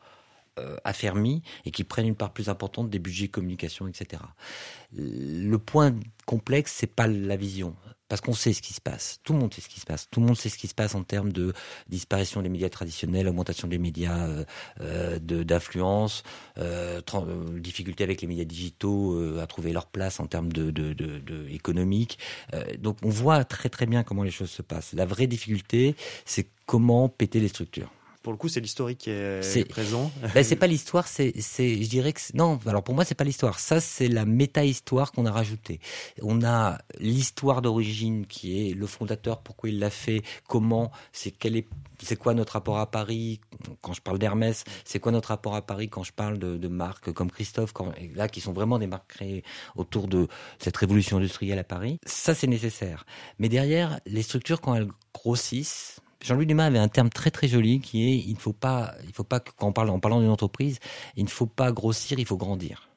affermis 0.83 1.41
et 1.65 1.71
qui 1.71 1.83
prennent 1.83 2.07
une 2.07 2.15
part 2.15 2.31
plus 2.31 2.49
importante 2.49 2.89
des 2.89 2.99
budgets 2.99 3.27
communication, 3.27 3.87
etc. 3.87 4.21
Le 4.93 5.57
point 5.57 5.95
complexe, 6.25 6.73
c'est 6.75 6.87
pas 6.87 7.07
la 7.07 7.35
vision. 7.35 7.75
Parce 8.09 8.21
qu'on 8.21 8.33
sait 8.33 8.53
ce 8.53 8.61
qui 8.63 8.73
se 8.73 8.81
passe. 8.81 9.19
Tout 9.23 9.33
le 9.33 9.39
monde 9.39 9.53
sait 9.53 9.61
ce 9.61 9.69
qui 9.69 9.79
se 9.79 9.85
passe. 9.85 10.09
Tout 10.09 10.19
le 10.19 10.25
monde 10.25 10.35
sait 10.35 10.49
ce 10.49 10.57
qui 10.57 10.67
se 10.67 10.73
passe 10.73 10.95
en 10.95 11.03
termes 11.03 11.31
de 11.31 11.53
disparition 11.87 12.41
des 12.41 12.49
médias 12.49 12.69
traditionnels, 12.69 13.27
augmentation 13.27 13.67
des 13.67 13.77
médias 13.77 14.27
euh, 14.27 14.45
euh 14.81 15.19
d'influence, 15.19 16.23
euh, 16.57 17.01
euh, 17.13 17.59
difficulté 17.59 18.03
avec 18.03 18.21
les 18.21 18.27
médias 18.27 18.45
digitaux 18.45 19.39
à 19.39 19.45
trouver 19.45 19.71
leur 19.71 19.85
place 19.85 20.19
en 20.19 20.25
termes 20.25 20.51
de, 20.51 20.71
de, 20.71 20.93
de 20.93 21.47
économique. 21.49 22.17
donc 22.79 22.97
on 23.03 23.09
voit 23.09 23.43
très 23.43 23.69
très 23.69 23.85
bien 23.85 24.03
comment 24.03 24.23
les 24.23 24.31
choses 24.31 24.49
se 24.49 24.63
passent. 24.63 24.93
La 24.93 25.05
vraie 25.05 25.27
difficulté, 25.27 25.95
c'est 26.25 26.49
comment 26.65 27.09
péter 27.09 27.39
les 27.39 27.47
structures. 27.47 27.91
Pour 28.21 28.33
le 28.33 28.37
coup, 28.37 28.49
c'est 28.49 28.59
l'historique 28.59 28.99
qui 28.99 29.11
est, 29.11 29.69
présent. 29.69 30.11
Ben, 30.33 30.43
c'est 30.43 30.55
pas 30.57 30.67
l'histoire, 30.67 31.07
c'est, 31.07 31.33
c'est, 31.39 31.81
je 31.81 31.89
dirais 31.89 32.11
que 32.11 32.19
non. 32.33 32.59
Alors 32.65 32.83
pour 32.83 32.93
moi, 32.93 33.05
c'est 33.05 33.15
pas 33.15 33.23
l'histoire. 33.23 33.59
Ça, 33.59 33.79
c'est 33.79 34.09
la 34.09 34.25
méta-histoire 34.25 35.11
qu'on 35.11 35.25
a 35.25 35.31
rajoutée. 35.31 35.79
On 36.21 36.43
a 36.43 36.79
l'histoire 36.99 37.61
d'origine 37.61 38.25
qui 38.25 38.69
est 38.69 38.73
le 38.73 38.87
fondateur, 38.87 39.41
pourquoi 39.41 39.69
il 39.69 39.79
l'a 39.79 39.89
fait, 39.89 40.21
comment, 40.47 40.91
c'est 41.13 41.31
quel 41.31 41.55
est, 41.55 41.67
c'est 42.03 42.17
quoi 42.17 42.33
notre 42.33 42.53
rapport 42.53 42.77
à 42.79 42.91
Paris 42.91 43.39
quand 43.81 43.93
je 43.93 44.01
parle 44.01 44.19
d'Hermès, 44.19 44.63
c'est 44.83 44.99
quoi 44.99 45.11
notre 45.11 45.29
rapport 45.29 45.55
à 45.55 45.61
Paris 45.61 45.89
quand 45.89 46.03
je 46.03 46.13
parle 46.13 46.39
de, 46.39 46.57
de 46.57 46.67
marques 46.67 47.11
comme 47.13 47.31
Christophe, 47.31 47.71
quand, 47.73 47.93
là 48.15 48.27
qui 48.27 48.41
sont 48.41 48.53
vraiment 48.53 48.79
des 48.79 48.87
marques 48.87 49.09
créées 49.09 49.43
autour 49.75 50.07
de 50.07 50.27
cette 50.59 50.75
révolution 50.75 51.17
industrielle 51.17 51.59
à 51.59 51.63
Paris. 51.63 51.99
Ça, 52.05 52.35
c'est 52.35 52.47
nécessaire. 52.47 53.05
Mais 53.37 53.49
derrière, 53.49 53.99
les 54.05 54.23
structures 54.23 54.61
quand 54.61 54.75
elles 54.75 54.89
grossissent 55.13 55.99
Jean-Louis 56.21 56.45
Dumas 56.45 56.65
avait 56.65 56.79
un 56.79 56.89
terme 56.89 57.09
très 57.09 57.31
très 57.31 57.47
joli 57.47 57.79
qui 57.79 58.07
est 58.07 58.17
il 58.17 58.33
ne 58.33 58.39
faut 58.39 58.53
pas, 58.53 58.93
il 59.05 59.13
faut 59.13 59.23
pas 59.23 59.39
quand 59.39 59.67
on 59.67 59.73
parle 59.73 59.89
en 59.89 59.99
parlant 59.99 60.19
d'une 60.19 60.29
entreprise, 60.29 60.79
il 61.15 61.23
ne 61.23 61.29
faut 61.29 61.45
pas 61.45 61.71
grossir, 61.71 62.19
il 62.19 62.25
faut 62.25 62.37
grandir. 62.37 62.89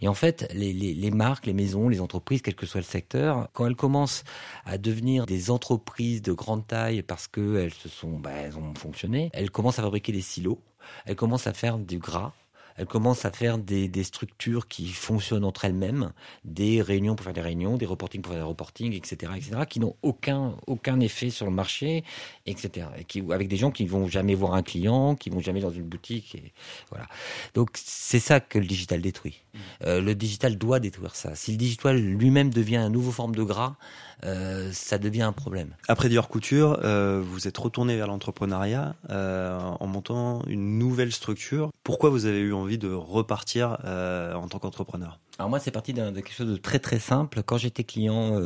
Et 0.00 0.08
en 0.08 0.14
fait, 0.14 0.50
les, 0.52 0.72
les, 0.72 0.94
les, 0.94 1.10
marques, 1.12 1.46
les 1.46 1.52
maisons, 1.52 1.88
les 1.88 2.00
entreprises, 2.00 2.42
quel 2.42 2.56
que 2.56 2.66
soit 2.66 2.80
le 2.80 2.84
secteur, 2.84 3.48
quand 3.52 3.66
elles 3.66 3.76
commencent 3.76 4.24
à 4.64 4.78
devenir 4.78 5.26
des 5.26 5.50
entreprises 5.50 6.22
de 6.22 6.32
grande 6.32 6.66
taille 6.66 7.02
parce 7.02 7.28
qu'elles 7.28 7.72
se 7.72 7.88
sont, 7.88 8.18
bah, 8.18 8.32
elles 8.32 8.58
ont 8.58 8.74
fonctionné, 8.74 9.30
elles 9.32 9.50
commencent 9.50 9.78
à 9.78 9.82
fabriquer 9.82 10.10
des 10.10 10.22
silos, 10.22 10.60
elles 11.06 11.16
commencent 11.16 11.46
à 11.46 11.52
faire 11.52 11.78
du 11.78 11.98
gras, 11.98 12.32
elle 12.80 12.86
commence 12.86 13.26
à 13.26 13.30
faire 13.30 13.58
des, 13.58 13.88
des 13.88 14.04
structures 14.04 14.66
qui 14.66 14.88
fonctionnent 14.88 15.44
entre 15.44 15.66
elles-mêmes, 15.66 16.12
des 16.46 16.80
réunions 16.80 17.14
pour 17.14 17.24
faire 17.24 17.34
des 17.34 17.42
réunions, 17.42 17.76
des 17.76 17.84
reportings 17.84 18.22
pour 18.22 18.32
faire 18.32 18.42
des 18.42 18.48
reportings, 18.48 18.94
etc., 18.94 19.32
etc., 19.36 19.64
qui 19.68 19.80
n'ont 19.80 19.96
aucun 20.00 20.54
aucun 20.66 20.98
effet 21.00 21.28
sur 21.28 21.44
le 21.44 21.52
marché, 21.52 22.04
etc. 22.46 22.86
Et 22.98 23.04
qui, 23.04 23.22
avec 23.30 23.48
des 23.48 23.58
gens 23.58 23.70
qui 23.70 23.84
vont 23.84 24.08
jamais 24.08 24.34
voir 24.34 24.54
un 24.54 24.62
client, 24.62 25.14
qui 25.14 25.28
vont 25.28 25.40
jamais 25.40 25.60
dans 25.60 25.70
une 25.70 25.82
boutique, 25.82 26.34
et 26.34 26.54
voilà. 26.88 27.06
Donc 27.52 27.68
c'est 27.74 28.18
ça 28.18 28.40
que 28.40 28.58
le 28.58 28.64
digital 28.64 29.02
détruit. 29.02 29.42
Mmh. 29.52 29.58
Euh, 29.84 30.00
le 30.00 30.14
digital 30.14 30.56
doit 30.56 30.80
détruire 30.80 31.16
ça. 31.16 31.34
Si 31.34 31.50
le 31.50 31.58
digital 31.58 31.98
lui-même 31.98 32.50
devient 32.50 32.78
une 32.78 32.92
nouvelle 32.92 33.12
forme 33.12 33.34
de 33.34 33.42
gras, 33.42 33.76
euh, 34.24 34.70
ça 34.72 34.98
devient 34.98 35.22
un 35.22 35.32
problème. 35.32 35.74
Après 35.88 36.08
Dior 36.08 36.28
Couture, 36.28 36.78
euh, 36.84 37.22
vous 37.24 37.48
êtes 37.48 37.58
retourné 37.58 37.96
vers 37.96 38.06
l'entrepreneuriat 38.06 38.94
en 39.10 39.86
montant 39.86 40.42
une 40.46 40.78
nouvelle 40.78 41.12
structure. 41.12 41.70
Pourquoi 41.84 42.10
vous 42.10 42.26
avez 42.26 42.38
eu 42.38 42.52
envie 42.52 42.69
de 42.78 42.92
repartir 42.92 43.78
en 43.84 44.48
tant 44.48 44.58
qu'entrepreneur 44.58 45.18
alors 45.38 45.48
moi, 45.48 45.58
c'est 45.58 45.70
parti 45.70 45.94
de 45.94 46.10
quelque 46.10 46.34
chose 46.34 46.50
de 46.50 46.56
très 46.56 46.78
très 46.78 46.98
simple. 46.98 47.42
Quand 47.42 47.56
j'étais 47.56 47.82
client 47.82 48.38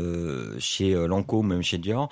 chez 0.60 0.94
Lancôme, 0.94 1.48
même 1.48 1.62
chez 1.62 1.76
Dior, 1.76 2.08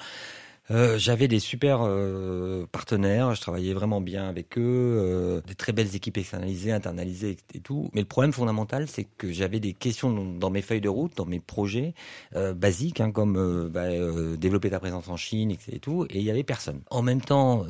euh, 0.72 0.98
j'avais 0.98 1.28
des 1.28 1.38
super 1.38 1.80
euh, 1.82 2.66
partenaires, 2.72 3.34
je 3.34 3.40
travaillais 3.40 3.74
vraiment 3.74 4.00
bien 4.00 4.28
avec 4.28 4.56
eux, 4.56 4.62
euh, 4.62 5.40
des 5.46 5.54
très 5.54 5.72
belles 5.72 5.94
équipes 5.94 6.16
externalisées, 6.16 6.72
internalisées 6.72 7.36
et, 7.54 7.60
tout. 7.60 7.90
Mais 7.92 8.00
le 8.00 8.06
problème 8.06 8.32
fondamental, 8.32 8.88
c'est 8.88 9.04
que 9.04 9.30
j'avais 9.32 9.60
des 9.60 9.74
questions 9.74 10.10
dans, 10.10 10.50
mes 10.50 10.62
feuilles 10.62 10.80
de 10.80 10.88
route, 10.88 11.16
dans 11.16 11.26
mes 11.26 11.40
projets 11.40 11.94
basiques, 12.54 13.00
hein, 13.00 13.10
comme 13.12 13.68
bah, 13.68 13.88
développer 14.36 14.70
ta 14.70 14.80
présence 14.80 15.08
en 15.08 15.16
Chine 15.16 15.54
et 15.68 15.78
tout, 15.78 16.06
et 16.10 16.18
il 16.18 16.24
y 16.24 16.30
avait 16.30 16.42
personne. 16.42 16.80
En 16.90 17.02
même 17.02 17.20
temps, 17.20 17.64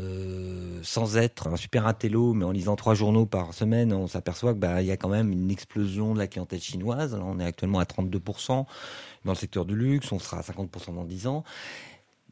sans 0.82 1.16
être 1.16 1.48
un 1.48 1.56
super 1.56 1.86
intello, 1.86 2.32
mais 2.32 2.44
en 2.44 2.52
lisant 2.52 2.76
trois 2.76 2.94
journaux 2.94 3.26
par 3.26 3.52
semaine, 3.52 3.92
on 3.92 4.06
s'aperçoit 4.06 4.54
que 4.54 4.58
bah 4.58 4.82
y 4.82 4.90
a 4.90 4.96
quand 4.96 5.08
même 5.08 5.32
une 5.32 5.50
explosion 5.50 6.14
de 6.14 6.18
la 6.18 6.26
clientèle 6.26 6.60
chinoise. 6.60 7.18
on 7.20 7.38
est 7.40 7.44
actuellement 7.44 7.80
à 7.80 7.84
32% 7.84 8.64
dans 9.24 9.32
le 9.32 9.36
secteur 9.36 9.64
du 9.64 9.76
luxe, 9.76 10.10
on 10.12 10.18
sera 10.18 10.38
à 10.38 10.42
50% 10.42 10.94
dans 10.94 11.04
10 11.04 11.26
ans. 11.26 11.44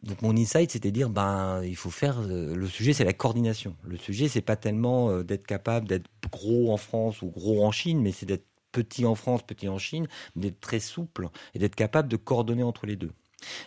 Donc 0.03 0.23
mon 0.23 0.37
insight, 0.37 0.71
c'était 0.71 0.91
dire, 0.91 1.11
ben, 1.11 1.63
il 1.63 1.77
faut 1.77 1.91
faire. 1.91 2.21
Euh, 2.21 2.55
le 2.55 2.67
sujet, 2.67 2.93
c'est 2.93 3.05
la 3.05 3.13
coordination. 3.13 3.77
Le 3.85 3.97
sujet, 3.97 4.29
c'est 4.29 4.41
pas 4.41 4.57
tellement 4.57 5.11
euh, 5.11 5.23
d'être 5.23 5.47
capable 5.47 5.87
d'être 5.89 6.09
gros 6.31 6.73
en 6.73 6.77
France 6.77 7.23
ou 7.23 7.27
gros 7.27 7.65
en 7.65 7.71
Chine, 7.71 8.01
mais 8.01 8.13
c'est 8.13 8.27
d'être 8.27 8.47
petit 8.73 9.05
en 9.05 9.15
France, 9.15 9.43
petit 9.43 9.69
en 9.69 9.79
Chine, 9.79 10.07
d'être 10.37 10.61
très 10.61 10.81
souple 10.81 11.29
et 11.55 11.59
d'être 11.59 11.75
capable 11.75 12.09
de 12.09 12.17
coordonner 12.17 12.63
entre 12.63 12.87
les 12.87 12.97
deux. 12.97 13.11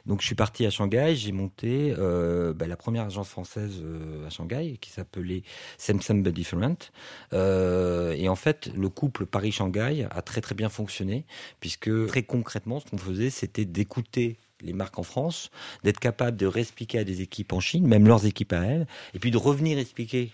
Donc 0.05 0.21
je 0.21 0.27
suis 0.27 0.35
parti 0.35 0.67
à 0.67 0.69
Shanghai, 0.69 1.15
j'ai 1.15 1.31
monté 1.31 1.95
euh, 1.97 2.53
ben, 2.53 2.69
la 2.69 2.77
première 2.77 3.05
agence 3.05 3.27
française 3.27 3.83
à 4.25 4.29
Shanghai 4.29 4.77
qui 4.79 4.91
s'appelait 4.91 5.41
Samsung 5.79 6.21
But 6.21 6.31
Different. 6.31 6.91
Et 7.31 8.29
en 8.29 8.35
fait, 8.35 8.69
le 8.75 8.89
couple 8.89 9.25
Paris-Shanghai 9.25 10.07
a 10.09 10.21
très 10.21 10.41
très 10.41 10.53
bien 10.53 10.69
fonctionné 10.69 11.25
puisque 11.59 11.89
très 12.07 12.21
concrètement, 12.21 12.79
ce 12.79 12.85
qu'on 12.85 12.97
faisait, 12.97 13.31
c'était 13.31 13.65
d'écouter 13.65 14.37
les 14.63 14.73
marques 14.73 14.99
en 14.99 15.03
France, 15.03 15.51
d'être 15.83 15.99
capable 15.99 16.37
de 16.37 16.45
réexpliquer 16.45 16.99
à 16.99 17.03
des 17.03 17.21
équipes 17.21 17.53
en 17.53 17.59
Chine, 17.59 17.87
même 17.87 18.07
leurs 18.07 18.25
équipes 18.25 18.53
à 18.53 18.63
elles, 18.65 18.87
et 19.13 19.19
puis 19.19 19.31
de 19.31 19.37
revenir 19.37 19.77
expliquer 19.77 20.31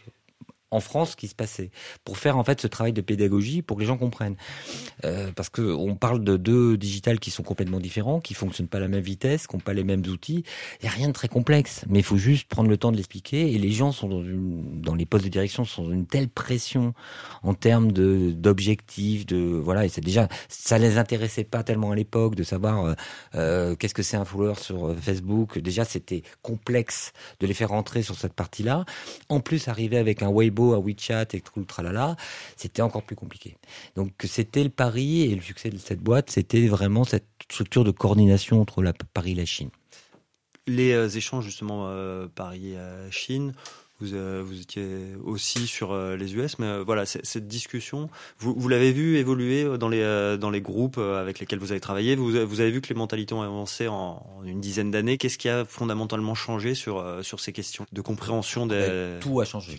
en 0.71 0.79
France 0.79 1.11
ce 1.11 1.15
qui 1.15 1.27
se 1.27 1.35
passait, 1.35 1.71
pour 2.03 2.17
faire 2.17 2.37
en 2.37 2.43
fait 2.43 2.61
ce 2.61 2.67
travail 2.67 2.93
de 2.93 3.01
pédagogie 3.01 3.61
pour 3.61 3.77
que 3.77 3.81
les 3.81 3.87
gens 3.87 3.97
comprennent. 3.97 4.35
Euh, 5.03 5.31
parce 5.35 5.49
que 5.49 5.61
on 5.61 5.95
parle 5.95 6.23
de 6.23 6.37
deux 6.37 6.77
digitales 6.77 7.19
qui 7.19 7.31
sont 7.31 7.43
complètement 7.43 7.79
différents, 7.79 8.19
qui 8.19 8.33
fonctionnent 8.33 8.67
pas 8.67 8.77
à 8.77 8.81
la 8.81 8.87
même 8.87 9.01
vitesse, 9.01 9.47
qui 9.47 9.55
n'ont 9.55 9.61
pas 9.61 9.73
les 9.73 9.83
mêmes 9.83 10.03
outils. 10.07 10.43
Il 10.81 10.85
y 10.85 10.87
a 10.87 10.91
rien 10.91 11.07
de 11.07 11.13
très 11.13 11.27
complexe, 11.27 11.85
mais 11.89 11.99
il 11.99 12.03
faut 12.03 12.17
juste 12.17 12.47
prendre 12.47 12.69
le 12.69 12.77
temps 12.77 12.91
de 12.91 12.97
l'expliquer. 12.97 13.51
Et 13.53 13.57
les 13.57 13.71
gens 13.71 13.91
sont 13.91 14.07
dans, 14.07 14.23
une, 14.23 14.81
dans 14.81 14.95
les 14.95 15.05
postes 15.05 15.25
de 15.25 15.29
direction 15.29 15.65
sont 15.65 15.83
dans 15.83 15.91
une 15.91 16.05
telle 16.05 16.29
pression 16.29 16.93
en 17.43 17.53
termes 17.53 17.91
de 17.91 18.31
d'objectifs, 18.31 19.25
de 19.25 19.37
voilà. 19.37 19.85
Et 19.85 19.89
c'est 19.89 20.01
déjà 20.01 20.27
ça 20.47 20.77
les 20.77 20.97
intéressait 20.97 21.43
pas 21.43 21.63
tellement 21.63 21.91
à 21.91 21.95
l'époque 21.95 22.35
de 22.35 22.43
savoir 22.43 22.85
euh, 22.85 22.93
euh 23.35 23.75
qu'est-ce 23.75 23.93
que 23.93 24.03
c'est 24.03 24.17
un 24.17 24.25
follower 24.25 24.55
sur 24.55 24.95
Facebook. 24.99 25.57
Déjà 25.57 25.85
c'était 25.85 26.23
complexe 26.41 27.11
de 27.39 27.47
les 27.47 27.53
faire 27.53 27.69
rentrer 27.69 28.03
sur 28.03 28.15
cette 28.15 28.33
partie-là. 28.33 28.85
En 29.29 29.39
plus 29.39 29.67
arriver 29.67 29.97
avec 29.97 30.21
un 30.21 30.29
Weibo 30.31 30.58
à 30.73 30.79
WeChat 30.79 31.27
et 31.33 31.41
tout 31.41 31.59
le 31.59 31.65
tralala, 31.65 32.15
c'était 32.55 32.81
encore 32.81 33.03
plus 33.03 33.15
compliqué. 33.15 33.55
Donc 33.95 34.11
c'était 34.25 34.63
le 34.63 34.69
pari 34.69 35.23
et 35.23 35.35
le 35.35 35.41
succès 35.41 35.69
de 35.69 35.77
cette 35.77 36.01
boîte, 36.01 36.29
c'était 36.29 36.67
vraiment 36.67 37.03
cette 37.03 37.27
structure 37.49 37.83
de 37.83 37.91
coordination 37.91 38.61
entre 38.61 38.81
la 38.81 38.93
Paris 38.93 39.31
et 39.31 39.35
la 39.35 39.45
Chine. 39.45 39.69
Les 40.67 40.91
euh, 40.93 41.09
échanges 41.09 41.45
justement 41.45 41.87
euh, 41.87 42.27
Paris 42.33 42.73
et 42.73 43.11
Chine, 43.11 43.53
vous, 43.99 44.13
euh, 44.13 44.41
vous, 44.45 44.61
étiez 44.61 44.87
aussi 45.25 45.67
sur 45.67 45.93
les 45.93 46.35
US, 46.35 46.57
mais 46.57 46.83
voilà, 46.83 47.05
cette 47.05 47.47
discussion, 47.47 48.09
vous, 48.37 48.53
vous 48.55 48.69
l'avez 48.69 48.93
vu 48.93 49.17
évoluer 49.17 49.77
dans 49.77 49.89
les, 49.89 50.37
dans 50.39 50.49
les 50.49 50.61
groupes 50.61 50.97
avec 50.97 51.39
lesquels 51.39 51.59
vous 51.59 51.71
avez 51.71 51.81
travaillé? 51.81 52.15
Vous, 52.15 52.31
vous 52.47 52.61
avez 52.61 52.71
vu 52.71 52.79
que 52.79 52.87
les 52.87 52.95
mentalités 52.95 53.33
ont 53.33 53.41
avancé 53.41 53.89
en, 53.89 54.23
une 54.45 54.61
dizaine 54.61 54.91
d'années. 54.91 55.17
Qu'est-ce 55.17 55.37
qui 55.37 55.49
a 55.49 55.65
fondamentalement 55.65 56.35
changé 56.35 56.75
sur, 56.75 57.03
sur 57.23 57.41
ces 57.41 57.51
questions 57.51 57.85
de 57.91 58.01
compréhension 58.01 58.67
des... 58.67 59.17
Tout 59.19 59.41
a 59.41 59.45
changé. 59.45 59.77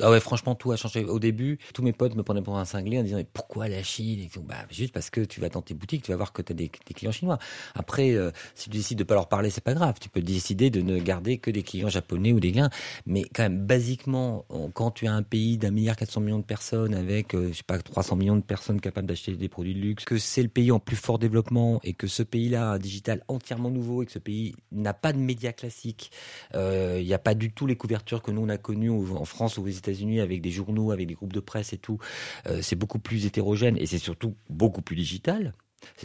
Ah 0.00 0.10
ouais, 0.12 0.20
franchement, 0.20 0.54
tout 0.54 0.70
a 0.70 0.76
changé. 0.76 1.04
Au 1.04 1.18
début, 1.18 1.58
tous 1.74 1.82
mes 1.82 1.92
potes 1.92 2.14
me 2.14 2.22
prenaient 2.22 2.42
pour 2.42 2.56
un 2.56 2.64
cinglé 2.64 3.00
en 3.00 3.02
disant 3.02 3.16
mais 3.16 3.26
pourquoi 3.32 3.68
la 3.68 3.82
Chine? 3.82 4.28
Bah, 4.44 4.54
juste 4.70 4.92
parce 4.92 5.10
que 5.10 5.22
tu 5.22 5.40
vas 5.40 5.48
dans 5.48 5.60
tes 5.60 5.74
boutiques, 5.74 6.04
tu 6.04 6.12
vas 6.12 6.16
voir 6.16 6.32
que 6.32 6.40
tu 6.40 6.52
as 6.52 6.54
des, 6.54 6.68
clients 6.68 7.10
chinois. 7.10 7.38
Après, 7.74 8.12
euh, 8.12 8.30
si 8.54 8.70
tu 8.70 8.76
décides 8.76 8.98
de 8.98 9.04
pas 9.04 9.14
leur 9.14 9.28
parler, 9.28 9.50
c'est 9.50 9.64
pas 9.64 9.74
grave. 9.74 9.96
Tu 10.00 10.08
peux 10.08 10.20
décider 10.20 10.70
de 10.70 10.82
ne 10.82 11.00
garder 11.00 11.38
que 11.38 11.50
des 11.50 11.64
clients 11.64 11.88
japonais 11.88 12.32
ou 12.32 12.38
des 12.38 12.52
gains. 12.52 12.70
Mais 13.06 13.24
quand 13.34 13.42
même, 13.42 13.66
basiquement, 13.66 14.44
quand 14.72 14.92
tu 14.92 15.08
as 15.08 15.12
un 15.12 15.24
pays 15.24 15.58
d'un 15.58 15.72
milliard 15.72 15.96
400 15.96 16.20
millions 16.20 16.38
de 16.38 16.44
personnes 16.44 16.94
avec, 16.94 17.34
euh, 17.34 17.48
je 17.50 17.56
sais 17.56 17.62
pas, 17.64 17.78
300 17.78 18.14
millions 18.14 18.36
de 18.36 18.42
personnes 18.42 18.80
capables 18.80 19.08
d'acheter 19.08 19.32
des 19.32 19.48
produits 19.48 19.74
de 19.74 19.80
luxe, 19.80 20.04
que 20.04 20.18
c'est 20.18 20.42
le 20.42 20.48
pays 20.48 20.70
en 20.70 20.78
plus 20.78 20.96
fort 20.96 21.18
développement 21.18 21.80
et 21.82 21.94
que 21.94 22.06
ce 22.06 22.22
pays-là 22.22 22.70
a 22.70 22.74
un 22.74 22.78
digital 22.78 23.24
entièrement 23.26 23.70
nouveau 23.70 24.04
et 24.04 24.06
que 24.06 24.12
ce 24.12 24.20
pays 24.20 24.54
n'a 24.70 24.94
pas 24.94 25.12
de 25.12 25.18
médias 25.18 25.52
classiques, 25.52 26.12
euh, 26.54 26.98
il 27.00 27.06
n'y 27.06 27.14
a 27.14 27.18
pas 27.18 27.34
du 27.34 27.50
tout 27.50 27.66
les 27.66 27.76
couvertures 27.76 28.22
que 28.22 28.30
nous 28.30 28.42
on 28.42 28.48
a 28.48 28.58
connues 28.58 28.90
en 28.90 29.24
France 29.24 29.58
ou 29.58 29.64
aux 29.64 29.66
États 29.66 29.87
avec 30.20 30.40
des 30.40 30.50
journaux, 30.50 30.90
avec 30.90 31.06
des 31.06 31.14
groupes 31.14 31.32
de 31.32 31.40
presse 31.40 31.72
et 31.72 31.78
tout, 31.78 31.98
euh, 32.46 32.60
c'est 32.62 32.76
beaucoup 32.76 32.98
plus 32.98 33.26
hétérogène 33.26 33.76
et 33.76 33.86
c'est 33.86 33.98
surtout 33.98 34.36
beaucoup 34.48 34.82
plus 34.82 34.96
digital. 34.96 35.54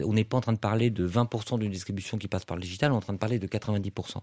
On 0.04 0.14
n'est 0.14 0.24
pas 0.24 0.38
en 0.38 0.42
train 0.42 0.54
de 0.54 0.60
parler 0.60 0.92
de 0.92 1.08
20% 1.08 1.58
d'une 1.58 1.72
distribution 1.72 2.18
qui 2.18 2.28
passe 2.28 2.46
par 2.46 2.58
le 2.58 2.62
digital, 2.62 2.92
on 2.92 2.96
est 2.96 2.98
en 2.98 3.02
train 3.02 3.14
de 3.14 3.18
parler 3.18 3.40
de 3.40 3.48
90%. 3.48 4.18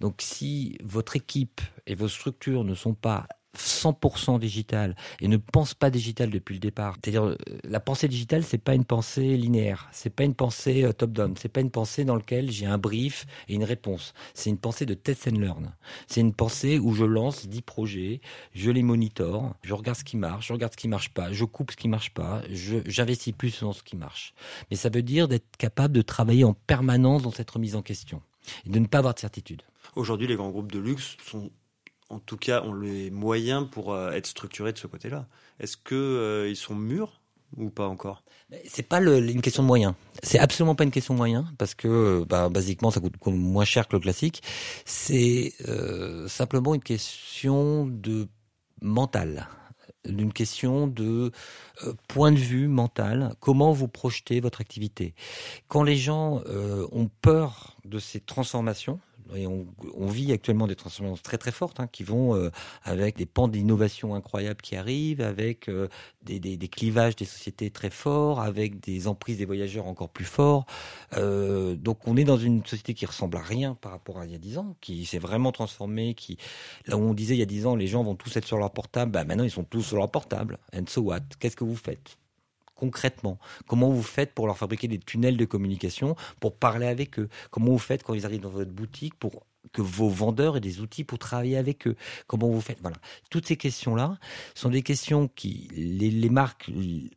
Donc 0.00 0.16
si 0.20 0.78
votre 0.82 1.16
équipe 1.16 1.60
et 1.86 1.94
vos 1.94 2.08
structures 2.08 2.64
ne 2.64 2.74
sont 2.74 2.94
pas 2.94 3.28
100% 3.58 4.38
digital 4.38 4.96
et 5.20 5.28
ne 5.28 5.36
pense 5.36 5.74
pas 5.74 5.90
digital 5.90 6.30
depuis 6.30 6.54
le 6.54 6.60
départ. 6.60 6.96
C'est-à-dire 6.96 7.24
euh, 7.24 7.36
la 7.64 7.80
pensée 7.80 8.08
digitale, 8.08 8.44
c'est 8.44 8.58
pas 8.58 8.74
une 8.74 8.84
pensée 8.84 9.36
linéaire, 9.36 9.88
c'est 9.92 10.10
pas 10.10 10.24
une 10.24 10.34
pensée 10.34 10.84
euh, 10.84 10.92
top-down, 10.92 11.34
c'est 11.38 11.48
pas 11.48 11.60
une 11.60 11.70
pensée 11.70 12.04
dans 12.04 12.16
laquelle 12.16 12.50
j'ai 12.50 12.66
un 12.66 12.78
brief 12.78 13.26
et 13.48 13.54
une 13.54 13.64
réponse. 13.64 14.14
C'est 14.34 14.50
une 14.50 14.58
pensée 14.58 14.86
de 14.86 14.94
test 14.94 15.28
and 15.28 15.38
learn. 15.38 15.72
C'est 16.06 16.20
une 16.20 16.34
pensée 16.34 16.78
où 16.78 16.94
je 16.94 17.04
lance 17.04 17.46
10 17.46 17.62
projets, 17.62 18.20
je 18.54 18.70
les 18.70 18.82
monitore, 18.82 19.54
je 19.62 19.74
regarde 19.74 19.98
ce 19.98 20.04
qui 20.04 20.16
marche, 20.16 20.48
je 20.48 20.52
regarde 20.52 20.72
ce 20.72 20.78
qui 20.78 20.88
marche 20.88 21.10
pas, 21.10 21.32
je 21.32 21.44
coupe 21.44 21.70
ce 21.70 21.76
qui 21.76 21.88
marche 21.88 22.10
pas, 22.10 22.42
j'investis 22.50 23.32
plus 23.32 23.60
dans 23.60 23.72
ce 23.72 23.82
qui 23.82 23.96
marche. 23.96 24.34
Mais 24.70 24.76
ça 24.76 24.88
veut 24.88 25.02
dire 25.02 25.28
d'être 25.28 25.56
capable 25.56 25.94
de 25.94 26.02
travailler 26.02 26.44
en 26.44 26.54
permanence 26.54 27.22
dans 27.22 27.30
cette 27.30 27.50
remise 27.50 27.76
en 27.76 27.82
question 27.82 28.22
et 28.64 28.70
de 28.70 28.78
ne 28.78 28.86
pas 28.86 28.98
avoir 28.98 29.14
de 29.14 29.20
certitude. 29.20 29.62
Aujourd'hui, 29.94 30.26
les 30.26 30.36
grands 30.36 30.50
groupes 30.50 30.72
de 30.72 30.78
luxe 30.78 31.16
sont 31.24 31.50
en 32.08 32.18
tout 32.18 32.36
cas, 32.36 32.62
ont 32.62 32.74
les 32.74 33.10
moyens 33.10 33.68
pour 33.70 33.92
euh, 33.92 34.12
être 34.12 34.26
structurés 34.26 34.72
de 34.72 34.78
ce 34.78 34.86
côté-là. 34.86 35.26
Est-ce 35.60 35.76
qu'ils 35.76 35.96
euh, 35.96 36.54
sont 36.54 36.74
mûrs 36.74 37.20
ou 37.56 37.70
pas 37.70 37.88
encore? 37.88 38.22
C'est 38.66 38.86
pas 38.86 39.00
une 39.00 39.40
question 39.40 39.62
de 39.62 39.66
moyens. 39.66 39.94
C'est 40.22 40.38
absolument 40.38 40.74
pas 40.74 40.84
une 40.84 40.90
question 40.90 41.14
de 41.14 41.18
moyens 41.18 41.46
parce 41.58 41.74
que, 41.74 42.24
bah, 42.28 42.48
basiquement, 42.48 42.90
ça 42.90 43.00
coûte 43.00 43.14
moins 43.26 43.64
cher 43.64 43.88
que 43.88 43.96
le 43.96 44.00
classique. 44.00 44.42
C'est 44.84 45.54
euh, 45.68 46.28
simplement 46.28 46.74
une 46.74 46.82
question 46.82 47.86
de 47.86 48.28
mental 48.82 49.48
d'une 50.04 50.32
question 50.32 50.86
de 50.86 51.32
point 52.06 52.30
de 52.30 52.38
vue 52.38 52.68
mental, 52.68 53.34
comment 53.40 53.72
vous 53.72 53.88
projetez 53.88 54.38
votre 54.38 54.60
activité? 54.60 55.16
Quand 55.66 55.82
les 55.82 55.96
gens 55.96 56.44
ont 56.92 57.10
peur 57.22 57.76
de 57.84 57.98
ces 57.98 58.20
transformations, 58.20 59.00
on, 59.32 60.06
vit 60.06 60.32
actuellement 60.32 60.66
des 60.66 60.76
transformations 60.76 61.20
très 61.22 61.38
très 61.38 61.50
fortes 61.50 61.80
hein, 61.80 61.88
qui 61.90 62.04
vont 62.04 62.34
euh, 62.34 62.50
avec 62.84 63.16
des 63.16 63.26
pans 63.26 63.48
d'innovation 63.48 64.14
incroyables 64.14 64.60
qui 64.60 64.76
arrivent, 64.76 65.20
avec 65.20 65.68
euh, 65.68 65.88
des, 66.22 66.38
des, 66.38 66.68
clivages 66.68 67.16
des 67.16 67.24
sociétés 67.24 67.70
très 67.70 67.90
forts, 67.90 68.40
avec 68.40 68.80
des 68.80 69.08
emprises 69.08 69.38
des 69.38 69.44
voyageurs 69.44 69.86
encore 69.86 70.08
plus 70.08 70.24
forts. 70.24 70.66
Euh, 71.16 71.74
donc 71.74 72.06
on 72.06 72.16
est 72.16 72.24
dans 72.24 72.38
une 72.38 72.64
société 72.64 72.94
qui 72.94 73.06
ressemble 73.06 73.36
à 73.36 73.42
rien 73.42 73.74
par 73.74 73.92
rapport 73.92 74.18
à 74.18 74.26
il 74.26 74.32
y 74.32 74.34
a 74.34 74.38
dix 74.38 74.58
ans, 74.58 74.76
qui 74.80 75.04
s'est 75.04 75.18
vraiment 75.18 75.52
transformée. 75.52 76.14
Qui 76.14 76.38
là 76.86 76.96
où 76.96 77.00
on 77.00 77.14
disait 77.14 77.34
il 77.34 77.38
y 77.38 77.42
a 77.42 77.46
dix 77.46 77.66
ans 77.66 77.76
les 77.76 77.86
gens 77.86 78.02
vont 78.02 78.14
tous 78.14 78.36
être 78.36 78.46
sur 78.46 78.58
leur 78.58 78.72
portable, 78.72 79.12
bah 79.12 79.24
maintenant 79.24 79.44
ils 79.44 79.50
sont 79.50 79.64
tous 79.64 79.82
sur 79.82 79.96
leur 79.96 80.10
portable. 80.10 80.58
And 80.74 80.84
so 80.88 81.02
what? 81.02 81.20
Qu'est-ce 81.38 81.56
que 81.56 81.64
vous 81.64 81.76
faites? 81.76 82.18
Concrètement 82.76 83.38
Comment 83.66 83.90
vous 83.90 84.02
faites 84.02 84.32
pour 84.32 84.46
leur 84.46 84.56
fabriquer 84.56 84.86
des 84.86 84.98
tunnels 84.98 85.36
de 85.36 85.44
communication, 85.44 86.14
pour 86.40 86.56
parler 86.56 86.86
avec 86.86 87.18
eux? 87.18 87.28
Comment 87.50 87.72
vous 87.72 87.78
faites 87.78 88.02
quand 88.02 88.14
ils 88.14 88.24
arrivent 88.24 88.42
dans 88.42 88.50
votre 88.50 88.70
boutique 88.70 89.14
pour 89.14 89.46
que 89.72 89.82
vos 89.82 90.08
vendeurs 90.08 90.56
aient 90.56 90.60
des 90.60 90.80
outils 90.80 91.02
pour 91.02 91.18
travailler 91.18 91.56
avec 91.56 91.88
eux? 91.88 91.96
Comment 92.26 92.48
vous 92.48 92.60
faites? 92.60 92.80
Voilà. 92.80 92.96
Toutes 93.30 93.46
ces 93.46 93.56
questions-là 93.56 94.18
sont 94.54 94.70
des 94.70 94.82
questions 94.82 95.28
qui 95.28 95.68
les, 95.74 96.30
marques 96.30 96.70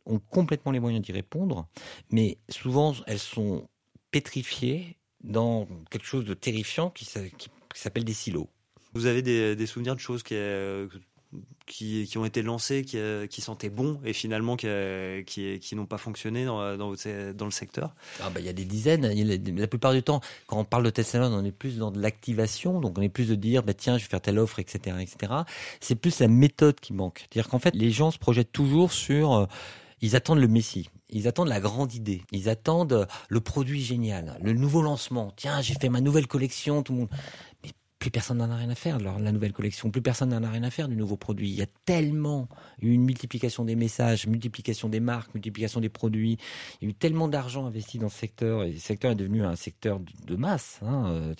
ont 0.06 0.18
complètement 0.18 0.72
les 0.72 0.80
moyens 0.80 1.04
d'y 1.04 1.12
répondre, 1.12 1.68
mais 2.10 2.38
souvent 2.48 2.94
elles 3.06 3.18
sont 3.18 3.68
pétrifiées 4.10 4.96
dans 5.22 5.68
quelque 5.90 6.06
chose 6.06 6.24
de 6.24 6.34
terrifiant 6.34 6.90
qui, 6.90 7.04
s'appelle 7.74 8.04
des 8.04 8.14
silos. 8.14 8.48
Vous 8.94 9.06
avez 9.06 9.22
des, 9.22 9.66
souvenirs 9.66 9.94
de 9.94 10.00
choses 10.00 10.22
qui, 10.22 10.34
euh, 10.34 10.88
qui, 11.66 12.12
ont 12.16 12.24
été 12.24 12.42
lancés, 12.42 12.84
qui, 12.84 12.98
euh, 12.98 13.26
sentaient 13.30 13.70
bon 13.70 14.00
et 14.04 14.12
finalement 14.12 14.56
qui, 14.56 14.66
euh, 14.66 15.22
qui, 15.22 15.58
qui 15.60 15.76
n'ont 15.76 15.86
pas 15.86 15.98
fonctionné 15.98 16.44
dans, 16.44 16.76
dans, 16.76 16.92
dans, 17.34 17.44
le 17.44 17.50
secteur 17.50 17.94
ah 18.20 18.30
bah, 18.30 18.40
Il 18.40 18.46
y 18.46 18.48
a 18.48 18.52
des 18.52 18.64
dizaines. 18.64 19.06
La 19.56 19.66
plupart 19.66 19.92
du 19.92 20.02
temps, 20.02 20.20
quand 20.46 20.58
on 20.58 20.64
parle 20.64 20.84
de 20.84 20.90
test 20.90 21.14
on 21.14 21.44
est 21.44 21.52
plus 21.52 21.78
dans 21.78 21.90
de 21.90 22.00
l'activation. 22.00 22.80
Donc 22.80 22.98
on 22.98 23.02
est 23.02 23.08
plus 23.08 23.28
de 23.28 23.34
dire, 23.34 23.62
bah, 23.62 23.74
tiens, 23.74 23.98
je 23.98 24.04
vais 24.04 24.08
faire 24.08 24.20
telle 24.20 24.38
offre, 24.38 24.58
etc. 24.58 24.96
etc. 25.00 25.32
C'est 25.80 25.94
plus 25.94 26.18
la 26.18 26.28
méthode 26.28 26.80
qui 26.80 26.92
manque. 26.92 27.20
C'est-à-dire 27.20 27.48
qu'en 27.48 27.58
fait, 27.58 27.74
les 27.74 27.90
gens 27.90 28.10
se 28.10 28.18
projettent 28.18 28.52
toujours 28.52 28.92
sur... 28.92 29.32
Euh, 29.32 29.46
ils 30.02 30.16
attendent 30.16 30.40
le 30.40 30.48
Messie. 30.48 30.88
Ils 31.10 31.28
attendent 31.28 31.48
la 31.48 31.60
grande 31.60 31.94
idée. 31.94 32.22
Ils 32.32 32.48
attendent 32.48 33.06
le 33.28 33.40
produit 33.40 33.82
génial, 33.82 34.38
le 34.42 34.54
nouveau 34.54 34.80
lancement. 34.80 35.30
Tiens, 35.36 35.60
j'ai 35.60 35.74
fait 35.74 35.90
ma 35.90 36.00
nouvelle 36.00 36.26
collection. 36.26 36.82
Tout 36.82 36.92
le 36.92 36.98
monde 37.00 37.08
plus 38.00 38.10
personne 38.10 38.38
n'en 38.38 38.50
a 38.50 38.56
rien 38.56 38.70
à 38.70 38.74
faire 38.74 38.96
de 38.98 39.04
la 39.04 39.30
nouvelle 39.30 39.52
collection, 39.52 39.90
plus 39.90 40.00
personne 40.00 40.30
n'en 40.30 40.42
a 40.42 40.50
rien 40.50 40.62
à 40.62 40.70
faire 40.70 40.88
du 40.88 40.96
nouveau 40.96 41.16
produit. 41.16 41.50
Il 41.50 41.54
y 41.54 41.62
a 41.62 41.66
tellement 41.84 42.48
une 42.80 43.04
multiplication 43.04 43.66
des 43.66 43.76
messages, 43.76 44.26
multiplication 44.26 44.88
des 44.88 45.00
marques, 45.00 45.34
multiplication 45.34 45.80
des 45.80 45.90
produits. 45.90 46.38
Il 46.80 46.86
y 46.86 46.88
a 46.88 46.90
eu 46.90 46.94
tellement 46.94 47.28
d'argent 47.28 47.66
investi 47.66 47.98
dans 47.98 48.08
ce 48.08 48.18
secteur 48.18 48.64
et 48.64 48.72
le 48.72 48.78
secteur 48.78 49.12
est 49.12 49.16
devenu 49.16 49.44
un 49.44 49.54
secteur 49.54 50.00
de 50.26 50.34
masse. 50.34 50.80
Hein, 50.82 51.10
euh, 51.10 51.34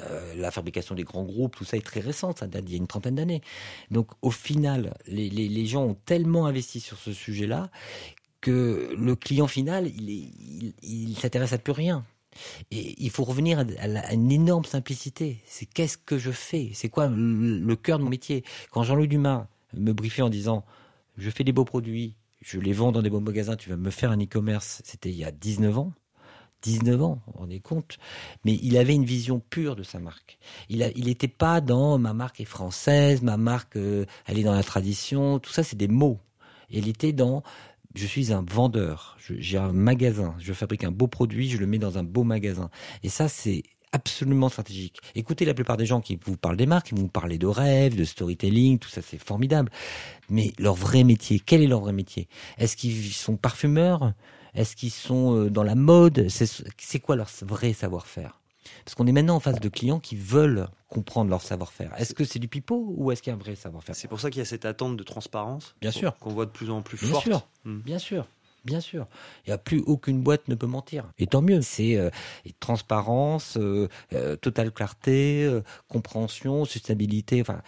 euh, 0.00 0.34
la 0.36 0.50
fabrication 0.50 0.94
des 0.94 1.04
grands 1.04 1.24
groupes, 1.24 1.54
tout 1.54 1.64
ça 1.64 1.76
est 1.76 1.84
très 1.84 2.00
récent, 2.00 2.34
ça 2.34 2.46
date 2.46 2.64
d'il 2.64 2.72
y 2.72 2.76
a 2.76 2.78
une 2.78 2.86
trentaine 2.86 3.16
d'années. 3.16 3.42
Donc 3.90 4.08
au 4.22 4.30
final, 4.30 4.94
les 5.06 5.66
gens 5.66 5.84
ont 5.84 5.98
tellement 6.06 6.46
investi 6.46 6.80
sur 6.80 6.96
ce 6.96 7.12
sujet-là 7.12 7.68
que 8.40 8.94
le 8.98 9.16
client 9.16 9.46
final, 9.46 9.86
il, 9.86 10.10
il, 10.10 10.74
il 10.82 11.16
s'intéresse 11.16 11.52
à 11.52 11.58
plus 11.58 11.72
rien. 11.72 12.04
Et 12.70 12.94
il 13.02 13.10
faut 13.10 13.24
revenir 13.24 13.58
à, 13.58 14.14
une 14.14 14.32
énorme 14.32 14.64
simplicité. 14.64 15.42
C'est 15.46 15.66
qu'est-ce 15.66 15.98
que 15.98 16.18
je 16.18 16.30
fais? 16.30 16.70
C'est 16.74 16.88
quoi 16.88 17.08
le, 17.08 17.74
cœur 17.76 17.98
de 17.98 18.04
mon 18.04 18.10
métier? 18.10 18.44
Quand 18.70 18.82
Jean-Louis 18.82 19.08
Dumas 19.08 19.46
me 19.74 19.92
briefait 19.92 20.22
en 20.22 20.30
disant 20.30 20.64
je 21.16 21.30
fais 21.30 21.44
des 21.44 21.52
beaux 21.52 21.64
produits, 21.64 22.16
je 22.40 22.58
les 22.58 22.72
vends 22.72 22.92
dans 22.92 23.02
des 23.02 23.10
beaux 23.10 23.20
magasins, 23.20 23.56
tu 23.56 23.70
vas 23.70 23.76
me 23.76 23.90
faire 23.90 24.10
un 24.10 24.20
e-commerce, 24.20 24.82
c'était 24.84 25.10
il 25.10 25.16
y 25.16 25.24
a 25.24 25.30
19 25.30 25.78
ans. 25.78 25.92
19 26.62 27.02
ans, 27.02 27.22
on 27.34 27.50
est 27.50 27.60
compte. 27.60 27.98
Mais 28.44 28.58
il 28.62 28.78
avait 28.78 28.94
une 28.94 29.04
vision 29.04 29.38
pure 29.38 29.76
de 29.76 29.82
sa 29.82 29.98
marque. 29.98 30.38
Il 30.70 30.78
n'était 30.78 31.28
pas 31.28 31.60
dans 31.60 31.98
ma 31.98 32.14
marque 32.14 32.40
est 32.40 32.46
française, 32.46 33.20
ma 33.20 33.36
marque, 33.36 33.76
euh, 33.76 34.06
elle 34.26 34.38
est 34.38 34.44
dans 34.44 34.54
la 34.54 34.62
tradition, 34.62 35.38
tout 35.38 35.52
ça, 35.52 35.62
c'est 35.62 35.76
des 35.76 35.88
mots. 35.88 36.18
Il 36.70 36.88
était 36.88 37.12
dans 37.12 37.42
je 37.94 38.06
suis 38.06 38.32
un 38.32 38.44
vendeur, 38.48 39.16
j'ai 39.38 39.58
un 39.58 39.72
magasin, 39.72 40.34
je 40.38 40.52
fabrique 40.52 40.84
un 40.84 40.90
beau 40.90 41.06
produit, 41.06 41.48
je 41.48 41.58
le 41.58 41.66
mets 41.66 41.78
dans 41.78 41.98
un 41.98 42.02
beau 42.02 42.24
magasin. 42.24 42.70
Et 43.02 43.08
ça, 43.08 43.28
c'est 43.28 43.62
absolument 43.92 44.48
stratégique. 44.48 44.98
Écoutez 45.14 45.44
la 45.44 45.54
plupart 45.54 45.76
des 45.76 45.86
gens 45.86 46.00
qui 46.00 46.18
vous 46.24 46.36
parlent 46.36 46.56
des 46.56 46.66
marques, 46.66 46.88
qui 46.88 46.94
vous 46.96 47.06
parlent 47.06 47.38
de 47.38 47.46
rêves, 47.46 47.96
de 47.96 48.04
storytelling, 48.04 48.78
tout 48.78 48.88
ça 48.88 49.00
c'est 49.02 49.22
formidable. 49.22 49.70
Mais 50.28 50.52
leur 50.58 50.74
vrai 50.74 51.04
métier, 51.04 51.38
quel 51.38 51.62
est 51.62 51.68
leur 51.68 51.80
vrai 51.80 51.92
métier? 51.92 52.28
Est-ce 52.58 52.76
qu'ils 52.76 53.12
sont 53.12 53.36
parfumeurs? 53.36 54.12
Est-ce 54.54 54.74
qu'ils 54.74 54.90
sont 54.90 55.36
euh, 55.36 55.50
dans 55.50 55.62
la 55.62 55.76
mode? 55.76 56.26
C'est 56.28 56.98
quoi 57.00 57.14
leur 57.14 57.30
vrai 57.42 57.72
savoir-faire? 57.72 58.40
Parce 58.84 58.94
qu'on 58.94 59.06
est 59.06 59.12
maintenant 59.12 59.36
en 59.36 59.40
face 59.40 59.60
de 59.60 59.68
clients 59.68 60.00
qui 60.00 60.16
veulent 60.16 60.68
comprendre 60.88 61.30
leur 61.30 61.42
savoir-faire. 61.42 61.92
Est-ce 61.98 62.14
que 62.14 62.24
c'est 62.24 62.38
du 62.38 62.48
pipeau 62.48 62.94
ou 62.96 63.10
est-ce 63.10 63.22
qu'il 63.22 63.30
y 63.30 63.34
a 63.34 63.36
un 63.36 63.42
vrai 63.42 63.54
savoir-faire 63.56 63.94
C'est 63.94 64.08
pour 64.08 64.20
ça 64.20 64.30
qu'il 64.30 64.38
y 64.38 64.42
a 64.42 64.46
cette 64.46 64.64
attente 64.64 64.96
de 64.96 65.02
transparence. 65.02 65.74
Bien 65.80 65.90
sûr. 65.90 66.16
Qu'on 66.18 66.30
voit 66.30 66.46
de 66.46 66.50
plus 66.50 66.70
en 66.70 66.82
plus 66.82 66.98
Bien 66.98 67.10
forte. 67.10 67.24
Sûr. 67.24 67.48
Hmm. 67.64 67.80
Bien 67.80 67.98
sûr. 67.98 68.26
Bien 68.64 68.80
sûr, 68.80 69.06
il 69.44 69.50
n'y 69.50 69.52
a 69.52 69.58
plus 69.58 69.82
aucune 69.86 70.22
boîte 70.22 70.48
ne 70.48 70.54
peut 70.54 70.66
mentir. 70.66 71.04
Et 71.18 71.26
tant 71.26 71.42
mieux, 71.42 71.60
c'est 71.60 71.98
euh, 71.98 72.08
transparence, 72.60 73.58
euh, 73.58 73.88
euh, 74.14 74.36
totale 74.36 74.70
clarté, 74.70 75.60
compréhension, 75.88 76.64
sustainabilité, 76.64 77.42
enfin 77.42 77.60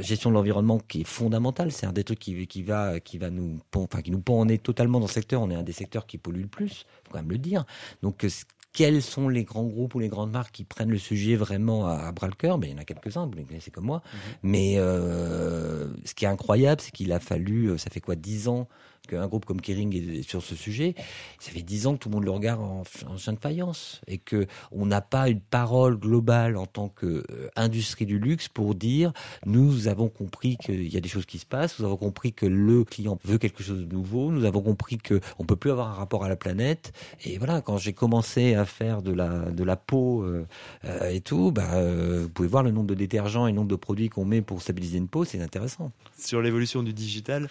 gestion 0.00 0.30
de 0.30 0.34
l'environnement 0.34 0.80
qui 0.80 1.02
est 1.02 1.06
fondamental. 1.06 1.70
C'est 1.70 1.86
un 1.86 1.92
des 1.92 2.02
trucs 2.02 2.18
qui, 2.18 2.46
qui 2.48 2.64
va 2.64 2.98
qui 2.98 3.18
va 3.18 3.30
nous 3.30 3.60
enfin 3.76 4.02
qui 4.02 4.10
nous 4.10 4.20
pend 4.20 4.40
en 4.40 4.48
est 4.48 4.60
totalement 4.60 4.98
dans 4.98 5.06
le 5.06 5.12
secteur. 5.12 5.40
On 5.40 5.50
est 5.50 5.54
un 5.54 5.62
des 5.62 5.72
secteurs 5.72 6.06
qui 6.06 6.18
pollue 6.18 6.42
le 6.42 6.48
plus, 6.48 6.84
faut 7.04 7.12
quand 7.12 7.18
même 7.18 7.30
le 7.30 7.38
dire. 7.38 7.64
Donc 8.02 8.26
quels 8.72 9.02
sont 9.02 9.28
les 9.28 9.44
grands 9.44 9.64
groupes 9.64 9.94
ou 9.94 9.98
les 9.98 10.08
grandes 10.08 10.30
marques 10.30 10.52
qui 10.52 10.64
prennent 10.64 10.90
le 10.90 10.98
sujet 10.98 11.36
vraiment 11.36 11.86
à, 11.86 12.12
bras 12.12 12.28
le 12.28 12.34
cœur? 12.34 12.58
Ben, 12.58 12.68
Il 12.68 12.72
y 12.72 12.74
en 12.74 12.78
a 12.78 12.84
quelques-uns, 12.84 13.26
vous 13.26 13.32
les 13.32 13.44
connaissez 13.44 13.70
comme 13.70 13.86
moi. 13.86 14.02
Mhm. 14.12 14.20
Mais 14.42 14.74
euh, 14.76 15.88
ce 16.04 16.14
qui 16.14 16.24
est 16.24 16.28
incroyable, 16.28 16.80
c'est 16.80 16.92
qu'il 16.92 17.12
a 17.12 17.20
fallu, 17.20 17.78
ça 17.78 17.90
fait 17.90 18.00
quoi, 18.00 18.14
dix 18.14 18.48
ans 18.48 18.68
qu'un 19.08 19.26
groupe 19.26 19.44
comme 19.44 19.60
Kering 19.60 19.94
est 19.94 20.22
sur 20.22 20.42
ce 20.42 20.54
sujet. 20.54 20.94
Ça 21.38 21.50
fait 21.50 21.62
dix 21.62 21.86
ans 21.86 21.94
que 21.94 21.98
tout 21.98 22.08
le 22.08 22.14
monde 22.14 22.24
le 22.24 22.30
regarde 22.30 22.60
en, 22.60 22.82
en 23.06 23.16
chien 23.16 23.32
de 23.32 23.38
faïence 23.40 24.00
et 24.06 24.18
que 24.18 24.46
on 24.70 24.86
n'a 24.86 25.00
pas 25.00 25.28
une 25.28 25.40
parole 25.40 25.98
globale 25.98 26.56
en 26.56 26.66
tant 26.66 26.88
qu'industrie 26.88 28.06
du 28.06 28.18
luxe 28.18 28.48
pour 28.48 28.74
dire 28.74 29.12
nous 29.46 29.88
avons 29.88 30.08
compris 30.08 30.56
qu'il 30.56 30.92
y 30.92 30.96
a 30.96 31.00
des 31.00 31.08
choses 31.08 31.26
qui 31.26 31.38
se 31.38 31.46
passent, 31.46 31.78
nous 31.78 31.86
avons 31.86 31.96
compris 31.96 32.32
que 32.32 32.46
le 32.46 32.84
client 32.84 33.18
veut 33.24 33.38
quelque 33.38 33.62
chose 33.62 33.80
de 33.80 33.92
nouveau, 33.92 34.30
nous 34.30 34.44
avons 34.44 34.60
compris 34.60 34.98
que 34.98 35.20
on 35.38 35.44
peut 35.44 35.56
plus 35.56 35.70
avoir 35.70 35.88
un 35.88 35.94
rapport 35.94 36.24
à 36.24 36.28
la 36.28 36.36
planète. 36.36 36.92
Et 37.24 37.38
voilà, 37.38 37.60
quand 37.60 37.78
j'ai 37.78 37.92
commencé 37.92 38.54
à 38.54 38.64
faire 38.64 39.02
de 39.02 39.12
la 39.12 39.50
de 39.50 39.64
la 39.64 39.76
peau 39.76 40.22
euh, 40.22 40.46
euh, 40.84 41.08
et 41.10 41.20
tout, 41.20 41.52
bah, 41.52 41.74
euh, 41.74 42.22
vous 42.22 42.28
pouvez 42.28 42.48
voir 42.48 42.62
le 42.62 42.70
nombre 42.70 42.88
de 42.88 42.94
détergents 42.94 43.46
et 43.46 43.50
le 43.50 43.56
nombre 43.56 43.68
de 43.68 43.76
produits 43.76 44.08
qu'on 44.08 44.24
met 44.24 44.42
pour 44.42 44.62
stabiliser 44.62 44.98
une 44.98 45.08
peau, 45.08 45.24
c'est 45.24 45.40
intéressant. 45.40 45.92
Sur 46.18 46.42
l'évolution 46.42 46.82
du 46.82 46.92
digital 46.92 47.48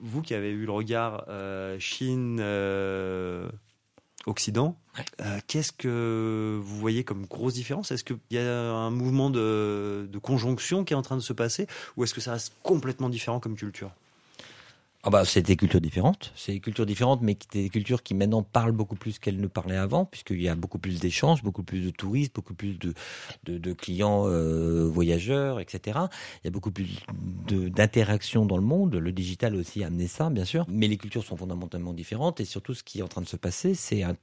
vous 0.00 0.22
qui 0.22 0.34
avez 0.34 0.50
eu 0.50 0.64
le 0.66 0.72
regard 0.72 1.24
euh, 1.28 1.78
Chine, 1.78 2.38
euh, 2.40 3.48
Occident, 4.26 4.78
euh, 5.20 5.38
qu'est-ce 5.46 5.72
que 5.72 6.60
vous 6.62 6.76
voyez 6.78 7.04
comme 7.04 7.26
grosse 7.26 7.54
différence? 7.54 7.90
Est-ce 7.90 8.04
qu'il 8.04 8.18
y 8.30 8.38
a 8.38 8.72
un 8.72 8.90
mouvement 8.90 9.30
de, 9.30 10.08
conjonction 10.22 10.84
qui 10.84 10.92
est 10.92 10.96
en 10.96 11.02
train 11.02 11.16
de 11.16 11.22
se 11.22 11.32
passer? 11.32 11.66
Ou 11.96 12.04
est-ce 12.04 12.14
que 12.14 12.20
ça 12.20 12.32
reste 12.32 12.54
complètement 12.62 13.08
différent 13.08 13.40
comme 13.40 13.56
culture? 13.56 13.90
Ah 15.04 15.10
bah, 15.10 15.24
c'est 15.24 15.42
des 15.42 15.56
cultures 15.56 15.80
différentes. 15.80 16.32
C'est 16.36 16.52
des 16.52 16.60
cultures 16.60 16.86
différentes, 16.86 17.22
mais 17.22 17.36
des 17.50 17.68
cultures 17.70 18.04
qui 18.04 18.14
maintenant 18.14 18.44
parlent 18.44 18.70
beaucoup 18.70 18.94
plus 18.94 19.18
qu'elles 19.18 19.40
ne 19.40 19.48
parlaient 19.48 19.76
avant, 19.76 20.04
puisqu'il 20.04 20.40
y 20.40 20.48
a 20.48 20.54
beaucoup 20.54 20.78
plus 20.78 21.00
d'échanges, 21.00 21.42
beaucoup 21.42 21.64
plus 21.64 21.80
de 21.80 21.90
touristes, 21.90 22.32
beaucoup 22.36 22.54
plus 22.54 22.78
de, 22.78 22.94
de, 23.42 23.58
de 23.58 23.72
clients 23.72 24.28
euh, 24.28 24.86
voyageurs, 24.86 25.58
etc. 25.58 25.98
Il 26.42 26.46
y 26.46 26.48
a 26.48 26.50
beaucoup 26.52 26.70
plus 26.70 27.00
d'interactions 27.48 28.46
dans 28.46 28.56
le 28.56 28.62
monde. 28.62 28.94
Le 28.94 29.10
digital 29.10 29.56
aussi 29.56 29.82
a 29.82 29.88
amené 29.88 30.06
ça, 30.06 30.30
bien 30.30 30.44
sûr. 30.44 30.64
Mais 30.68 30.86
les 30.86 30.98
cultures 30.98 31.24
sont 31.24 31.36
fondamentalement 31.36 31.92
différentes, 31.92 32.38
et 32.38 32.44
surtout 32.44 32.74
ce 32.74 32.84
qui 32.84 33.00
est 33.00 33.02
en 33.02 33.08
train 33.08 33.22
de 33.22 33.28
se 33.28 33.36
passer, 33.36 33.74
c'est 33.74 34.04
un 34.04 34.16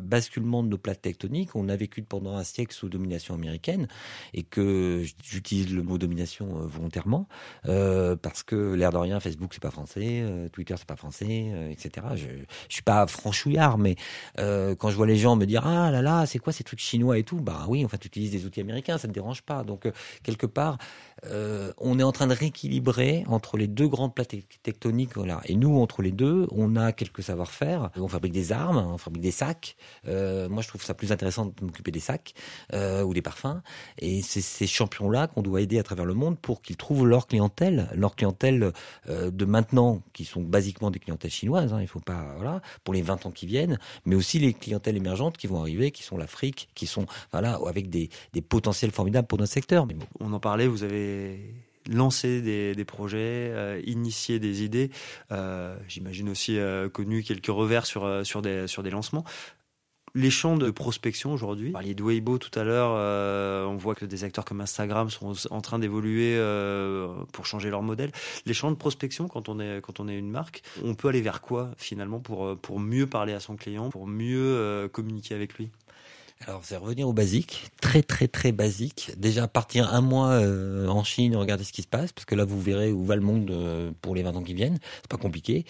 basculement 0.00 0.62
de 0.62 0.68
nos 0.68 0.78
plaques 0.78 1.02
tectoniques. 1.02 1.54
On 1.54 1.68
a 1.68 1.76
vécu 1.76 2.02
pendant 2.02 2.36
un 2.36 2.44
siècle 2.44 2.74
sous 2.74 2.88
domination 2.88 3.34
américaine 3.34 3.88
et 4.34 4.42
que 4.42 5.04
j'utilise 5.22 5.74
le 5.74 5.82
mot 5.82 5.98
domination 5.98 6.60
euh, 6.60 6.66
volontairement 6.66 7.28
euh, 7.66 8.16
parce 8.16 8.42
que 8.42 8.74
l'air 8.74 8.90
de 8.90 8.98
rien, 8.98 9.20
Facebook 9.20 9.50
c'est 9.52 9.62
pas 9.62 9.70
français, 9.70 10.20
euh, 10.22 10.48
Twitter 10.48 10.74
c'est 10.78 10.86
pas 10.86 10.96
français, 10.96 11.70
etc. 11.70 12.06
Je, 12.14 12.26
je 12.68 12.74
suis 12.74 12.82
pas 12.82 13.06
franchouillard, 13.06 13.78
mais 13.78 13.96
quand 14.36 14.90
je 14.90 14.96
vois 14.96 15.06
les 15.06 15.16
gens 15.16 15.36
me 15.36 15.46
dire 15.46 15.66
ah 15.66 15.90
là 15.90 16.02
là 16.02 16.26
c'est 16.26 16.38
quoi 16.38 16.52
ces 16.52 16.64
trucs 16.64 16.80
chinois 16.80 17.18
et 17.18 17.24
tout, 17.24 17.40
bah 17.40 17.66
oui, 17.68 17.84
enfin 17.84 17.96
tu 17.98 18.08
utilises 18.08 18.30
des 18.30 18.46
outils 18.46 18.60
américains, 18.60 18.98
ça 18.98 19.08
ne 19.08 19.12
dérange 19.12 19.42
pas. 19.42 19.64
Donc 19.64 19.90
quelque 20.22 20.46
part, 20.46 20.78
on 21.24 21.98
est 21.98 22.02
en 22.02 22.12
train 22.12 22.26
de 22.26 22.34
rééquilibrer 22.34 23.24
entre 23.28 23.56
les 23.56 23.66
deux 23.66 23.88
grandes 23.88 24.14
plaques 24.14 24.36
tectoniques. 24.62 25.12
Et 25.44 25.54
nous 25.54 25.78
entre 25.78 26.02
les 26.02 26.12
deux, 26.12 26.46
on 26.50 26.76
a 26.76 26.92
quelques 26.92 27.22
savoir-faire. 27.22 27.90
On 27.96 28.08
fabrique 28.08 28.32
des 28.32 28.52
armes, 28.52 28.76
on 28.76 28.98
fabrique 28.98 29.22
des 29.22 29.30
sacs 29.42 29.76
euh, 30.08 30.48
moi, 30.48 30.62
je 30.62 30.68
trouve 30.68 30.82
ça 30.82 30.94
plus 30.94 31.12
intéressant 31.12 31.46
de 31.46 31.52
m'occuper 31.64 31.90
des 31.90 32.00
sacs 32.00 32.34
euh, 32.72 33.02
ou 33.02 33.14
des 33.14 33.22
parfums. 33.22 33.60
Et 33.98 34.22
c'est 34.22 34.40
ces 34.40 34.66
champions-là 34.66 35.26
qu'on 35.26 35.42
doit 35.42 35.60
aider 35.60 35.78
à 35.78 35.82
travers 35.82 36.04
le 36.04 36.14
monde 36.14 36.38
pour 36.38 36.62
qu'ils 36.62 36.76
trouvent 36.76 37.06
leur 37.06 37.26
clientèle, 37.26 37.88
leur 37.94 38.14
clientèle 38.14 38.72
euh, 39.08 39.30
de 39.30 39.44
maintenant, 39.44 40.02
qui 40.12 40.24
sont 40.24 40.42
basiquement 40.42 40.90
des 40.90 40.98
clientèles 40.98 41.30
chinoises. 41.30 41.72
Hein, 41.72 41.80
il 41.80 41.88
faut 41.88 42.00
pas, 42.00 42.34
voilà, 42.36 42.60
pour 42.84 42.94
les 42.94 43.02
20 43.02 43.26
ans 43.26 43.30
qui 43.30 43.46
viennent, 43.46 43.78
mais 44.04 44.14
aussi 44.14 44.38
les 44.38 44.54
clientèles 44.54 44.96
émergentes 44.96 45.36
qui 45.36 45.46
vont 45.46 45.60
arriver, 45.60 45.90
qui 45.90 46.02
sont 46.02 46.16
l'Afrique, 46.16 46.68
qui 46.74 46.86
sont, 46.86 47.06
voilà, 47.32 47.58
avec 47.66 47.90
des, 47.90 48.10
des 48.32 48.42
potentiels 48.42 48.92
formidables 48.92 49.26
pour 49.26 49.38
notre 49.38 49.52
secteur. 49.52 49.86
On 50.20 50.32
en 50.32 50.40
parlait, 50.40 50.66
vous 50.66 50.84
avez 50.84 51.71
lancé 51.90 52.40
des, 52.40 52.84
projets, 52.84 53.50
euh, 53.52 53.80
initié 53.86 54.38
des 54.38 54.62
idées. 54.62 54.90
Euh, 55.30 55.76
J'imagine 55.88 56.28
aussi 56.28 56.58
euh, 56.58 56.88
connu 56.88 57.22
quelques 57.22 57.46
revers 57.46 57.86
sur, 57.86 58.24
sur, 58.24 58.42
des, 58.42 58.66
sur 58.66 58.82
des 58.82 58.90
lancements. 58.90 59.24
Les 60.14 60.30
champs 60.30 60.58
de 60.58 60.70
prospection 60.70 61.32
aujourd'hui, 61.32 61.68
vous 61.68 61.72
parliez 61.72 61.94
de 61.94 62.02
Weibo 62.02 62.36
tout 62.36 62.50
à 62.58 62.64
l'heure, 62.64 62.90
on 63.66 63.76
voit 63.76 63.94
que 63.94 64.04
des 64.04 64.24
acteurs 64.24 64.44
comme 64.44 64.60
Instagram 64.60 65.08
sont 65.08 65.32
en 65.50 65.62
train 65.62 65.78
d'évoluer 65.78 66.36
pour 67.32 67.46
changer 67.46 67.70
leur 67.70 67.80
modèle. 67.80 68.12
Les 68.44 68.52
champs 68.52 68.70
de 68.70 68.76
prospection, 68.76 69.26
quand 69.26 69.48
on 69.48 69.58
est 69.58 69.80
quand 69.80 70.00
on 70.00 70.08
est 70.08 70.18
une 70.18 70.28
marque, 70.28 70.64
on 70.84 70.94
peut 70.94 71.08
aller 71.08 71.22
vers 71.22 71.40
quoi 71.40 71.70
finalement 71.78 72.20
pour 72.20 72.58
pour 72.58 72.78
mieux 72.78 73.06
parler 73.06 73.32
à 73.32 73.40
son 73.40 73.56
client, 73.56 73.88
pour 73.88 74.06
mieux 74.06 74.86
communiquer 74.92 75.34
avec 75.34 75.54
lui? 75.54 75.70
Alors, 76.46 76.62
c'est 76.64 76.76
revenir 76.76 77.08
au 77.08 77.12
basique, 77.12 77.70
très 77.80 78.02
très 78.02 78.26
très 78.26 78.50
basique. 78.50 79.12
Déjà 79.16 79.46
partir 79.46 79.94
un 79.94 80.00
mois 80.00 80.30
euh, 80.30 80.88
en 80.88 81.04
Chine, 81.04 81.36
regarder 81.36 81.62
ce 81.62 81.72
qui 81.72 81.82
se 81.82 81.86
passe, 81.86 82.12
parce 82.12 82.24
que 82.24 82.34
là 82.34 82.44
vous 82.44 82.60
verrez 82.60 82.90
où 82.90 83.04
va 83.04 83.14
le 83.14 83.22
monde 83.22 83.50
euh, 83.50 83.92
pour 84.00 84.14
les 84.16 84.22
20 84.22 84.36
ans 84.36 84.42
qui 84.42 84.54
viennent. 84.54 84.78
C'est 85.02 85.08
pas 85.08 85.18
compliqué. 85.18 85.64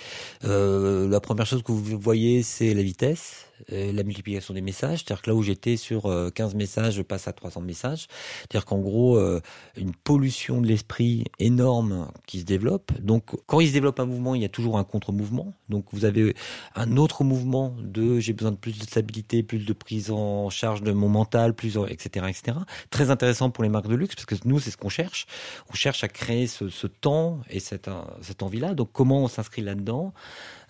Euh, 0.45 1.09
la 1.09 1.21
première 1.21 1.45
chose 1.45 1.63
que 1.63 1.73
vous 1.73 1.99
voyez, 1.99 2.43
c'est 2.43 2.73
la 2.73 2.83
vitesse. 2.83 3.47
Euh, 3.71 3.93
la 3.93 4.03
multiplication 4.03 4.55
des 4.55 4.61
messages. 4.61 5.01
C'est-à-dire 5.01 5.23
que 5.23 5.31
là 5.31 5.37
où 5.37 5.43
j'étais 5.43 5.77
sur 5.77 6.03
15 6.35 6.55
euh, 6.55 6.57
messages, 6.57 6.95
je 6.95 7.03
passe 7.03 7.29
à 7.29 7.33
300 7.33 7.61
messages. 7.61 8.09
C'est-à-dire 8.41 8.65
qu'en 8.65 8.79
gros, 8.79 9.17
euh, 9.17 9.41
une 9.77 9.95
pollution 9.95 10.61
de 10.61 10.67
l'esprit 10.67 11.25
énorme 11.39 12.11
qui 12.27 12.41
se 12.41 12.45
développe. 12.45 12.93
Donc, 13.01 13.37
quand 13.47 13.61
il 13.61 13.69
se 13.69 13.73
développe 13.73 14.01
un 14.01 14.07
mouvement, 14.07 14.35
il 14.35 14.43
y 14.43 14.45
a 14.45 14.49
toujours 14.49 14.79
un 14.79 14.85
contre-mouvement. 14.85 15.53
Donc, 15.69 15.87
vous 15.93 16.05
avez 16.05 16.35
un 16.75 16.97
autre 16.97 17.25
mouvement 17.25 17.77
de 17.81 18.19
j'ai 18.19 18.33
besoin 18.33 18.53
de 18.53 18.57
plus 18.57 18.79
de 18.79 18.85
stabilité, 18.85 19.43
plus 19.43 19.59
de 19.59 19.73
prise 19.73 20.11
en 20.11 20.51
charge 20.51 20.83
de 20.83 20.93
mon 20.93 21.09
mental, 21.09 21.55
plus, 21.55 21.79
etc., 21.89 22.27
etc. 22.29 22.59
Très 22.91 23.11
intéressant 23.11 23.51
pour 23.51 23.63
les 23.63 23.71
marques 23.71 23.89
de 23.89 23.95
luxe 23.95 24.15
parce 24.15 24.27
que 24.27 24.35
nous, 24.49 24.59
c'est 24.59 24.71
ce 24.71 24.77
qu'on 24.77 24.89
cherche. 24.89 25.27
On 25.71 25.75
cherche 25.75 26.03
à 26.03 26.09
créer 26.09 26.47
ce, 26.47 26.69
ce 26.69 26.87
temps 26.87 27.41
et 27.49 27.61
cette, 27.61 27.91
cette 28.23 28.43
envie-là. 28.43 28.75
Donc, 28.75 28.91
comment 28.93 29.23
on 29.23 29.29
s'inscrit 29.29 29.63
là-dedans? 29.63 30.13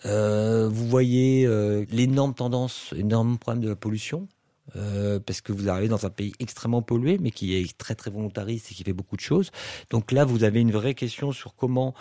Vous 0.05 0.89
voyez 0.89 1.47
euh, 1.47 1.85
l'énorme 1.91 2.35
tendance, 2.35 2.93
énorme 2.97 3.39
problème 3.39 3.63
de 3.63 3.69
la 3.69 3.77
pollution. 3.77 4.29
Euh, 4.77 5.19
parce 5.19 5.41
que 5.41 5.53
vous 5.53 5.69
arrivez 5.69 5.89
dans 5.89 6.07
un 6.07 6.11
pays 6.11 6.33
extrêmement 6.39 6.83
pollué, 6.83 7.19
mais 7.21 7.31
qui 7.31 7.55
est 7.55 7.77
très 7.77 7.95
très 7.95 8.11
volontariste 8.11 8.71
et 8.71 8.75
qui 8.75 8.85
fait 8.85 8.93
beaucoup 8.93 9.17
de 9.17 9.21
choses. 9.21 9.51
Donc 9.91 10.13
là, 10.13 10.25
vous 10.25 10.45
avez 10.45 10.61
une 10.61 10.71
vraie 10.71 10.95
question 10.95 11.33
sur 11.33 11.55
comment 11.55 11.95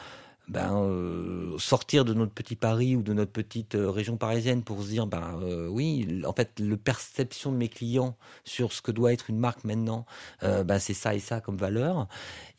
ben, 0.48 0.76
euh, 0.76 1.58
sortir 1.60 2.04
de 2.04 2.14
notre 2.14 2.34
petit 2.34 2.56
Paris 2.56 2.96
ou 2.96 3.04
de 3.04 3.14
notre 3.14 3.32
petite 3.32 3.76
euh, 3.76 3.90
région 3.90 4.18
parisienne 4.18 4.64
pour 4.64 4.84
se 4.84 4.90
dire, 4.90 5.08
ben 5.08 5.40
euh, 5.44 5.68
oui, 5.68 6.22
en 6.26 6.34
fait, 6.34 6.60
le 6.60 6.76
perception 6.76 7.52
de 7.52 7.58
mes 7.58 7.70
clients 7.70 8.18
sur 8.44 8.74
ce 8.74 8.82
que 8.82 8.92
doit 8.92 9.14
être 9.14 9.30
une 9.30 9.40
marque 9.40 9.64
maintenant, 9.64 10.06
ben 10.42 10.80
c'est 10.80 10.94
ça 10.94 11.16
et 11.16 11.20
ça 11.20 11.40
comme 11.40 11.58
valeur. 11.58 12.08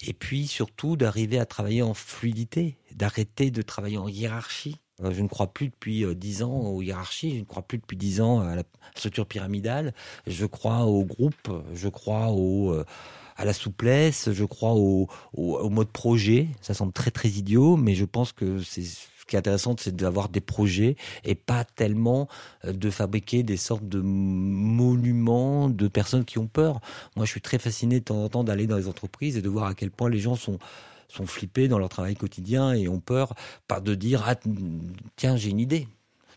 Et 0.01 0.13
puis 0.13 0.47
surtout 0.47 0.97
d'arriver 0.97 1.39
à 1.39 1.47
travailler 1.47 1.83
en 1.83 1.95
fluidité, 1.95 2.79
d'arrêter 2.95 3.51
de 3.51 3.63
travailler 3.63 3.99
en 3.99 4.09
hiérarchie. 4.09 4.81
Je 5.03 5.21
ne 5.21 5.29
crois 5.29 5.49
plus 5.49 5.69
depuis 5.69 6.05
dix 6.15 6.43
ans 6.43 6.61
aux 6.61 6.81
hiérarchies, 6.81 7.35
je 7.35 7.41
ne 7.41 7.45
crois 7.45 7.63
plus 7.63 7.79
depuis 7.79 7.97
dix 7.97 8.21
ans 8.21 8.41
à 8.41 8.55
la 8.55 8.63
structure 8.95 9.27
pyramidale. 9.27 9.95
Je 10.27 10.47
crois 10.47 10.85
au 10.85 11.05
groupe, 11.05 11.51
je 11.75 11.89
crois 11.89 12.29
au 12.31 12.83
à 13.43 13.45
la 13.45 13.53
souplesse, 13.53 14.31
je 14.33 14.45
crois 14.45 14.75
au, 14.75 15.09
au, 15.35 15.69
mode 15.69 15.89
projet. 15.89 16.47
Ça 16.61 16.75
semble 16.75 16.93
très 16.93 17.11
très 17.11 17.29
idiot, 17.29 17.77
mais 17.77 17.97
je 17.97 18.05
pense 18.05 18.31
que 18.31 18.63
c'est 18.63 18.83
ce 18.83 19.27
qui 19.27 19.35
est 19.35 19.39
intéressant, 19.41 19.75
c'est 19.79 19.97
d'avoir 19.97 20.29
des 20.29 20.41
projets 20.41 20.95
et 21.25 21.35
pas 21.35 21.65
tellement 21.65 22.29
euh, 22.65 22.73
de 22.73 22.89
fabriquer 22.89 23.43
des 23.43 23.57
sortes 23.57 23.89
de 23.89 24.01
monuments 24.01 25.69
de 25.69 25.89
personnes 25.89 26.25
qui 26.25 26.39
ont 26.39 26.47
peur. 26.47 26.81
Moi, 27.17 27.27
je 27.27 27.33
suis 27.33 27.41
très 27.41 27.59
fasciné 27.59 27.99
de 27.99 28.05
temps 28.05 28.23
en 28.23 28.29
temps 28.29 28.45
d'aller 28.45 28.69
dans 28.69 28.77
les 28.77 28.87
entreprises 28.87 29.37
et 29.37 29.43
de 29.43 29.49
voir 29.49 29.67
à 29.67 29.75
quel 29.75 29.91
point 29.91 30.09
les 30.09 30.21
gens 30.21 30.37
sont 30.37 30.59
sont 31.09 31.27
flippés 31.27 31.69
dans 31.69 31.79
leur 31.79 31.91
travail 31.91 32.15
quotidien 32.15 32.73
et 32.73 32.89
ont 32.89 33.01
peur 33.01 33.35
pas 33.69 33.81
de 33.81 33.95
dire 33.95 34.25
ah, 34.27 34.35
tiens 35.17 35.37
j'ai 35.37 35.51
une 35.51 35.61
idée 35.61 35.87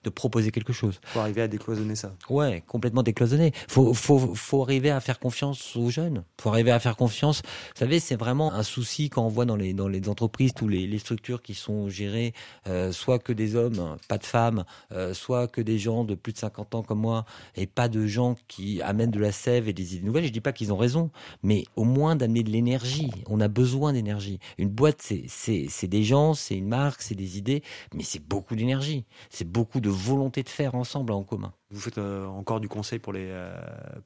de 0.05 0.09
proposer 0.09 0.51
quelque 0.51 0.73
chose. 0.73 0.99
Faut 1.05 1.19
arriver 1.19 1.41
à 1.41 1.47
décloisonner 1.47 1.95
ça. 1.95 2.13
Ouais, 2.29 2.63
complètement 2.67 3.03
décloisonné. 3.03 3.51
Faut, 3.67 3.93
faut, 3.93 4.35
faut 4.35 4.61
arriver 4.61 4.91
à 4.91 4.99
faire 4.99 5.19
confiance 5.19 5.75
aux 5.75 5.89
jeunes. 5.89 6.23
Faut 6.39 6.49
arriver 6.49 6.71
à 6.71 6.79
faire 6.79 6.95
confiance. 6.95 7.41
Vous 7.43 7.79
savez, 7.79 7.99
c'est 7.99 8.15
vraiment 8.15 8.53
un 8.53 8.63
souci 8.63 9.09
quand 9.09 9.25
on 9.25 9.29
voit 9.29 9.45
dans 9.45 9.55
les 9.55 9.73
dans 9.73 9.87
les 9.87 10.07
entreprises 10.07 10.53
tous 10.53 10.67
les, 10.67 10.87
les 10.87 10.99
structures 10.99 11.41
qui 11.41 11.55
sont 11.55 11.89
gérées, 11.89 12.33
euh, 12.67 12.91
soit 12.91 13.19
que 13.19 13.33
des 13.33 13.55
hommes, 13.55 13.97
pas 14.07 14.17
de 14.17 14.25
femmes, 14.25 14.63
euh, 14.91 15.13
soit 15.13 15.47
que 15.47 15.61
des 15.61 15.79
gens 15.79 16.03
de 16.03 16.15
plus 16.15 16.33
de 16.33 16.37
50 16.37 16.75
ans 16.75 16.83
comme 16.83 16.99
moi, 16.99 17.25
et 17.55 17.65
pas 17.65 17.89
de 17.89 18.05
gens 18.05 18.35
qui 18.47 18.81
amènent 18.81 19.11
de 19.11 19.19
la 19.19 19.31
sève 19.31 19.67
et 19.67 19.73
des 19.73 19.95
idées 19.95 20.05
nouvelles. 20.05 20.25
Je 20.25 20.31
dis 20.31 20.41
pas 20.41 20.53
qu'ils 20.53 20.71
ont 20.71 20.77
raison, 20.77 21.09
mais 21.41 21.63
au 21.75 21.83
moins 21.83 22.15
d'amener 22.15 22.43
de 22.43 22.51
l'énergie. 22.51 23.11
On 23.27 23.41
a 23.41 23.47
besoin 23.47 23.93
d'énergie. 23.93 24.39
Une 24.57 24.69
boîte, 24.69 25.01
c'est 25.01 25.23
c'est 25.27 25.65
c'est 25.69 25.87
des 25.87 26.03
gens, 26.03 26.33
c'est 26.33 26.55
une 26.55 26.67
marque, 26.67 27.01
c'est 27.01 27.15
des 27.15 27.37
idées, 27.37 27.63
mais 27.93 28.03
c'est 28.03 28.23
beaucoup 28.23 28.55
d'énergie. 28.55 29.05
C'est 29.29 29.49
beaucoup 29.49 29.79
de 29.79 29.89
volonté 29.95 30.43
de 30.43 30.49
faire 30.49 30.75
ensemble 30.75 31.11
en 31.13 31.23
commun. 31.23 31.51
Vous 31.71 31.79
faites 31.79 31.97
euh, 31.97 32.25
encore 32.27 32.59
du 32.59 32.67
conseil 32.69 32.99
pour 32.99 33.11
les, 33.11 33.27
euh, 33.29 33.53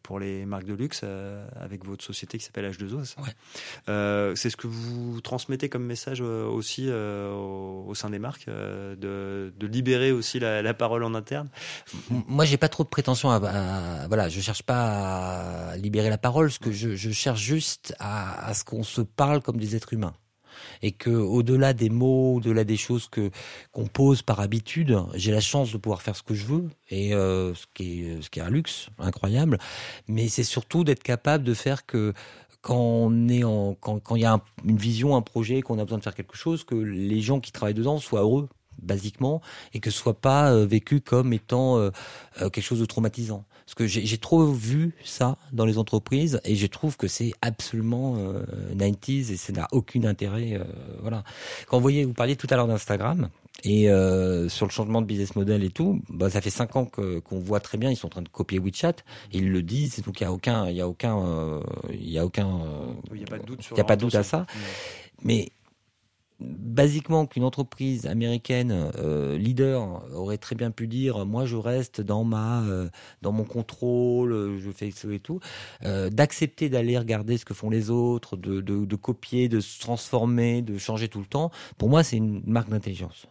pour 0.02 0.19
les 0.19 0.45
marques 0.45 0.65
de 0.65 0.73
luxe 0.73 1.02
euh, 1.04 1.45
avec 1.60 1.86
votre 1.86 2.04
société 2.04 2.38
qui 2.38 2.45
s'appelle 2.45 2.69
H2O. 2.71 3.04
ça 3.06 3.21
Ouais. 3.21 4.36
C'est 4.36 4.49
ce 4.49 4.56
que 4.58 4.67
vous 4.67 5.19
transmettez 5.21 5.69
comme 5.69 5.84
message 5.86 6.21
aussi 6.21 6.89
au, 6.89 7.86
au 7.88 7.95
sein 7.95 8.10
des 8.10 8.19
marques, 8.19 8.47
de, 8.47 9.54
de 9.58 9.67
libérer 9.67 10.12
aussi 10.12 10.39
la, 10.39 10.62
la 10.62 10.73
parole 10.73 11.04
en 11.04 11.13
interne? 11.15 11.49
Moi, 12.10 12.45
j'ai 12.45 12.58
pas 12.58 12.69
trop 12.69 12.84
de 12.84 12.89
prétention 12.89 13.30
à, 13.32 13.36
à- 13.38 14.08
voilà, 14.08 14.30
je 14.30 14.39
cherche 14.41 14.63
pas 14.63 15.71
à 15.71 15.78
libérer 15.78 16.10
la 16.10 16.17
parole, 16.17 16.52
ce 16.52 16.60
que 16.60 16.71
je, 16.71 16.95
je 16.95 17.12
cherche 17.12 17.41
juste 17.41 17.93
à, 17.99 18.45
à 18.47 18.54
ce 18.54 18.63
qu'on 18.63 18.84
se 18.84 19.02
parle 19.02 19.41
comme 19.41 19.58
des 19.58 19.75
êtres 19.75 19.93
humains. 19.93 20.13
Et 20.82 20.92
que, 20.92 21.10
au-delà 21.10 21.74
des 21.74 21.90
mots, 21.90 22.36
au-delà 22.36 22.64
des 22.64 22.78
choses 22.78 23.08
que 23.10 23.30
qu'on 23.72 23.88
pose 23.88 24.22
par 24.22 24.40
habitude, 24.40 24.98
j'ai 25.16 25.32
la 25.32 25.42
chance 25.42 25.72
de 25.72 25.78
pouvoir 25.78 26.02
faire 26.02 26.16
ce 26.16 26.24
que 26.24 26.34
je 26.34 26.46
veux 26.46 26.66
et 26.90 27.14
euh, 27.14 27.54
ce 27.56 27.66
qui 27.74 28.06
est 28.06 28.22
ce 28.22 28.30
qui 28.30 28.40
est 28.40 28.44
un 28.44 28.50
luxe 28.50 28.90
incroyable. 29.00 29.58
Mais 30.08 30.28
c'est 30.30 30.44
surtout 30.44 30.84
d'être 30.84 31.04
capable 31.04 31.44
de 31.44 31.54
faire 31.54 31.86
que 31.86 32.14
quand 32.62 32.76
on 32.78 33.30
est 33.30 33.44
en 33.44 33.76
quand 33.76 34.16
il 34.16 34.22
y 34.22 34.26
a 34.26 34.34
un- 34.34 34.42
une 34.66 34.78
vision, 34.78 35.16
un 35.16 35.22
projet, 35.22 35.62
qu'on 35.62 35.80
a 35.80 35.84
besoin 35.86 35.98
de 36.00 36.04
faire 36.04 36.16
quelque 36.16 36.36
chose, 36.36 36.64
que 36.66 36.76
les 36.76 37.22
gens 37.22 37.40
qui 37.40 37.52
travaillent 37.52 37.74
dedans 37.74 38.00
soient 38.00 38.22
heureux 38.22 38.50
basiquement 38.82 39.42
et 39.74 39.80
que 39.80 39.89
ce 39.92 39.98
soit 39.98 40.20
pas 40.20 40.52
euh, 40.52 40.65
vécu 40.65 41.02
comme 41.02 41.34
étant 41.34 41.78
euh, 41.78 41.92
euh, 42.42 42.50
quelque 42.50 42.63
chose 42.63 42.80
de 42.80 42.86
traumatisant. 42.86 43.46
Parce 43.65 43.76
que 43.76 43.86
j'ai 43.86 44.18
trop 44.18 44.46
vu 44.46 44.96
ça 45.04 45.38
dans 45.54 45.65
les 45.65 45.78
entreprises 45.78 46.42
et 46.44 46.56
je 46.56 46.65
trouve 46.65 46.98
que 46.98 47.08
c'est 47.08 47.34
absolument 47.44 48.15
euh, 48.18 48.44
90s 48.76 49.32
et 49.32 49.38
ça 49.38 49.54
n'a 49.54 49.68
aucun 49.72 50.06
intérêt. 50.06 50.60
voilà. 51.02 51.24
Quand 51.68 51.78
vous 51.78 51.84
voyez, 51.84 52.04
vous 52.04 52.13
parliez 52.13 52.36
tout 52.36 52.48
à 52.50 52.56
l'heure 52.56 52.68
d'Instagram 52.68 53.30
et 53.63 53.89
euh, 53.92 54.50
sur 54.50 54.65
le 54.65 54.72
changement 54.72 55.02
de 55.02 55.06
business 55.06 55.36
model 55.36 55.63
et 55.63 55.70
tout, 55.70 56.02
bah, 56.10 56.30
ça 56.32 56.42
fait 56.42 56.50
cinq 56.50 56.76
ans 56.78 56.86
que- 56.86 57.20
qu'on 57.20 57.39
voit 57.39 57.60
très 57.60 57.78
bien, 57.78 57.92
ils 57.92 57.96
sont 57.98 58.08
en 58.08 58.10
train 58.10 58.22
de 58.24 58.30
copier 58.30 58.58
WeChat, 58.58 58.94
ils 59.34 59.52
le 59.52 59.62
disent, 59.62 60.02
donc 60.02 60.20
il 60.20 60.24
y 60.24 60.26
a 60.26 60.32
aucun, 60.32 60.68
il 60.70 60.76
y 60.78 60.82
a 60.82 60.88
aucun, 60.88 61.20
euh, 61.20 61.60
il 61.92 62.10
y 62.10 62.18
a 62.18 62.26
aucun, 62.26 62.48
euh, 62.48 62.94
Il 63.12 63.18
n'y 63.18 63.24
a 63.24 63.28
pas 63.28 63.38
de 63.38 63.46
doute 63.46 63.62
sur 63.62 63.78
y 63.78 63.82
a 63.82 63.84
pas 63.84 63.98
de 63.98 64.02
doute 64.02 64.15
à 64.15 64.24
ça. 64.24 64.46
Mais 65.24 65.50
basiquement 66.39 67.25
qu'une 67.25 67.43
entreprise 67.43 68.06
américaine 68.08 68.91
euh, 68.97 69.38
leader 69.38 70.04
aurait 70.13 70.38
très 70.38 70.56
bien 70.56 70.71
pu 70.71 70.88
dire 70.88 71.25
moi 71.25 71.45
je 71.45 71.58
reste 71.58 71.99
dans 72.02 72.23
ma 72.23 72.62
euh, 72.63 72.89
dans 73.21 73.32
mon 73.32 73.43
contrôle 73.43 74.32
euh, 74.32 74.58
je 74.58 74.71
fais 74.71 74.91
ça 74.91 75.12
et 75.12 75.19
tout 75.19 75.39
euh, 75.84 76.10
d'accepter 76.10 76.69
d'aller 76.69 76.97
regarder 76.97 77.38
ce 77.38 77.45
que 77.45 77.54
font 77.54 77.69
les 77.69 77.89
autres 77.89 78.38
de, 78.38 78.62
de, 78.62 78.86
de 78.86 78.95
copier 78.95 79.49
de 79.49 79.60
se 79.60 79.80
transformer 79.80 80.62
de 80.62 80.78
changer 80.78 81.10
tout 81.10 81.19
le 81.19 81.25
temps 81.25 81.52
pour 81.78 81.89
moi 81.89 82.04
c'est 82.04 82.17
une 82.17 82.41
marque 82.45 82.69
d'intelligence 82.69 83.28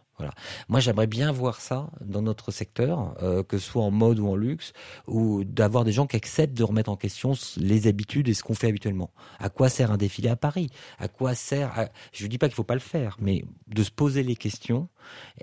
Moi, 0.67 0.79
j'aimerais 0.79 1.07
bien 1.07 1.31
voir 1.31 1.61
ça 1.61 1.89
dans 2.01 2.21
notre 2.21 2.51
secteur, 2.51 3.15
euh, 3.23 3.43
que 3.43 3.57
ce 3.57 3.69
soit 3.69 3.83
en 3.83 3.91
mode 3.91 4.19
ou 4.19 4.27
en 4.27 4.35
luxe, 4.35 4.73
ou 5.07 5.43
d'avoir 5.43 5.83
des 5.83 5.91
gens 5.91 6.07
qui 6.07 6.15
acceptent 6.15 6.57
de 6.57 6.63
remettre 6.63 6.89
en 6.89 6.95
question 6.97 7.33
les 7.57 7.87
habitudes 7.87 8.27
et 8.27 8.33
ce 8.33 8.43
qu'on 8.43 8.53
fait 8.55 8.67
habituellement. 8.67 9.11
À 9.39 9.49
quoi 9.49 9.69
sert 9.69 9.91
un 9.91 9.97
défilé 9.97 10.29
à 10.29 10.35
Paris? 10.35 10.69
À 10.97 11.07
quoi 11.07 11.35
sert 11.35 11.77
à- 11.77 11.89
Je 12.13 12.23
ne 12.23 12.29
dis 12.29 12.37
pas 12.37 12.47
qu'il 12.47 12.55
faut 12.55 12.63
pas 12.63 12.73
le 12.73 12.79
faire, 12.79 13.17
mais 13.19 13.43
de 13.67 13.83
se 13.83 13.91
poser 13.91 14.23
les 14.23 14.35
questions. 14.35 14.89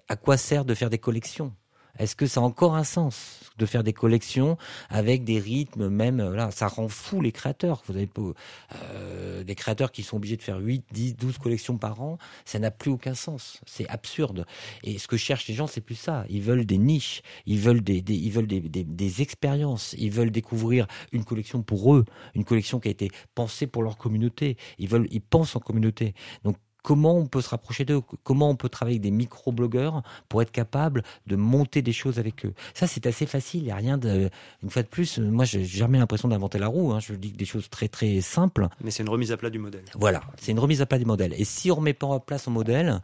À 0.08 0.16
quoi 0.16 0.36
sert 0.36 0.64
de 0.64 0.74
faire 0.74 0.90
des 0.90 0.98
collections? 0.98 1.52
Est-ce 1.98 2.16
que 2.16 2.26
ça 2.26 2.40
a 2.40 2.42
encore 2.42 2.74
un 2.74 2.84
sens 2.84 3.40
de 3.58 3.66
faire 3.66 3.82
des 3.82 3.92
collections 3.92 4.58
avec 4.90 5.24
des 5.24 5.38
rythmes 5.38 5.88
même 5.88 6.20
euh, 6.20 6.36
là 6.36 6.50
ça 6.50 6.68
rend 6.68 6.88
fou 6.88 7.20
les 7.20 7.32
créateurs. 7.32 7.82
Vous 7.86 7.96
avez 7.96 8.08
euh, 8.18 9.44
des 9.44 9.54
créateurs 9.54 9.92
qui 9.92 10.02
sont 10.02 10.16
obligés 10.16 10.36
de 10.36 10.42
faire 10.42 10.58
8 10.58 10.84
10 10.92 11.16
12 11.16 11.38
collections 11.38 11.78
par 11.78 12.00
an 12.02 12.18
ça 12.44 12.58
n'a 12.58 12.70
plus 12.70 12.90
aucun 12.90 13.14
sens. 13.14 13.60
C'est 13.66 13.88
absurde. 13.88 14.46
Et 14.84 14.98
ce 14.98 15.08
que 15.08 15.16
cherchent 15.16 15.48
les 15.48 15.54
gens 15.54 15.66
c'est 15.66 15.80
plus 15.80 15.94
ça. 15.94 16.24
Ils 16.28 16.42
veulent 16.42 16.66
des 16.66 16.78
niches. 16.78 17.22
Ils 17.46 17.58
veulent 17.58 17.82
des, 17.82 18.02
ils 18.08 18.30
veulent 18.30 18.46
des, 18.46 18.60
des 18.60 19.22
expériences. 19.22 19.94
Ils 19.98 20.10
veulent 20.10 20.30
découvrir 20.30 20.86
une 21.12 21.24
collection 21.24 21.62
pour 21.62 21.94
eux. 21.94 22.04
Une 22.34 22.44
collection 22.44 22.80
qui 22.80 22.88
a 22.88 22.90
été 22.90 23.10
pensée 23.34 23.66
pour 23.66 23.82
leur 23.82 23.96
communauté. 23.96 24.56
Ils 24.78 24.88
veulent 24.88 25.08
ils 25.10 25.20
pensent 25.20 25.56
en 25.56 25.60
communauté. 25.60 26.14
Donc 26.44 26.56
comment 26.86 27.16
on 27.16 27.26
peut 27.26 27.40
se 27.40 27.48
rapprocher 27.48 27.84
d'eux, 27.84 28.00
comment 28.22 28.48
on 28.48 28.54
peut 28.54 28.68
travailler 28.68 28.94
avec 28.98 29.02
des 29.02 29.10
micro-blogueurs 29.10 30.04
pour 30.28 30.40
être 30.40 30.52
capable 30.52 31.02
de 31.26 31.34
monter 31.34 31.82
des 31.82 31.92
choses 31.92 32.20
avec 32.20 32.46
eux. 32.46 32.54
Ça, 32.74 32.86
c'est 32.86 33.06
assez 33.08 33.26
facile, 33.26 33.62
il 33.62 33.64
n'y 33.64 33.72
a 33.72 33.74
rien 33.74 33.98
de... 33.98 34.30
Une 34.62 34.70
fois 34.70 34.84
de 34.84 34.86
plus, 34.86 35.18
moi, 35.18 35.44
j'ai 35.44 35.64
jamais 35.64 35.98
l'impression 35.98 36.28
d'inventer 36.28 36.60
la 36.60 36.68
roue, 36.68 36.92
hein. 36.92 37.00
je 37.00 37.14
dis 37.14 37.32
des 37.32 37.44
choses 37.44 37.68
très 37.70 37.88
très 37.88 38.20
simples. 38.20 38.68
Mais 38.84 38.92
c'est 38.92 39.02
une 39.02 39.08
remise 39.08 39.32
à 39.32 39.36
plat 39.36 39.50
du 39.50 39.58
modèle. 39.58 39.82
Voilà, 39.98 40.20
c'est 40.40 40.52
une 40.52 40.60
remise 40.60 40.80
à 40.80 40.86
plat 40.86 40.98
du 40.98 41.06
modèle. 41.06 41.34
Et 41.36 41.44
si 41.44 41.72
on 41.72 41.74
remet 41.74 41.92
pas 41.92 42.06
en 42.06 42.20
place 42.20 42.46
un 42.46 42.52
modèle, 42.52 43.00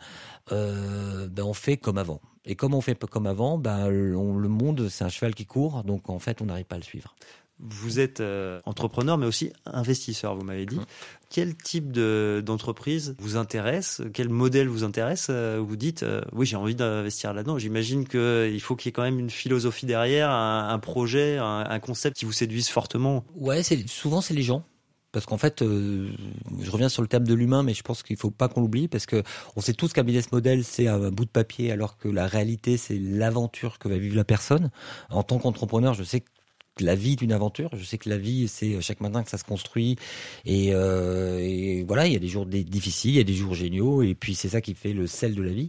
euh, 0.53 1.27
ben 1.27 1.42
on 1.42 1.53
fait 1.53 1.77
comme 1.77 1.99
avant. 1.99 2.21
Et 2.45 2.55
comme 2.55 2.75
on 2.75 2.81
fait 2.81 2.95
pas 2.95 3.09
comme 3.09 3.27
avant, 3.27 3.59
ben 3.59 3.87
on- 4.16 4.37
le 4.37 4.49
monde, 4.49 4.88
c'est 4.90 5.03
un 5.03 5.09
cheval 5.09 5.35
qui 5.35 5.47
court, 5.47 5.83
donc 5.83 6.09
en 6.09 6.21
fait, 6.21 6.40
on 6.40 6.47
n'arrive 6.47 6.66
pas 6.66 6.77
à 6.77 6.79
le 6.79 6.85
suivre. 6.85 7.16
Vous 7.61 8.01
êtes 8.01 8.21
euh, 8.21 8.61
entrepreneur, 8.65 9.19
mais 9.19 9.27
aussi 9.27 9.53
investisseur, 9.67 10.35
vous 10.35 10.43
m'avez 10.43 10.67
dit. 10.67 10.79
Hum. 10.79 10.85
Quel 11.31 11.57
type 11.57 11.93
de- 11.93 12.43
d'entreprise 12.45 13.15
vous 13.19 13.37
intéresse? 13.37 14.03
Quel 14.12 14.29
modèle 14.29 14.69
vous 14.69 14.83
intéresse? 14.85 15.29
Euh, 15.31 15.62
Vous 15.65 15.77
dites, 15.77 16.03
euh, 16.03 16.21
oui, 16.33 16.45
j'ai 16.45 16.57
envie 16.57 16.75
d'investir 16.75 17.33
là-dedans. 17.33 17.59
J'imagine 17.59 18.07
qu'il 18.07 18.61
faut 18.61 18.75
qu'il 18.77 18.88
y 18.88 18.91
ait 18.91 18.93
quand 18.93 19.03
même 19.03 19.19
une 19.21 19.31
philosophie 19.31 19.87
derrière, 19.87 20.29
un, 20.31 20.69
un 20.71 20.79
projet, 20.79 21.38
un, 21.38 21.65
un 21.69 21.79
concept 21.79 22.17
qui 22.17 22.25
vous 22.25 22.33
séduise 22.33 22.69
fortement. 22.69 23.25
Ouais, 23.37 23.62
souvent 23.87 24.21
c'est 24.21 24.35
les 24.35 24.43
gens. 24.43 24.65
Parce 25.12 25.27
qu'en 25.27 25.37
fait, 25.38 25.61
euh, 25.61 26.09
je 26.61 26.71
reviens 26.71 26.88
sur 26.88 27.03
le 27.03 27.09
thème 27.09 27.27
de 27.29 27.35
l'humain, 27.35 27.62
mais 27.62 27.75
je 27.75 27.83
pense 27.83 28.03
qu'il 28.03 28.17
faut 28.17 28.31
pas 28.31 28.49
qu'on 28.49 28.62
l'oublie, 28.62 28.88
parce 28.88 29.05
que 29.07 29.23
on 29.57 29.61
sait 29.61 29.75
tous 29.75 29.93
qu'un 29.93 30.05
business 30.05 30.33
model 30.33 30.65
c'est 30.65 30.87
un 30.88 31.11
bout 31.11 31.27
de 31.27 31.31
papier, 31.31 31.71
alors 31.71 31.99
que 31.99 32.09
la 32.09 32.27
réalité 32.27 32.79
c'est 32.79 32.99
l'aventure 32.99 33.79
que 33.79 33.88
va 33.88 33.99
vivre 33.99 34.17
la 34.17 34.25
personne. 34.25 34.71
En 35.11 35.23
tant 35.23 35.38
qu'entrepreneur, 35.38 35.93
je 35.93 36.03
sais 36.03 36.21
que 36.21 36.29
la 36.81 36.95
vie 36.95 37.13
est 37.13 37.23
une 37.23 37.33
aventure. 37.33 37.71
Je 37.77 37.85
sais 37.85 37.99
que 37.99 38.09
la 38.09 38.19
vie, 38.19 38.49
c'est 38.49 38.81
chaque 38.81 39.01
matin 39.01 39.23
que 39.23 39.31
ça 39.31 39.39
se 39.39 39.45
construit. 39.45 39.97
Et, 40.45 40.71
euh, 40.73 41.39
et 41.41 41.85
voilà, 41.87 42.07
il 42.07 42.13
y 42.13 42.17
a 42.17 42.19
des 42.19 42.29
jours 42.29 42.47
difficiles, 42.47 43.13
il 43.13 43.17
y 43.17 43.21
a 43.21 43.25
des 43.25 43.35
jours 43.35 43.55
géniaux, 43.55 44.03
et 44.03 44.15
puis 44.15 44.35
c'est 44.35 44.49
ça 44.49 44.61
qui 44.61 44.75
fait 44.75 44.93
le 44.93 45.07
sel 45.07 45.35
de 45.35 45.43
la 45.43 45.53
vie. 45.53 45.69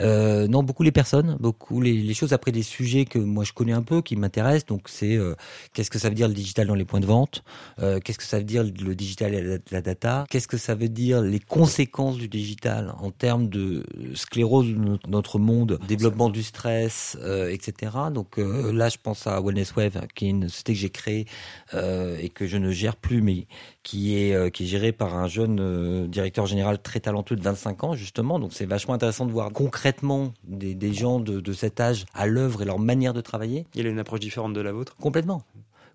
Euh, 0.00 0.46
non, 0.48 0.62
beaucoup 0.62 0.82
les 0.82 0.92
personnes, 0.92 1.36
beaucoup 1.40 1.80
les, 1.80 1.94
les 1.94 2.14
choses. 2.14 2.32
Après 2.32 2.52
des 2.52 2.62
sujets 2.62 3.04
que 3.04 3.18
moi 3.18 3.44
je 3.44 3.52
connais 3.52 3.72
un 3.72 3.82
peu, 3.82 4.02
qui 4.02 4.16
m'intéressent. 4.16 4.66
Donc 4.66 4.88
c'est 4.88 5.16
euh, 5.16 5.34
qu'est-ce 5.72 5.90
que 5.90 5.98
ça 5.98 6.08
veut 6.08 6.14
dire 6.14 6.28
le 6.28 6.34
digital 6.34 6.66
dans 6.66 6.74
les 6.74 6.84
points 6.84 7.00
de 7.00 7.06
vente? 7.06 7.42
Euh, 7.80 7.98
Qu'est-ce 8.00 8.18
que 8.18 8.24
ça 8.24 8.38
veut 8.38 8.44
dire 8.44 8.62
le 8.64 8.94
digital 8.94 9.34
et 9.34 9.42
la, 9.42 9.58
la 9.70 9.82
data? 9.82 10.26
Qu'est-ce 10.30 10.48
que 10.48 10.56
ça 10.58 10.74
veut 10.74 10.88
dire 10.88 11.22
les 11.22 11.40
conséquences 11.40 12.16
du 12.18 12.28
digital 12.28 12.94
en 13.00 13.10
termes 13.10 13.48
de 13.48 13.84
sclérose 14.14 14.66
de 14.68 14.98
notre- 15.08 15.38
monde, 15.38 15.78
développement 15.86 16.28
du 16.28 16.42
stress, 16.42 17.16
euh, 17.22 17.50
etc. 17.50 17.92
Donc 18.12 18.38
euh, 18.38 18.72
là, 18.72 18.88
je 18.88 18.96
pense 19.02 19.26
à 19.26 19.40
Wellness 19.40 19.74
Wave, 19.76 20.06
qui 20.14 20.26
est 20.26 20.30
une 20.30 20.39
société 20.48 20.72
que 20.72 20.78
j'ai 20.78 20.90
créée 20.90 21.26
euh, 21.74 22.16
et 22.20 22.28
que 22.28 22.46
je 22.46 22.56
ne 22.56 22.70
gère 22.70 22.96
plus, 22.96 23.22
mais 23.22 23.46
qui 23.82 24.16
est 24.16 24.34
euh, 24.34 24.50
qui 24.50 24.64
est 24.64 24.66
gérée 24.66 24.92
par 24.92 25.16
un 25.16 25.28
jeune 25.28 25.58
euh, 25.60 26.06
directeur 26.06 26.46
général 26.46 26.80
très 26.80 27.00
talentueux 27.00 27.36
de 27.36 27.42
25 27.42 27.84
ans 27.84 27.94
justement. 27.94 28.38
Donc 28.38 28.52
c'est 28.52 28.66
vachement 28.66 28.94
intéressant 28.94 29.26
de 29.26 29.32
voir 29.32 29.50
concrètement 29.52 30.32
des, 30.44 30.74
des 30.74 30.92
gens 30.94 31.20
de, 31.20 31.40
de 31.40 31.52
cet 31.52 31.80
âge 31.80 32.04
à 32.14 32.26
l'œuvre 32.26 32.62
et 32.62 32.64
leur 32.64 32.78
manière 32.78 33.12
de 33.14 33.20
travailler. 33.20 33.66
Il 33.74 33.82
y 33.84 33.86
a 33.86 33.90
une 33.90 33.98
approche 33.98 34.20
différente 34.20 34.52
de 34.54 34.60
la 34.60 34.72
vôtre? 34.72 34.96
Complètement. 34.96 35.42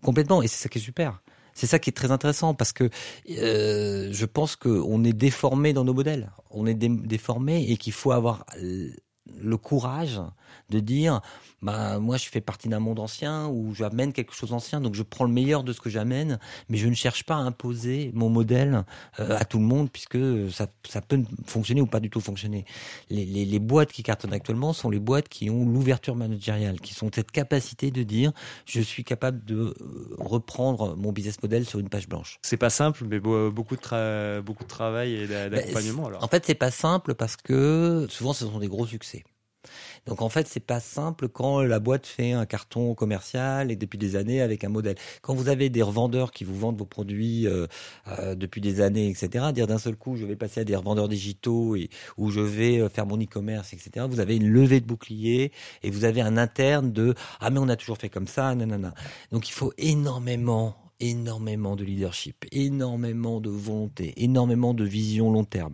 Complètement. 0.01 0.41
Et 0.41 0.47
c'est 0.47 0.62
ça 0.63 0.69
qui 0.69 0.77
est 0.77 0.81
super. 0.81 1.21
C'est 1.53 1.67
ça 1.67 1.79
qui 1.79 1.89
est 1.89 1.93
très 1.93 2.12
intéressant 2.12 2.53
parce 2.53 2.73
que 2.73 2.89
euh, 3.31 4.10
je 4.12 4.25
pense 4.25 4.55
qu'on 4.58 5.03
est 5.03 5.13
déformé 5.13 5.71
dans 5.71 5.86
nos 5.86 5.93
modèles. 5.93 6.29
On 6.51 6.65
est 6.67 6.73
dé- 6.73 6.89
déformé 6.89 7.65
et 7.71 7.77
qu'il 7.77 7.93
faut 7.93 8.12
avoir 8.12 8.45
le 8.62 9.58
courage 9.58 10.19
de 10.70 10.80
dire 10.80 11.22
bah 11.62 12.00
moi 12.00 12.18
je 12.18 12.28
fais 12.30 12.41
partie 12.41 12.68
d'un 12.70 12.80
monde 12.80 13.00
ancien 13.00 13.48
où 13.48 13.74
j'amène 13.74 14.13
quelque 14.13 14.34
chose 14.34 14.50
d'ancien 14.52 14.82
donc 14.82 14.94
je 14.96 15.04
prends 15.04 15.26
le 15.26 15.32
meilleur 15.32 15.63
de 15.63 15.74
ce 15.74 15.82
que 15.82 15.89
j'amène 15.89 16.39
mais 16.70 16.78
je 16.78 16.88
ne 16.88 16.94
cherche 16.94 17.24
pas 17.24 17.36
à 17.36 17.39
imposer 17.39 18.12
mon 18.13 18.30
modèle 18.30 18.84
euh, 19.20 19.38
à 19.38 19.46
tout 19.46 19.58
le 19.60 19.65
monde 19.65 19.89
puisque 19.91 20.18
ça, 20.52 20.68
ça 20.88 21.02
peut 21.02 21.22
fonctionner 21.46 21.82
ou 21.82 21.88
pas 21.88 22.00
du 22.00 22.10
tout 22.10 22.22
fonctionner 22.22 22.65
les, 23.10 23.26
les, 23.26 23.46
les 23.46 23.60
boîtes 23.60 23.91
qui 23.91 24.04
cartonnent 24.04 24.34
actuellement 24.34 24.74
sont 24.74 24.89
les 24.89 25.00
boîtes 25.00 25.30
qui 25.30 25.50
ont 25.50 25.65
l'ouverture 25.65 26.15
managériale 26.15 26.80
qui 26.82 26.94
sont 26.94 27.10
cette 27.13 27.32
capacité 27.32 27.91
de 27.91 28.04
dire 28.04 28.32
je 28.65 28.82
suis 28.82 29.04
capable 29.04 29.44
de 29.46 29.56
euh, 29.82 30.15
reprendre 30.18 30.96
mon 30.96 31.12
business 31.12 31.41
model 31.41 31.65
sur 31.65 31.80
une 31.80 31.89
page 31.89 32.08
blanche 32.08 32.39
C'est 32.44 32.58
pas 32.58 32.70
simple, 32.70 33.06
mais 33.06 33.20
beau- 33.20 33.52
beaucoup 33.52 33.76
de, 33.76 33.82
tra- 33.82 34.41
beaucoup 34.41 34.63
de 34.63 34.70
travail 34.70 35.13
et 35.13 35.28
Bah, 35.28 35.50
d'accompagnement. 35.50 36.08
alors. 36.08 36.24
En 36.24 36.28
fait, 36.28 36.46
c'est 36.46 36.56
pas 36.56 36.72
simple 36.72 37.15
parce 37.15 37.36
que 37.38 38.08
souvent 38.10 38.34
ce 38.34 38.46
sont 38.46 38.60
des 38.60 38.68
gros 38.68 38.86
succès. 38.88 39.24
Donc 40.06 40.22
en 40.22 40.30
fait, 40.30 40.48
c'est 40.48 40.60
pas 40.60 40.80
simple 40.80 41.28
quand 41.28 41.62
la 41.62 41.80
boîte 41.80 42.06
fait 42.06 42.32
un 42.32 42.46
carton 42.46 42.94
commercial 42.94 43.72
et 43.72 43.76
depuis 43.76 43.98
des 43.98 44.15
années 44.15 44.41
avec 44.41 44.63
un 44.63 44.70
modèle. 44.70 44.96
Quand 45.22 45.34
vous 45.34 45.50
avez 45.50 45.70
des 45.70 45.82
revendeurs 45.82 46.32
qui 46.32 46.44
vous 46.44 46.56
vendent 46.56 46.78
vos 46.78 46.86
produits 46.86 47.48
euh, 47.48 47.65
euh, 48.08 48.36
depuis 48.36 48.62
des 48.62 48.82
années, 48.82 49.10
etc., 49.10 49.46
dire 49.54 49.68
d'un 49.68 49.80
seul 49.80 49.96
coup, 49.96 50.15
je 50.15 50.26
vais 50.26 50.36
passer 50.36 50.62
à 50.62 50.63
des 50.63 50.76
revendeurs 50.76 51.08
digitaux 51.08 51.76
et 51.76 51.89
où 52.18 52.30
je 52.30 52.39
vais 52.39 52.80
euh, 52.80 52.89
faire 52.89 53.08
mon 53.08 53.20
e-commerce, 53.20 53.74
etc. 53.74 54.06
Vous 54.08 54.20
avez 54.20 54.36
une 54.36 54.50
levée 54.50 54.80
de 54.80 54.86
bouclier 54.86 55.52
et 55.82 55.89
vous 55.89 56.06
avez 56.06 56.22
un 56.22 56.38
interne 56.38 56.91
de 56.91 57.15
ah 57.39 57.50
mais 57.50 57.60
on 57.60 57.70
a 57.70 57.76
toujours 57.76 57.98
fait 57.98 58.10
comme 58.10 58.28
ça, 58.28 58.54
nanana. 58.54 58.94
Donc 59.32 59.50
il 59.50 59.54
faut 59.54 59.74
énormément 59.78 60.76
énormément 61.00 61.76
de 61.76 61.84
leadership, 61.84 62.46
énormément 62.52 63.41
de 63.41 63.50
volonté, 63.50 64.13
énormément 64.15 64.74
de 64.74 64.86
vision 64.86 65.32
long 65.32 65.44
terme. 65.44 65.74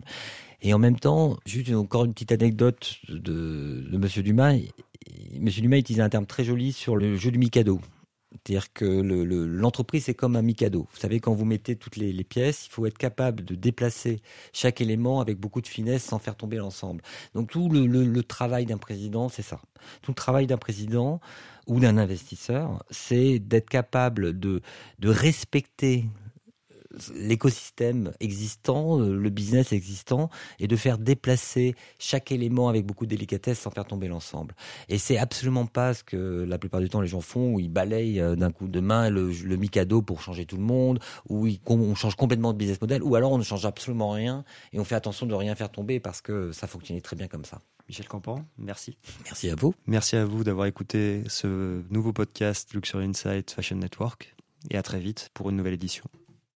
Et 0.62 0.72
en 0.72 0.78
même 0.78 0.98
temps, 0.98 1.36
juste 1.44 1.72
encore 1.72 2.04
une 2.04 2.12
petite 2.12 2.30
anecdote 2.30 2.96
de, 3.08 3.84
de 3.90 3.98
Monsieur 3.98 4.22
Dumas. 4.22 4.54
Monsieur 5.38 5.60
Dumas 5.60 5.78
utilisait 5.78 6.02
un 6.02 6.08
terme 6.08 6.26
très 6.26 6.44
joli 6.44 6.72
sur 6.72 6.96
le 6.96 7.16
jeu 7.16 7.32
du 7.32 7.38
Mikado. 7.38 7.80
C'est-à-dire 8.30 8.72
que 8.72 8.84
l'entreprise, 8.84 10.04
c'est 10.04 10.14
comme 10.14 10.36
un 10.36 10.42
Mikado. 10.42 10.86
Vous 10.90 11.00
savez, 11.00 11.20
quand 11.20 11.34
vous 11.34 11.44
mettez 11.44 11.76
toutes 11.76 11.96
les, 11.96 12.24
pièces, 12.24 12.66
il 12.66 12.70
faut 12.70 12.86
être 12.86 12.96
capable 12.96 13.44
de 13.44 13.54
déplacer 13.56 14.20
chaque 14.52 14.80
élément 14.80 15.20
avec 15.20 15.38
beaucoup 15.38 15.60
de 15.60 15.66
finesse 15.66 16.04
sans 16.04 16.18
faire 16.18 16.36
tomber 16.36 16.56
l'ensemble. 16.56 17.02
Donc 17.34 17.50
tout 17.50 17.68
le, 17.68 18.22
travail 18.22 18.64
d'un 18.64 18.78
président, 18.78 19.28
c'est 19.28 19.42
ça. 19.42 19.60
Tout 20.00 20.12
le 20.12 20.16
travail 20.16 20.46
d'un 20.46 20.56
président 20.56 21.20
ou 21.66 21.80
d'un 21.80 21.98
investisseur, 21.98 22.84
c'est 22.90 23.38
d'être 23.38 23.68
capable 23.68 24.38
de 24.38 24.62
respecter 25.02 26.06
l'écosystème 27.14 28.12
existant, 28.20 29.00
euh, 29.00 29.14
le 29.14 29.30
business 29.30 29.72
existant, 29.72 30.30
et 30.58 30.66
de 30.66 30.76
faire 30.76 30.98
déplacer 30.98 31.74
chaque 31.98 32.32
élément 32.32 32.68
avec 32.68 32.86
beaucoup 32.86 33.06
de 33.06 33.10
délicatesse 33.10 33.60
sans 33.60 33.70
faire 33.70 33.84
tomber 33.84 34.08
l'ensemble. 34.08 34.54
Et 34.88 34.98
c'est 34.98 35.18
absolument 35.18 35.66
pas 35.66 35.94
ce 35.94 36.04
que 36.04 36.44
la 36.48 36.58
plupart 36.58 36.80
du 36.80 36.88
temps 36.88 37.00
les 37.00 37.08
gens 37.08 37.20
font, 37.20 37.54
où 37.54 37.60
ils 37.60 37.70
balayent 37.70 38.20
euh, 38.20 38.36
d'un 38.36 38.50
coup 38.50 38.68
de 38.68 38.80
main 38.80 39.10
le, 39.10 39.32
le 39.32 39.56
Mikado 39.56 40.02
pour 40.02 40.22
changer 40.22 40.46
tout 40.46 40.56
le 40.56 40.62
monde, 40.62 41.00
où 41.28 41.46
ils, 41.46 41.60
on 41.66 41.94
change 41.94 42.14
complètement 42.14 42.52
de 42.52 42.58
business 42.58 42.80
model, 42.80 43.02
ou 43.02 43.14
alors 43.14 43.32
on 43.32 43.38
ne 43.38 43.42
change 43.42 43.64
absolument 43.64 44.10
rien 44.10 44.44
et 44.72 44.80
on 44.80 44.84
fait 44.84 44.94
attention 44.94 45.26
de 45.26 45.34
rien 45.34 45.54
faire 45.54 45.70
tomber 45.70 46.00
parce 46.00 46.20
que 46.20 46.52
ça 46.52 46.66
fonctionnait 46.66 47.00
très 47.00 47.16
bien 47.16 47.28
comme 47.28 47.44
ça. 47.44 47.60
Michel 47.88 48.08
Campan, 48.08 48.44
merci. 48.58 48.96
Merci 49.24 49.50
à 49.50 49.54
vous. 49.54 49.74
Merci 49.86 50.16
à 50.16 50.24
vous 50.24 50.44
d'avoir 50.44 50.66
écouté 50.66 51.22
ce 51.26 51.82
nouveau 51.90 52.12
podcast 52.12 52.72
Luxury 52.72 53.04
Insight 53.06 53.50
Fashion 53.50 53.76
Network 53.76 54.34
et 54.70 54.76
à 54.76 54.82
très 54.82 55.00
vite 55.00 55.30
pour 55.34 55.50
une 55.50 55.56
nouvelle 55.56 55.74
édition. 55.74 56.04